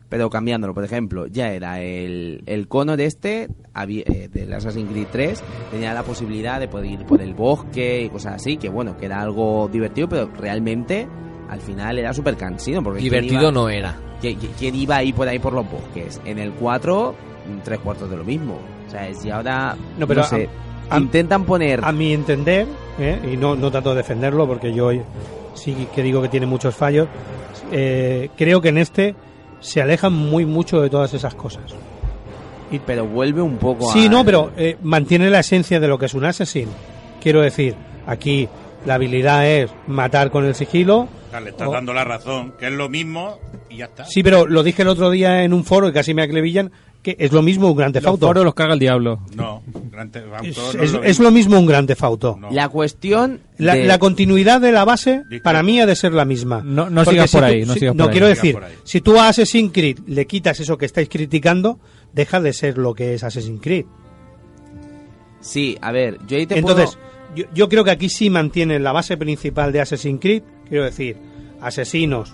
[0.09, 0.73] pero cambiándolo.
[0.73, 3.47] Por ejemplo, ya era el, el cono de este,
[3.87, 8.09] eh, del Assassin's Creed 3, tenía la posibilidad de poder ir por el bosque y
[8.09, 11.07] cosas así, que bueno, que era algo divertido, pero realmente
[11.49, 12.83] al final era súper cansino.
[12.83, 13.95] Porque ¿quién Divertido iba- no era.
[14.21, 16.19] ¿Quién, quién iba ahí por ahí por los bosques?
[16.25, 17.13] En el 4,
[17.47, 18.57] mm, tres cuartos de lo mismo.
[18.87, 20.49] O sea, es y ahora, No, pero no sé,
[20.89, 21.81] a- a- intentan poner...
[21.83, 22.65] A mi entender,
[22.97, 23.19] ¿eh?
[23.31, 24.89] y no, no trato de defenderlo porque yo
[25.53, 27.07] sí que digo que tiene muchos fallos,
[27.71, 29.13] eh, creo que en este
[29.59, 31.63] se alejan muy mucho de todas esas cosas.
[32.71, 34.09] Y, pero vuelve un poco Sí, a...
[34.09, 36.67] no, pero eh, mantiene la esencia de lo que es un assassin.
[37.21, 37.75] Quiero decir,
[38.05, 38.47] aquí
[38.85, 41.07] la habilidad es matar con el sigilo.
[41.41, 43.37] Le estás o- dando la razón, que es lo mismo
[43.69, 44.05] y ya está.
[44.05, 46.71] Sí, pero lo dije el otro día en un foro y casi me aclevillan,
[47.15, 49.21] que es lo mismo un Gran Theft Los foros los caga el diablo.
[49.33, 51.23] No, Grand Theft Auto Es, no es- lo es mismo.
[51.23, 52.39] lo mismo un Gran Theft Auto.
[52.51, 53.39] La cuestión...
[53.57, 56.61] La, de- la continuidad de la base para mí ha de ser la misma.
[56.65, 58.11] No- no sigas si por tú- ahí, no si- sigas por ahí.
[58.11, 61.79] quiero decir, si tú a Assassin's Creed le quitas eso que estáis criticando,
[62.13, 63.85] deja de ser lo que es Assassin's Creed.
[65.39, 67.35] Sí, a ver, yo ahí te Entonces, puedo...
[67.35, 71.15] yo, yo creo que aquí sí mantienen la base principal de Assassin's Creed, quiero decir,
[71.61, 72.33] asesinos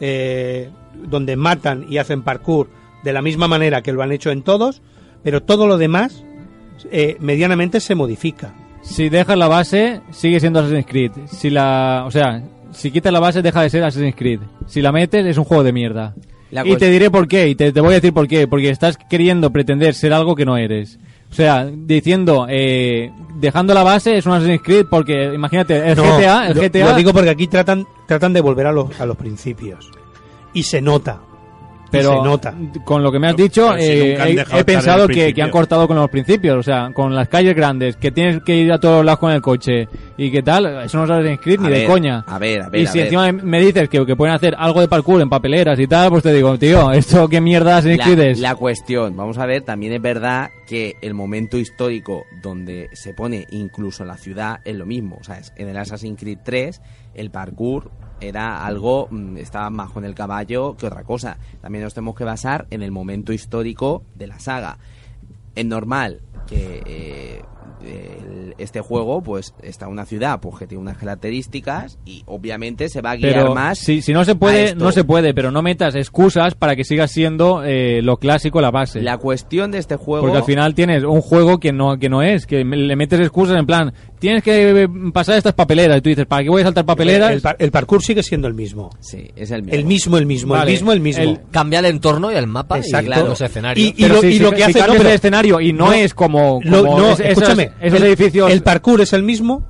[0.00, 0.68] eh,
[1.08, 2.68] donde matan y hacen parkour
[3.02, 4.82] de la misma manera que lo han hecho en todos,
[5.22, 6.24] pero todo lo demás
[6.90, 8.54] eh, medianamente se modifica.
[8.82, 11.12] Si dejas la base, sigue siendo Assassin's Creed.
[11.30, 12.42] Si la, o sea,
[12.72, 14.40] si quitas la base, deja de ser Assassin's Creed.
[14.66, 16.14] Si la metes, es un juego de mierda.
[16.50, 18.46] La y te diré por qué, y te, te voy a decir por qué.
[18.48, 20.98] Porque estás queriendo pretender ser algo que no eres.
[21.30, 26.18] O sea, diciendo, eh, dejando la base es un Assassin's Creed porque, imagínate, el No,
[26.18, 26.90] GTA, el lo- GTA...
[26.90, 29.90] Lo digo porque aquí tratan, tratan de volver a los, a los principios.
[30.52, 31.20] Y se nota.
[31.92, 32.54] Pero se nota.
[32.84, 35.96] con lo que me has dicho, si eh, he, en pensado que, han cortado con
[35.96, 39.20] los principios, o sea, con las calles grandes, que tienes que ir a todos lados
[39.20, 42.24] con el coche y qué tal, eso no es Creed A ni de coña.
[42.26, 43.06] a ver, a ver, y si ver.
[43.06, 46.22] encima me dices que, que pueden hacer algo de parkour en papeleras y tal, pues
[46.22, 48.38] te digo, tío, esto qué mierda Assassin's la, es.
[48.40, 53.46] la cuestión, vamos a ver, también es verdad que el momento histórico donde se pone
[53.50, 55.18] incluso la ciudad es lo mismo.
[55.20, 56.80] O sea, es- en el Assassin's Creed 3
[57.14, 57.90] el parkour
[58.22, 61.38] era algo, mm, estaba más con el caballo que otra cosa.
[61.60, 64.78] También nos tenemos que basar en el momento histórico de la saga.
[65.54, 67.42] Es normal que eh,
[67.84, 73.00] el- este juego, pues está una ciudad pues que tiene unas características y obviamente se
[73.00, 73.78] va a guiar Pero más.
[73.78, 77.08] si, si no se puede, no se puede, pero no metas excusas para que siga
[77.08, 79.00] siendo eh, lo clásico la base.
[79.02, 80.22] La cuestión de este juego.
[80.26, 83.58] Porque al final tienes un juego que no, que no es, que le metes excusas
[83.58, 86.64] en plan, tienes que eh, pasar estas papeleras, y tú dices, ¿para qué voy a
[86.66, 87.32] saltar papeleras?
[87.32, 88.90] El, par- el parkour sigue siendo el mismo.
[89.00, 89.78] Sí, es el mismo.
[89.78, 91.22] El mismo, el mismo, Vale, el mismo, el mismo.
[91.24, 93.10] el- Cambia el entorno y el mapa Exacto.
[93.24, 93.92] y los escenarios.
[93.96, 96.14] Y, y lo, y lo que hace no, cambias pero- el escenario y no, es
[96.14, 98.50] como, lo- como no, es- esos, escúchame, esos el, edificios.
[98.50, 99.66] El parkour es el mismo,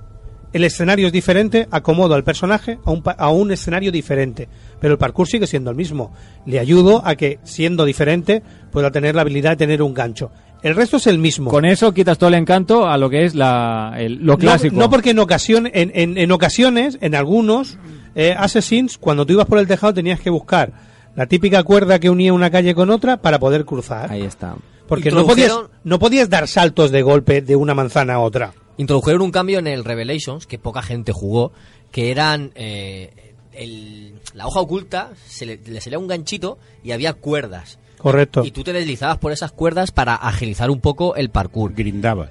[0.53, 4.49] el escenario es diferente, acomodo al personaje a un, pa- a un escenario diferente.
[4.81, 6.13] Pero el parkour sigue siendo el mismo.
[6.47, 10.31] Le ayudo a que, siendo diferente, pueda tener la habilidad de tener un gancho.
[10.63, 11.51] El resto es el mismo.
[11.51, 14.77] Con eso quitas todo el encanto a lo que es la, el- lo No- clásico.
[14.77, 17.79] No, porque en, ocasión, en, en, en ocasiones, en algunos
[18.15, 20.73] eh, Assassins, cuando tú ibas por el tejado tenías que buscar
[21.17, 24.11] la típica cuerda que unía una calle con otra para poder cruzar.
[24.13, 24.55] Ahí está.
[24.97, 25.53] Porque no podías,
[25.85, 28.53] no podías dar saltos de golpe de una manzana a otra.
[28.77, 31.53] Introdujeron un cambio en el Revelations, que poca gente jugó,
[31.91, 37.13] que eran eh, el- la hoja oculta, se le, le salía un ganchito y había
[37.15, 37.79] cuerdas.
[37.99, 38.45] Correcto.
[38.45, 41.73] Y tú te deslizabas por esas cuerdas para agilizar un poco el parkour.
[41.75, 42.29] Grindaba.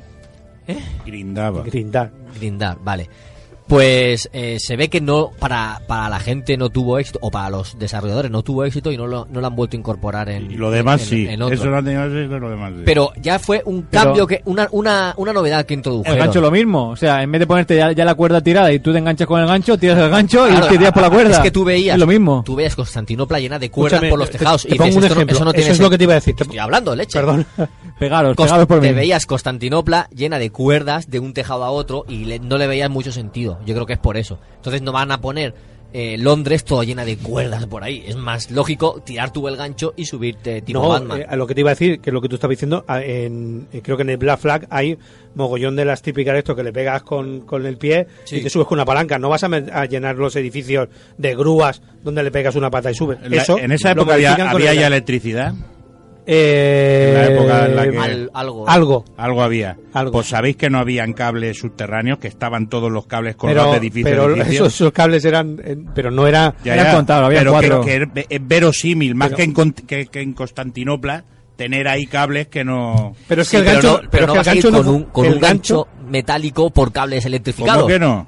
[0.68, 0.78] ¿Eh?
[1.06, 1.64] Grindaba.
[1.64, 2.12] Grindar.
[2.36, 3.10] Grindar, vale.
[3.72, 7.50] Pues eh, se ve que no para, para la gente no tuvo éxito, o para
[7.50, 10.52] los desarrolladores no tuvo éxito y no lo, no lo han vuelto a incorporar en
[10.52, 11.28] Y lo demás en- sí.
[11.30, 11.56] en otro.
[11.56, 12.82] Eso lo han tenido éxito, lo demás sí.
[12.84, 16.20] Pero ya fue un Pero- cambio, que una, una, una novedad que El introdujeron.
[16.20, 18.80] gancho lo mismo, o sea, en vez de ponerte ya, ya la cuerda tirada y
[18.80, 21.10] tú te enganchas con el gancho, tiras el gancho Claro, y te tiras por la
[21.10, 21.32] cuerda.
[21.32, 22.44] Es que tú veías, Es lo mismo.
[22.46, 24.64] tú veías Constantinopla llena de cuerdas Escúchame, por los te- tejados.
[24.64, 25.36] te y pongo dices, un no- ejemplo.
[25.38, 26.36] eso no Eso es lo que te iba a decir.
[26.36, 27.18] Te- Estoy hablando, leche.
[27.18, 27.46] Perdón.
[28.00, 28.88] Pegaros, Cost- pegaros por mí.
[28.88, 32.68] te veías Constantinopla llena de cuerdas de un tejado a otro y le- no le
[32.68, 33.60] veías mucho sentido.
[33.66, 34.40] Yo creo que es por eso.
[34.58, 35.54] Entonces no van a poner
[35.94, 38.02] eh, Londres todo llena de cuerdas por ahí.
[38.08, 41.20] Es más lógico tirar tú el gancho y subirte tipo no, Batman.
[41.22, 43.68] eh, a lo que te iba a decir, que lo que tú estabas diciendo, en,
[43.74, 44.98] eh, creo que en el Black Flag hay
[45.36, 48.38] mogollón de las típicas de esto que le pegas con, con el pie Sí.
[48.38, 49.20] y te subes con una palanca.
[49.20, 53.20] No vas a, llenar los edificios de grúas donde le pegas una pata y subes.
[53.30, 55.54] La- Eso en esa época había, había el- ya electricidad.
[56.26, 58.70] Eh, En la época en la que Al- algo.
[58.70, 59.06] algo.
[59.18, 59.78] algo había.
[59.94, 60.12] Algo.
[60.12, 63.78] Pues sabéis que no habían cables subterráneos, que estaban todos los cables colgados Pero, de
[63.88, 64.54] edificio a pero edificio.
[64.66, 67.86] esos, esos cables eran, eh, pero no era, Ya, habían pero que- cuatro.
[67.86, 71.26] que, es- es verosímil, más Pero- que, en, que, que en Constantinopla,
[71.56, 73.16] tener ahí cables que no...
[73.28, 74.56] pero es Sí, que el pero gancho, no, pero es no que el vas a
[74.56, 77.84] ir gancho no con un, con un gancho metálico por cables electrificados.
[77.84, 78.28] ¿Cómo que no?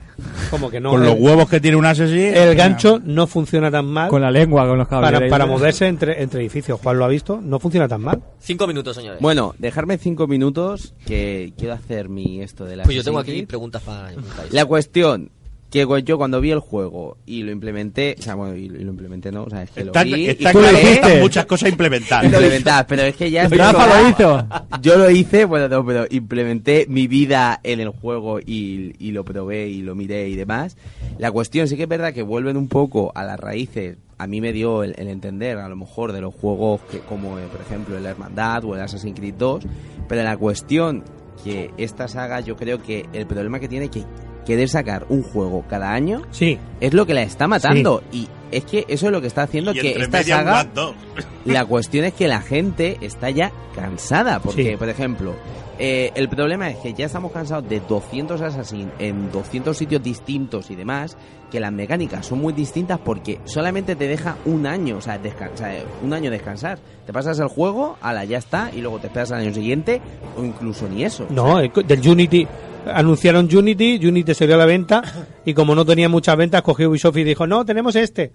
[0.52, 2.38] como que no, Con el, los huevos que tiene un asesino.
[2.38, 5.12] el gancho no funciona tan mal Con la lengua, con los cables.
[5.12, 6.80] para, para moverse entre, entre edificios.
[6.80, 8.22] Juan lo ha visto, no funciona tan mal.
[8.40, 9.20] Cinco minutos, señores.
[9.20, 13.45] Bueno, dejarme cinco minutos que quiero hacer mi esto de la pues yo tengo aquí
[13.48, 14.12] preguntas para.
[14.52, 15.32] La cuestión
[15.74, 18.84] que yo cuando vi el juego y lo implementé, o sea, bueno, y lo, y
[18.84, 21.45] lo implementé no, o sea, es que Está, lo vi está y claro están muchas
[21.48, 22.26] cosas implementadas.
[22.26, 24.48] implementar, pero es que ya Rafa lo hizo.
[24.84, 29.26] Yo lo hice, bueno, no, pero implementé mi vida en el juego y, y lo
[29.26, 30.78] probé y lo miré y demás.
[31.18, 33.98] La cuestión sí que es verdad que vuelven un poco a las raíces.
[34.20, 37.40] A mí me dio el, el entender, a lo mejor, de los juegos que, como,
[37.40, 39.64] eh, por ejemplo, el Hermandad o el Assassin's Creed 2.
[40.08, 41.04] Pero la cuestión
[41.44, 44.04] que esta saga, yo creo que el problema que tiene que
[44.45, 48.03] querer sacar un juego cada año Sí, es lo que la está matando.
[48.11, 50.68] Y es que eso es lo que está haciendo Y que esta saga.
[51.45, 54.40] La cuestión es que la gente está ya cansada.
[54.40, 54.78] Porque, Sí.
[54.78, 55.34] por ejemplo,
[55.78, 60.72] eh, el problema es que ya estamos cansados de 200 Assassin en 200 sitios distintos
[60.72, 61.18] y demás.
[61.52, 65.84] Que las mecánicas son muy distintas porque solamente te deja un año, o sea, descansar,
[66.02, 66.80] un año descansar.
[67.06, 70.02] Te pasas el juego, ala, ya está, y luego te esperas al año siguiente,
[70.38, 71.28] o incluso ni eso.
[71.30, 72.48] no, eh, del Unity.
[72.86, 75.02] Anunciaron Unity, Unity se dio a la venta
[75.46, 78.32] y como no tenía muchas ventas, cogió Ubisoft y dijo, no, tenemos este.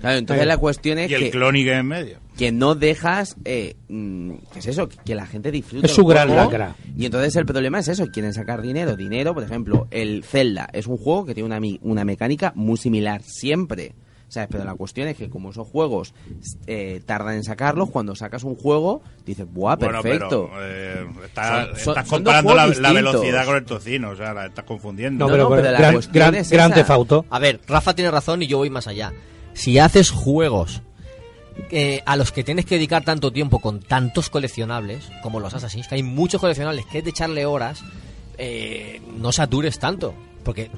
[0.00, 2.16] Claro, entonces la cuestión es Y el que, en medio.
[2.38, 4.88] que no dejas, eh, mm, ¿qué es eso?
[5.04, 5.86] Que la gente disfrute.
[5.86, 6.44] Es su gran juego.
[6.44, 6.74] lacra.
[6.96, 8.96] Y entonces el problema es eso, quieren sacar dinero.
[8.96, 12.78] Dinero, por ejemplo, el Zelda es un juego que tiene una, mi- una mecánica muy
[12.78, 13.92] similar siempre.
[14.30, 14.48] ¿Sabes?
[14.52, 16.14] Pero la cuestión es que como esos juegos
[16.68, 20.48] eh, tardan en sacarlos, cuando sacas un juego, dices, ¡buah, Bueno, perfecto!
[20.52, 24.46] pero eh, está- Son- son- estás comparando la, velocidad con el tocino, o sea, la
[24.46, 25.24] estás confundiendo.
[25.24, 26.72] No, No, pero, no, con pero la gran, cuestión gran, es gran.
[27.28, 29.12] A ver, Rafa tiene razón y yo voy más allá.
[29.52, 30.80] Si haces juegos
[31.72, 35.88] eh, a los que tienes que dedicar tanto tiempo con tantos coleccionables, como los Assassin's,
[35.88, 37.82] que hay muchos coleccionables que es de echarle horas,
[38.38, 40.14] eh, no satures tanto.
[40.44, 40.70] Porque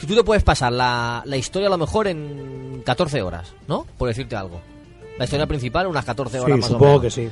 [0.00, 3.86] tú tú te puedes pasar la, la historia a lo mejor en 14 horas, ¿no?
[3.98, 4.60] Por decirte algo.
[5.18, 7.02] La historia principal, unas 14 horas Sí, más o supongo menos.
[7.02, 7.28] que sí.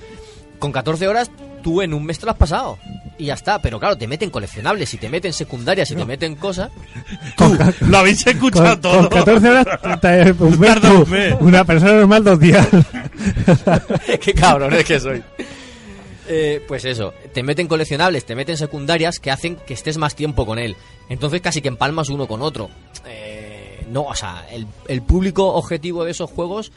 [0.59, 1.31] Con 14 horas,
[1.63, 2.79] tú en un mes te lo has pasado.
[3.17, 3.61] Y ya está.
[3.63, 6.71] Pero claro, te meten coleccionables, y te meten secundarias, y te meten cosas.
[7.81, 9.09] Lo habéis escuchado Con, todo.
[9.09, 9.67] con 14 horas,
[10.01, 11.03] ta- un mes, tú.
[11.05, 11.35] un mes.
[11.41, 12.67] una persona normal dos días.
[14.21, 15.23] Qué cabrón es que soy.
[16.29, 20.45] Eh, pues eso, te meten coleccionables, te meten secundarias que hacen que estés más tiempo
[20.47, 20.77] con él.
[21.09, 22.69] Entonces casi que empalmas uno con otro.
[23.07, 26.71] Eh, no, o sea, el, el público objetivo de esos juegos,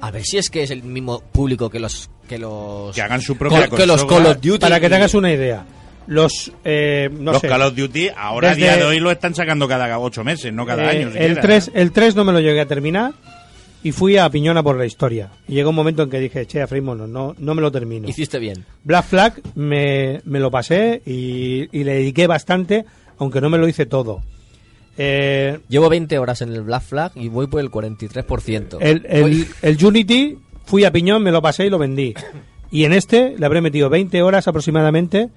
[0.00, 3.20] a ver si es que es el mismo público que los que los Que hagan
[3.20, 4.04] su propia que los.
[4.04, 4.58] Call of Duty.
[4.58, 5.64] Para que te hagas una idea,
[6.06, 9.34] los eh, no los sé, Call of Duty ahora a día de hoy lo están
[9.34, 11.08] sacando cada ocho meses, no cada eh, año.
[11.08, 11.70] el siquiera, 3 ¿eh?
[11.74, 13.14] el 3 no me lo llegué a terminar
[13.82, 15.30] y fui a piñona por la historia.
[15.46, 18.08] Y llegó un momento en que dije, che, a no, no me lo termino.
[18.08, 18.64] Hiciste bien.
[18.84, 22.84] Black Flag me, me lo pasé y, y le dediqué bastante,
[23.18, 24.22] aunque no me lo hice todo.
[24.98, 28.78] Eh, Llevo 20 horas en el Black Flag y voy por el 43%.
[28.80, 32.14] el, el, el Unity, fui a piñón, me lo pasé y lo vendí.
[32.70, 35.28] Y en este le habré metido 20 horas aproximadamente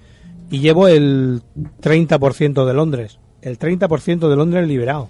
[0.49, 1.41] y llevo el
[1.81, 3.19] 30% de Londres.
[3.41, 5.09] El 30% de Londres liberado.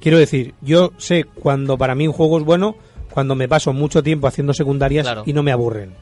[0.00, 2.76] Quiero decir, yo sé cuando para mí un juego es bueno,
[3.10, 5.22] cuando me paso mucho tiempo haciendo secundarias Claro.
[5.26, 5.94] y no me aburren.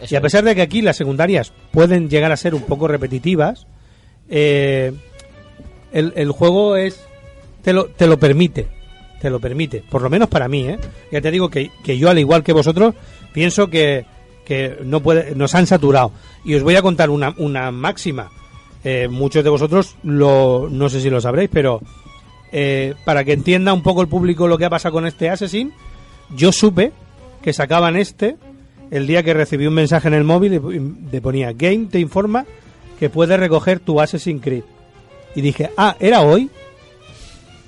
[0.00, 2.88] Eso y a pesar de que aquí las secundarias pueden llegar a ser un poco
[2.88, 3.66] repetitivas,
[4.28, 4.92] eh,
[5.92, 7.04] el, el juego es
[7.62, 8.68] te lo, te lo permite.
[9.20, 9.82] Te lo permite.
[9.90, 10.78] Por lo menos para mí, ¿eh?
[11.12, 12.94] Ya te digo que, que yo, al igual que vosotros,
[13.34, 14.06] pienso que,
[14.46, 16.12] que no puede, nos han saturado.
[16.44, 18.30] Y os voy a contar una, una máxima.
[18.82, 21.82] Eh, muchos de vosotros lo, no sé si lo sabréis, pero
[22.52, 25.72] eh, para que entienda un poco el público lo que ha pasado con este Assassin,
[26.34, 26.92] yo supe
[27.42, 28.36] que sacaban este
[28.90, 32.44] el día que recibí un mensaje en el móvil y te ponía Game te informa
[32.98, 34.64] que puedes recoger tu Assassin's Creed.
[35.34, 36.50] Y dije, ah, ¿era hoy?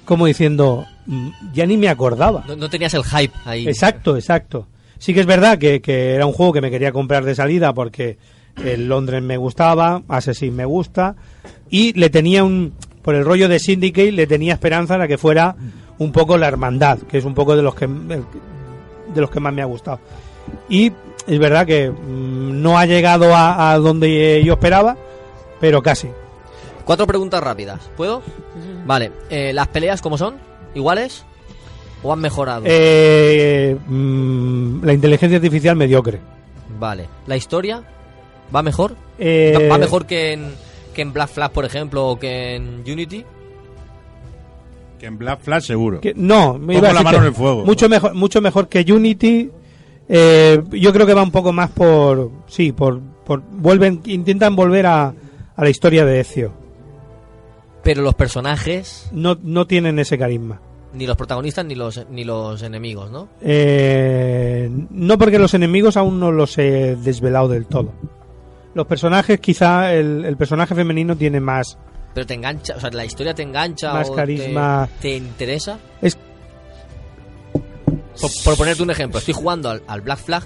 [0.05, 2.45] Como diciendo, "Mm, ya ni me acordaba.
[2.47, 3.67] no, no tenías el hype ahí.
[3.67, 4.67] Exacto, exacto.
[4.99, 7.73] Sí que es verdad que, que era un juego que me quería comprar de salida
[7.73, 8.19] porque
[8.65, 11.17] el Londres me gustaba, Assassin me gusta
[11.71, 15.57] y le tenía un por el rollo de Syndicate le tenía esperanza a que fuera
[15.99, 19.53] un poco la hermandad, que es un poco de los que de los que más
[19.53, 20.01] me ha gustado.
[20.69, 20.93] Y
[21.27, 24.97] es verdad que mm, no ha llegado a, a donde yo esperaba,
[25.61, 26.09] pero casi.
[26.85, 27.81] Cuatro preguntas rápidas.
[27.97, 28.23] ¿Puedo?
[28.87, 29.13] Vale.
[29.31, 30.37] eh, ¿Las peleas cómo son?
[30.75, 31.25] ¿Iguales?
[32.03, 32.63] ¿O han mejorado?
[32.67, 36.19] Eh, mm, la inteligencia artificial mediocre.
[36.81, 37.07] Vale.
[37.27, 37.83] ¿La historia
[38.55, 38.97] va mejor?
[39.19, 40.53] Eh, ¿Va, va mejor que en,
[40.93, 43.25] que en Black Flag, por ejemplo, o que en Unity?
[44.99, 46.01] Que en Black Flag seguro.
[46.01, 47.65] Que- no, me Pongo iba a la mano que en el fuego.
[47.65, 49.51] Mucho mejor, mucho mejor que Unity.
[50.09, 54.87] Eh, yo creo que va un poco más por, sí, por, por vuelven, intentan volver
[54.87, 55.07] a,
[55.57, 56.53] a la historia de Ezio.
[57.83, 60.61] Pero los personajes, No, no tienen ese carisma.
[60.95, 63.29] ni los protagonistas, ni los, ni los enemigos, ¿no?
[63.41, 67.93] Eh, no porque los enemigos aún no los he desvelado del todo.
[68.75, 71.79] Los personajes, quizá el, el personaje femenino tiene más.
[72.15, 74.89] Pero te engancha, o sea, la historia te engancha Más o carisma.
[75.01, 75.79] Te, te interesa.
[76.01, 76.17] Es
[78.21, 80.45] Por, por ponerte un ejemplo, estoy jugando al, al Black Flag,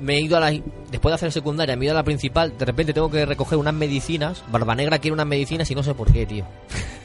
[0.00, 0.50] me he ido a la.
[0.90, 3.58] Después de hacer secundaria, me he ido a la principal, de repente tengo que recoger
[3.58, 4.44] unas medicinas.
[4.50, 6.44] Barba Negra quiere unas medicinas y no sé por qué, tío.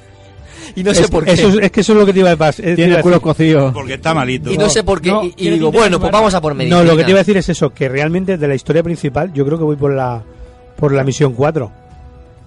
[0.75, 1.33] y no sé es, por qué.
[1.33, 2.65] Eso es, es que eso es lo que te iba a pasar.
[2.65, 3.21] iba a decir.
[3.21, 3.71] cocido.
[3.73, 4.51] Porque está malito.
[4.51, 5.11] y no sé por qué.
[5.11, 6.83] No, y- digo, bueno, pues vamos a por medicinas.
[6.83, 9.31] No, lo que te iba a decir es eso, que realmente de la historia principal
[9.33, 10.23] yo creo que voy por la
[10.79, 11.65] por la misión 4.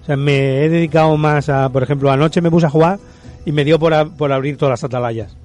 [0.02, 2.98] O sea, me he dedicado más a, por ejemplo, anoche me puse a jugar
[3.44, 5.36] y me dio por, a- por abrir todas las atalayas.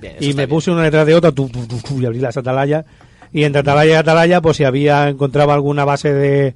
[0.00, 0.48] Bien, Y me bien.
[0.50, 2.84] puse una detrás de otra tu, tu, tu, tu, y abrí las atalayas.
[3.32, 6.54] Y entre atalaya y atalaya, pues si había encontraba alguna base de,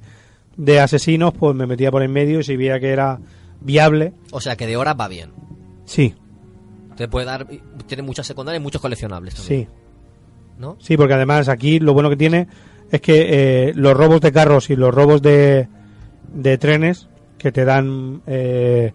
[0.57, 3.19] de asesinos, pues me metía por en medio y si veía que era
[3.61, 5.31] viable, O sea, que de horas va bien.
[5.85, 6.13] sí,
[6.95, 7.47] Te puede dar.
[7.87, 9.63] Tiene muchas secundarias y muchos coleccionables también.
[9.63, 9.67] sí.
[10.59, 10.75] ¿No?
[10.79, 12.47] Sí, porque además aquí lo bueno que tiene
[12.91, 15.67] es que eh, los robos de carros y los robos de,
[16.33, 17.07] de trenes
[17.37, 18.91] que te dan eh,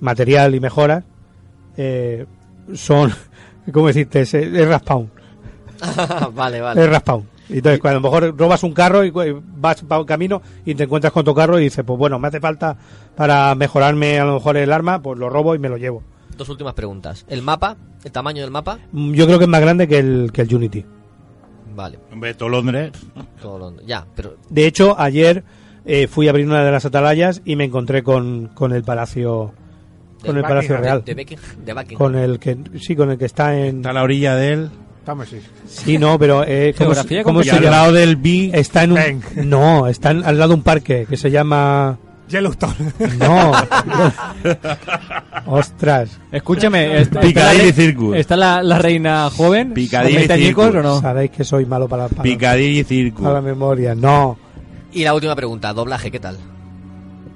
[0.00, 1.04] material y mejoras
[1.76, 2.26] eh,
[2.74, 3.12] son,
[3.72, 4.20] ¿cómo decirte?
[4.22, 5.10] Es, es respawn.
[6.34, 6.82] vale, vale.
[6.82, 7.24] Es respawn.
[7.48, 10.74] Y Entonces, cuando a lo mejor robas un carro y vas para un camino y
[10.74, 12.76] te encuentras con tu carro y dices, pues bueno, me hace falta
[13.16, 16.02] para mejorarme a lo mejor el arma, pues lo robo y me lo llevo.
[16.36, 17.24] Dos últimas preguntas.
[17.26, 17.76] ¿El mapa?
[18.04, 18.78] ¿El tamaño del mapa?
[18.92, 20.84] Mm, Yo creo que es más grande que el, que el Unity.
[21.78, 21.98] Vale.
[22.12, 22.90] Hombre, todo Londres.
[23.40, 23.86] Todo Londres.
[23.86, 24.34] Ya, pero.
[24.50, 25.44] De hecho, ayer
[25.86, 29.52] eh, fui a abrir una de las atalayas y me encontré con, con el palacio
[30.26, 31.96] con el palacio real, De, de Buckingham- de Buckingham.
[31.98, 34.70] con el que sí, con el que está en Está a la orilla de él.
[34.98, 35.38] Estamos sí.
[35.68, 38.50] sí, no, pero eh, ¿cómo, Geografía se- cómo Y se al lado del B.
[38.52, 41.96] Está en un no, está en- al lado de un parque que se llama
[42.28, 42.74] Yellowstone.
[43.18, 43.52] no,
[45.46, 48.16] ostras, Escúchame, ¿está, la- Circus.
[48.16, 49.72] ¿está la, la reina joven?
[49.72, 50.80] Piccadilly ¿Con 20 añicos Circus.
[50.80, 51.00] o no?
[51.00, 53.22] sabéis que soy malo para, para, Picadilly Circus.
[53.22, 54.38] para la memoria, no.
[54.92, 56.36] Y la última pregunta, doblaje, ¿qué tal?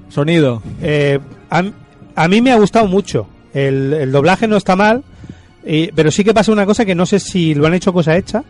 [0.08, 0.62] Sonido.
[0.80, 1.18] Eh,
[1.50, 1.62] a,
[2.16, 3.26] a mí me ha gustado mucho.
[3.54, 5.04] El, el doblaje no está mal,
[5.94, 8.42] pero sí que pasa una cosa que no sé si lo han hecho cosa hecha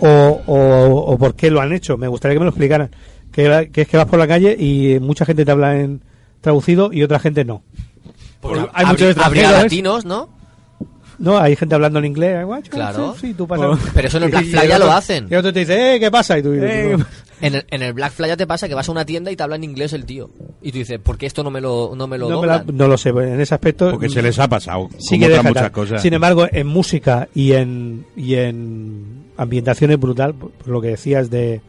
[0.00, 0.08] o,
[0.46, 1.96] o, o por qué lo han hecho.
[1.96, 2.90] Me gustaría que me lo explicaran.
[3.32, 6.02] Que, es que vas por la calle y mucha gente te habla en
[6.40, 7.62] traducido y otra gente no.
[8.40, 9.62] Porque hay habría- muchos habría extranjeros.
[9.64, 10.28] latinos, ¿no?
[11.18, 12.40] No, hay gente hablando en inglés.
[12.40, 13.14] eh, guacho, Claro.
[13.14, 13.78] Sí, sí, tú pasas.
[13.94, 15.28] Pero eso en el Black Flag ya lo hacen.
[15.30, 16.38] Y otro te dice, eh, ¿qué pasa?
[16.38, 17.04] Y tú dices, Eh, "No".
[17.42, 19.34] En el, en el Black Flag ya te pasa que vas a una tienda y
[19.36, 20.30] te habla en inglés el tío.
[20.62, 22.58] Y tú dices, ¿por qué esto no me lo, no me lo no, me la-
[22.60, 22.76] doblan?
[22.76, 23.90] no lo sé, en ese aspecto.
[23.90, 24.88] Porque se les ha pasado.
[24.98, 26.00] Sí que deja muchas cosas.
[26.02, 31.30] Sin embargo, en música y en, y en ambientación es brutal, por lo que decías
[31.30, 31.60] de,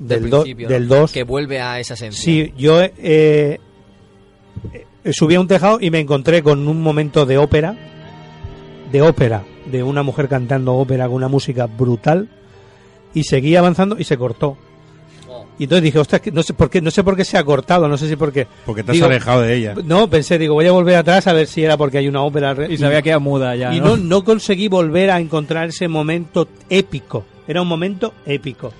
[0.00, 1.12] Del del, do- del 2.
[1.12, 2.20] Que vuelve a esa esencia.
[2.24, 2.90] Sí, yo eh,
[5.04, 7.76] eh, subí a un tejado y me encontré con un momento de ópera,
[8.90, 12.28] de ópera, de una mujer cantando ópera con una música brutal
[13.14, 14.56] y seguí avanzando y se cortó.
[15.58, 17.44] Y entonces dije, ostras, que no sé por qué, no sé por qué se ha
[17.44, 18.46] cortado, no sé si por qué.
[18.64, 19.74] Porque te has alejado de ella.
[19.84, 22.54] No, pensé, digo, voy a volver atrás a ver si era porque hay una ópera.
[22.54, 23.88] re- Y se había quedado muda ya, Y ¿no?
[23.88, 27.24] no, no conseguí volver a encontrar ese momento épico.
[27.46, 28.72] Era un momento épico.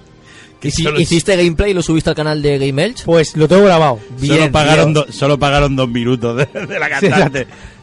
[0.62, 3.04] ¿Y si- ¿Hiciste gameplay y lo subiste al canal de Game Elch?
[3.04, 3.98] Pues lo tengo grabado.
[4.20, 7.38] solo, pagaron do- solo pagaron dos minutos de, de la cantante.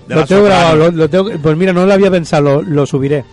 [0.08, 0.46] de lo la tengo soprano.
[0.46, 3.24] grabado, lo, lo tengo, pues mira, no lo había pensado, lo, lo subiré.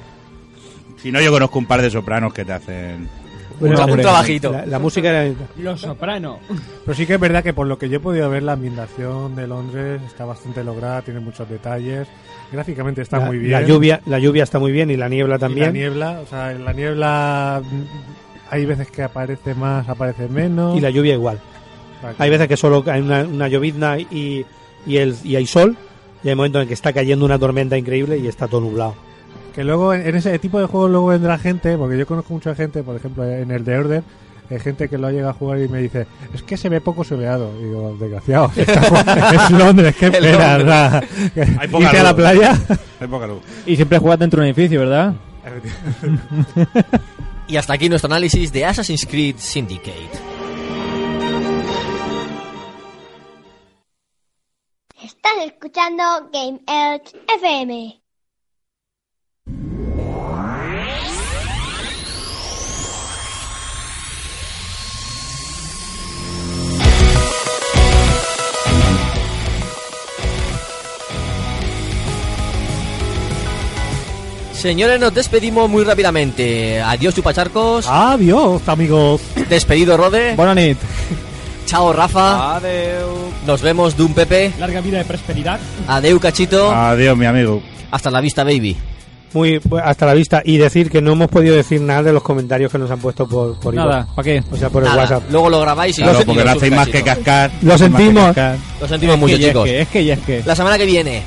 [1.03, 3.09] Si no, yo conozco un par de sopranos que te hacen.
[3.61, 4.51] Bueno, un trabajito.
[4.51, 5.33] La, la música era...
[5.59, 6.41] Los Soprano.
[6.85, 9.37] Pero sí que es verdad que por lo que yo he podido ver, la ambientación
[9.37, 12.09] de Londres está bastante lograda, tiene muchos detalles.
[12.51, 13.53] Gráficamente está la, muy bien.
[13.53, 15.67] la lluvia, la lluvia está muy bien y la niebla Y también.
[15.67, 17.63] la niebla, o sea, la niebla
[18.51, 20.77] hay veces que aparece más, aparece menos.
[20.77, 21.39] Y la lluvia igual.
[22.19, 24.45] Hay veces que solo hay una, una llovizna y,
[24.87, 25.77] y, el, y hay sol.
[26.23, 28.95] Y hay momentos en que está cayendo una tormenta increíble y está todo nublado.
[29.55, 32.83] Que luego en ese tipo de juegos luego vendrá gente, porque yo conozco mucha gente,
[32.83, 34.03] por ejemplo en el de Order,
[34.51, 37.05] hay gente que lo llega a jugar y me dice, es que se ve poco
[37.05, 37.51] soleado.
[37.61, 41.03] Y digo, desgraciado, es Londres, qué sea,
[41.59, 42.17] Hay poca irte a la luz.
[42.17, 42.59] playa.
[43.01, 43.39] Hay poca luz.
[43.65, 45.15] Y siempre juegas dentro de un edificio, ¿verdad?
[47.47, 50.11] Y hasta aquí nuestro análisis de Assassin's Creed Syndicate.
[55.03, 56.03] Estás escuchando
[56.33, 58.04] Game Elch FM.
[74.65, 76.81] Señores, nos despedimos muy rápidamente.
[76.81, 77.85] Adiós, chupacharcos.
[77.87, 79.21] Adiós, amigos.
[79.51, 80.35] Despedido, Rode.
[80.37, 80.79] Buena nit.
[81.67, 82.59] Chao, Rafa.
[83.47, 84.55] Nos vemos, Doom Pepe.
[84.59, 85.61] Larga vida de prosperidad.
[85.87, 86.73] Adeu, Cachito.
[86.75, 87.63] Adiós, mi amigo.
[87.91, 88.75] Hasta la vista, baby.
[89.35, 90.41] Muy hasta la vista.
[90.43, 93.29] Y decir que no hemos podido decir nada de los comentarios que nos han puesto
[93.29, 94.07] por, por Nada.
[94.17, 94.43] ¿para qué?
[94.51, 95.25] O sea, por el WhatsApp.
[95.31, 97.51] Luego lo grabáis y Claro, lo- porque no hacéis más que cascar.
[97.61, 98.25] Lo sentimos.
[98.29, 98.57] cascar.
[98.81, 99.65] Lo sentimos Es mucho, que ya es chicos.
[99.67, 100.43] que, es que ya es que.
[100.47, 101.23] La semana que viene,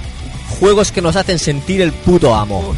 [0.59, 2.73] juegos que nos hacen sentir el puto amo.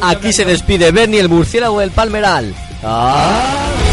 [0.00, 2.54] Aquí se despide Bernie, el murciélago del Palmeral.
[2.82, 3.83] Ah.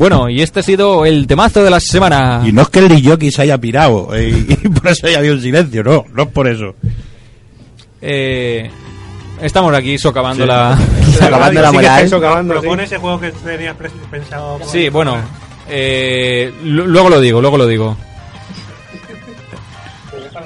[0.00, 2.42] Bueno, y este ha sido el temazo de la semana.
[2.42, 5.34] Y no es que el DJ se haya pirado eh, y, por eso haya habido
[5.34, 6.74] un silencio, no, no es por eso.
[8.00, 8.70] Eh,
[9.42, 10.48] estamos aquí socavando Sí.
[10.48, 10.78] la...
[11.18, 12.08] Socavando la moral.
[12.48, 13.76] Propone ese juego que tenías
[14.10, 14.58] pensado.
[14.64, 15.18] Sí, bueno.
[15.68, 17.94] eh, lu- luego lo digo, luego lo digo.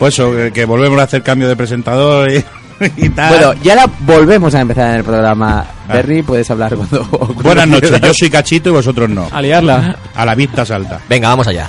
[0.01, 2.44] Pues eso, que, que volvemos a hacer cambio de presentador y,
[2.97, 3.28] y tal.
[3.35, 5.65] Bueno, y ahora volvemos a empezar en el programa.
[5.89, 7.05] Berry, puedes hablar cuando.
[7.09, 8.09] cuando Buenas noches, quieras.
[8.09, 9.28] yo soy Cachito y vosotros no.
[9.31, 9.97] A liarla.
[10.15, 11.01] A la vista salta.
[11.09, 11.69] Venga, vamos allá.